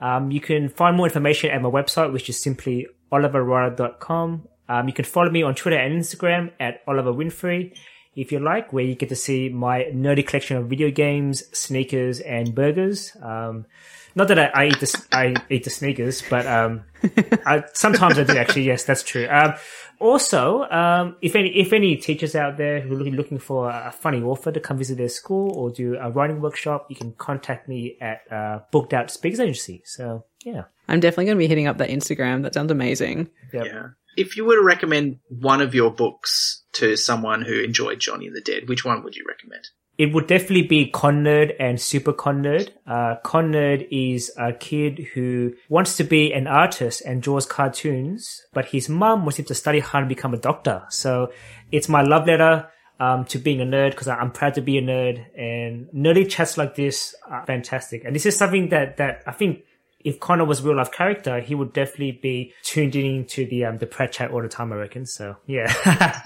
[0.00, 4.48] Um, you can find more information at my website, which is simply oliverroyer.com.
[4.68, 7.76] Um, you can follow me on Twitter and Instagram at Oliver Winfrey,
[8.14, 12.20] if you like, where you get to see my nerdy collection of video games, sneakers,
[12.20, 13.16] and burgers.
[13.22, 13.66] Um,
[14.14, 16.84] not that I, I eat the I eat the sneakers, but um,
[17.46, 18.64] I, sometimes I do actually.
[18.64, 19.26] Yes, that's true.
[19.28, 19.54] Um,
[19.98, 23.92] also, um, if any if any teachers out there who are looking, looking for a
[23.92, 27.68] funny author to come visit their school or do a writing workshop, you can contact
[27.68, 29.82] me at uh, Booked Out Speakers Agency.
[29.84, 32.42] So yeah, I'm definitely going to be hitting up that Instagram.
[32.42, 33.30] That sounds amazing.
[33.52, 33.64] Yep.
[33.64, 33.88] Yeah.
[34.16, 38.36] If you were to recommend one of your books to someone who enjoyed Johnny and
[38.36, 39.68] the Dead, which one would you recommend?
[39.98, 42.70] It would definitely be Con Nerd and Super Con Nerd.
[42.86, 48.40] Uh, Con Nerd is a kid who wants to be an artist and draws cartoons,
[48.54, 50.84] but his mum wants him to study hard and become a doctor.
[50.88, 51.30] So
[51.70, 52.68] it's my love letter
[53.00, 55.24] um, to being a nerd because I'm proud to be a nerd.
[55.38, 58.04] And nerdy chats like this are fantastic.
[58.04, 59.64] And this is something that that I think
[60.04, 63.64] if Connor was a real life character, he would definitely be tuned in to the
[63.64, 64.72] um, the Pratchat all the time.
[64.72, 65.06] I reckon.
[65.06, 65.72] So yeah.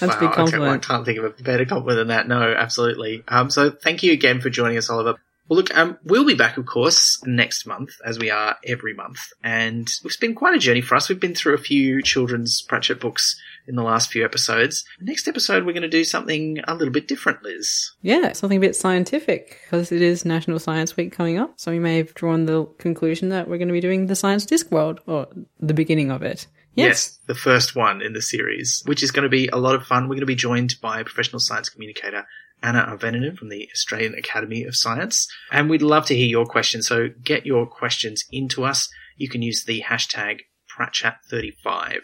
[0.00, 2.26] That's a big Wow, okay, well, I can't think of a better compliment than that.
[2.26, 3.22] No, absolutely.
[3.28, 5.18] Um, so thank you again for joining us, Oliver.
[5.48, 9.18] Well, look, um, we'll be back, of course, next month, as we are every month.
[9.42, 11.10] And it's been quite a journey for us.
[11.10, 14.84] We've been through a few children's Pratchett books in the last few episodes.
[15.00, 17.92] Next episode, we're going to do something a little bit different, Liz.
[18.02, 21.54] Yeah, something a bit scientific because it is National Science Week coming up.
[21.56, 24.44] So we may have drawn the conclusion that we're going to be doing the Science
[24.44, 25.28] Discworld or
[25.60, 26.46] the beginning of it.
[26.76, 27.20] Yes.
[27.26, 30.04] the first one in the series, which is going to be a lot of fun.
[30.04, 32.26] We're going to be joined by professional science communicator
[32.62, 35.28] Anna Aveninen from the Australian Academy of Science.
[35.52, 36.88] And we'd love to hear your questions.
[36.88, 38.88] So get your questions into us.
[39.16, 40.40] You can use the hashtag
[40.76, 42.00] PratChat35.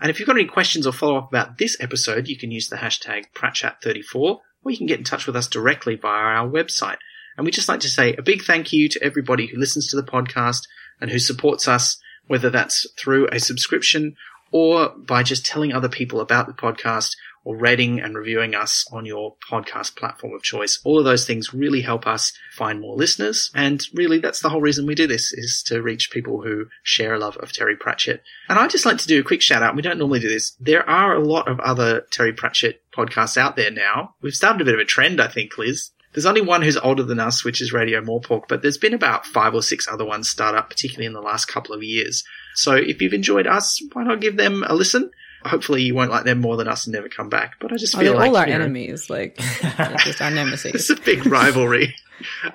[0.00, 2.68] And if you've got any questions or follow up about this episode, you can use
[2.68, 6.96] the hashtag PratChat34 or you can get in touch with us directly via our website.
[7.36, 9.96] And we'd just like to say a big thank you to everybody who listens to
[9.96, 10.62] the podcast
[11.00, 14.16] and who supports us, whether that's through a subscription
[14.50, 17.16] or by just telling other people about the podcast
[17.46, 20.80] or rating and reviewing us on your podcast platform of choice.
[20.82, 23.52] All of those things really help us find more listeners.
[23.54, 27.14] And really, that's the whole reason we do this is to reach people who share
[27.14, 28.24] a love of Terry Pratchett.
[28.48, 29.76] And I'd just like to do a quick shout out.
[29.76, 30.56] We don't normally do this.
[30.58, 34.16] There are a lot of other Terry Pratchett podcasts out there now.
[34.20, 35.92] We've started a bit of a trend, I think, Liz.
[36.14, 39.24] There's only one who's older than us, which is Radio Morpork, but there's been about
[39.24, 42.24] five or six other ones start up, particularly in the last couple of years.
[42.56, 45.12] So if you've enjoyed us, why not give them a listen?
[45.46, 47.54] Hopefully you won't like them more than us and never come back.
[47.60, 49.08] But I just Oh, feel they're like all our you know, enemies.
[49.10, 49.36] Like,
[50.04, 50.74] just our nemesis.
[50.74, 51.94] it's a big rivalry.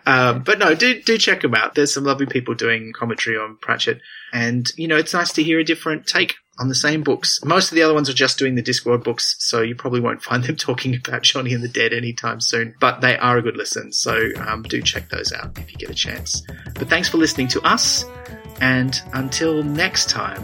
[0.06, 1.76] um, but no, do do check them out.
[1.76, 4.02] There's some lovely people doing commentary on Pratchett,
[4.34, 7.40] and you know it's nice to hear a different take on the same books.
[7.46, 10.24] Most of the other ones are just doing the Discworld books, so you probably won't
[10.24, 12.74] find them talking about Johnny and the Dead anytime soon.
[12.80, 15.90] But they are a good listen, so um, do check those out if you get
[15.92, 16.42] a chance.
[16.74, 18.04] But thanks for listening to us,
[18.62, 20.44] and until next time,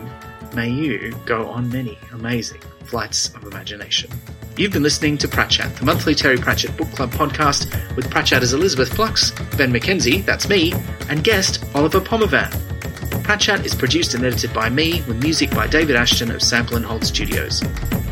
[0.56, 4.10] may you go on many amazing flights of imagination.
[4.58, 8.94] You've been listening to Pratchat, the monthly Terry Pratchett Book Club podcast with Pratchatters Elizabeth
[8.94, 10.74] Flux, Ben McKenzie, that's me,
[11.10, 12.52] and guest Oliver Phommavanh.
[13.24, 16.86] Pratchat is produced and edited by me with music by David Ashton of Sample and
[16.86, 17.62] Hold Studios.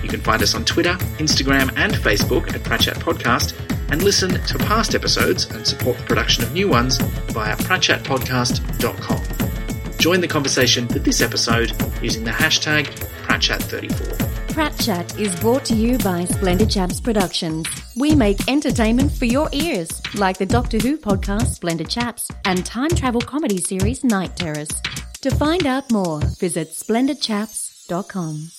[0.04, 3.60] You can find us on Twitter, Instagram, and Facebook at Pratchat Podcast
[3.92, 9.65] and listen to past episodes and support the production of new ones via pratchatpodcast.com.
[10.00, 12.86] Join the conversation for this episode using the hashtag
[13.24, 14.36] Pratchat34.
[14.50, 17.68] Pratchat is brought to you by Splendid Chaps Productions.
[17.98, 22.92] We make entertainment for your ears, like the Doctor Who podcast Splendid Chaps and time
[22.92, 24.70] travel comedy series Night Terrors.
[25.22, 28.52] To find out more, visit splendidchaps.com.